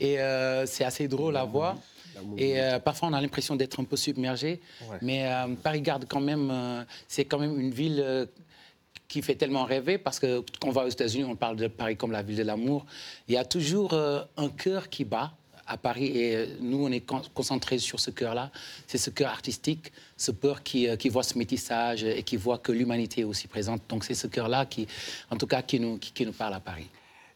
Et 0.00 0.20
euh, 0.20 0.66
c'est 0.66 0.84
assez 0.84 1.08
drôle 1.08 1.36
à 1.36 1.44
voir. 1.44 1.76
Et 2.36 2.60
euh, 2.60 2.78
parfois, 2.80 3.08
on 3.08 3.12
a 3.12 3.20
l'impression 3.20 3.54
d'être 3.56 3.78
un 3.80 3.84
peu 3.84 3.96
submergé. 3.96 4.60
Mais 5.02 5.30
Paris 5.62 5.80
garde 5.80 6.04
quand 6.08 6.20
même. 6.20 6.84
c'est 7.06 7.24
quand 7.24 7.38
même 7.38 7.58
une 7.60 7.70
ville. 7.70 8.28
qui 9.08 9.22
fait 9.22 9.36
tellement 9.36 9.64
rêver 9.64 9.96
parce 9.96 10.18
que 10.20 10.44
quand 10.60 10.68
on 10.68 10.70
va 10.72 10.84
aux 10.84 10.88
États-Unis, 10.90 11.24
on 11.24 11.34
parle 11.36 11.56
de 11.56 11.66
Paris 11.68 11.96
comme 11.96 12.12
la 12.12 12.22
ville 12.22 12.36
de 12.36 12.42
l'amour. 12.42 12.84
Il 13.26 13.32
y 13.34 13.38
a 13.38 13.44
toujours 13.44 13.94
un 13.94 14.48
cœur 14.50 14.90
qui 14.90 15.04
bat 15.04 15.32
à 15.68 15.76
Paris 15.76 16.06
et 16.16 16.34
euh, 16.36 16.46
nous, 16.60 16.84
on 16.84 16.90
est 16.90 17.00
con- 17.00 17.22
concentrés 17.34 17.78
sur 17.78 18.00
ce 18.00 18.10
cœur-là. 18.10 18.50
C'est 18.86 18.98
ce 18.98 19.10
cœur 19.10 19.30
artistique, 19.30 19.92
ce 20.16 20.30
cœur 20.30 20.62
qui, 20.62 20.88
euh, 20.88 20.96
qui 20.96 21.08
voit 21.10 21.22
ce 21.22 21.36
métissage 21.38 22.02
et 22.04 22.22
qui 22.22 22.36
voit 22.36 22.58
que 22.58 22.72
l'humanité 22.72 23.20
est 23.20 23.24
aussi 23.24 23.46
présente. 23.48 23.82
Donc 23.88 24.04
c'est 24.04 24.14
ce 24.14 24.26
cœur-là 24.26 24.66
qui, 24.66 24.86
en 25.30 25.36
tout 25.36 25.46
cas, 25.46 25.62
qui 25.62 25.78
nous, 25.78 25.98
qui, 25.98 26.24
nous 26.26 26.32
parle 26.32 26.54
à 26.54 26.60
Paris. 26.60 26.86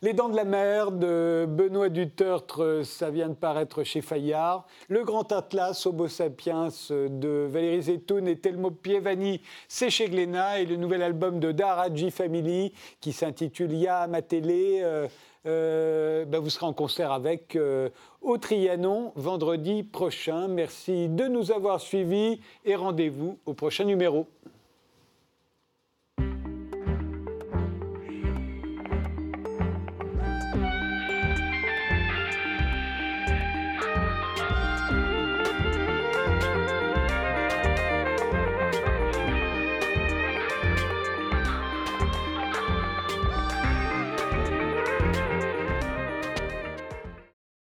Les 0.05 0.15
Dents 0.15 0.29
de 0.29 0.35
la 0.35 0.45
Mer 0.45 0.91
de 0.91 1.47
Benoît 1.49 1.89
Dutertre, 1.89 2.81
ça 2.85 3.09
vient 3.11 3.29
de 3.29 3.35
paraître 3.35 3.85
chez 3.85 4.01
Fayard. 4.01 4.67
Le 4.89 5.05
Grand 5.05 5.31
Atlas, 5.31 5.87
Homo 5.87 6.09
sapiens 6.09 6.71
de 6.91 7.47
Valérie 7.49 7.83
Zetoun 7.83 8.27
et 8.27 8.37
Telmo 8.37 8.73
Pievani, 8.73 9.41
c'est 9.69 9.91
chez 9.91 10.09
Glénat. 10.09 10.59
Et 10.61 10.67
le 10.67 10.75
nouvel 10.75 11.03
album 11.03 11.39
de 11.39 11.53
Daraji 11.53 12.11
Family 12.11 12.73
qui 13.01 13.13
s'intitule 13.13 13.73
Ya 13.75 14.09
ma 14.09 14.23
télé. 14.23 14.81
euh, 14.83 15.07
euh, 15.45 16.25
ben, 16.25 16.39
vous 16.39 16.51
serez 16.51 16.67
en 16.67 16.73
concert 16.73 17.11
avec 17.11 17.57
euh, 17.57 17.89
au 18.21 18.39
Trianon 18.39 19.13
vendredi 19.17 19.83
prochain. 19.83 20.47
Merci 20.49 21.09
de 21.09 21.27
nous 21.27 21.51
avoir 21.51 21.81
suivis 21.81 22.41
et 22.65 22.77
rendez-vous 22.77 23.39
au 23.47 23.55
prochain 23.55 23.85
numéro. 23.85 24.29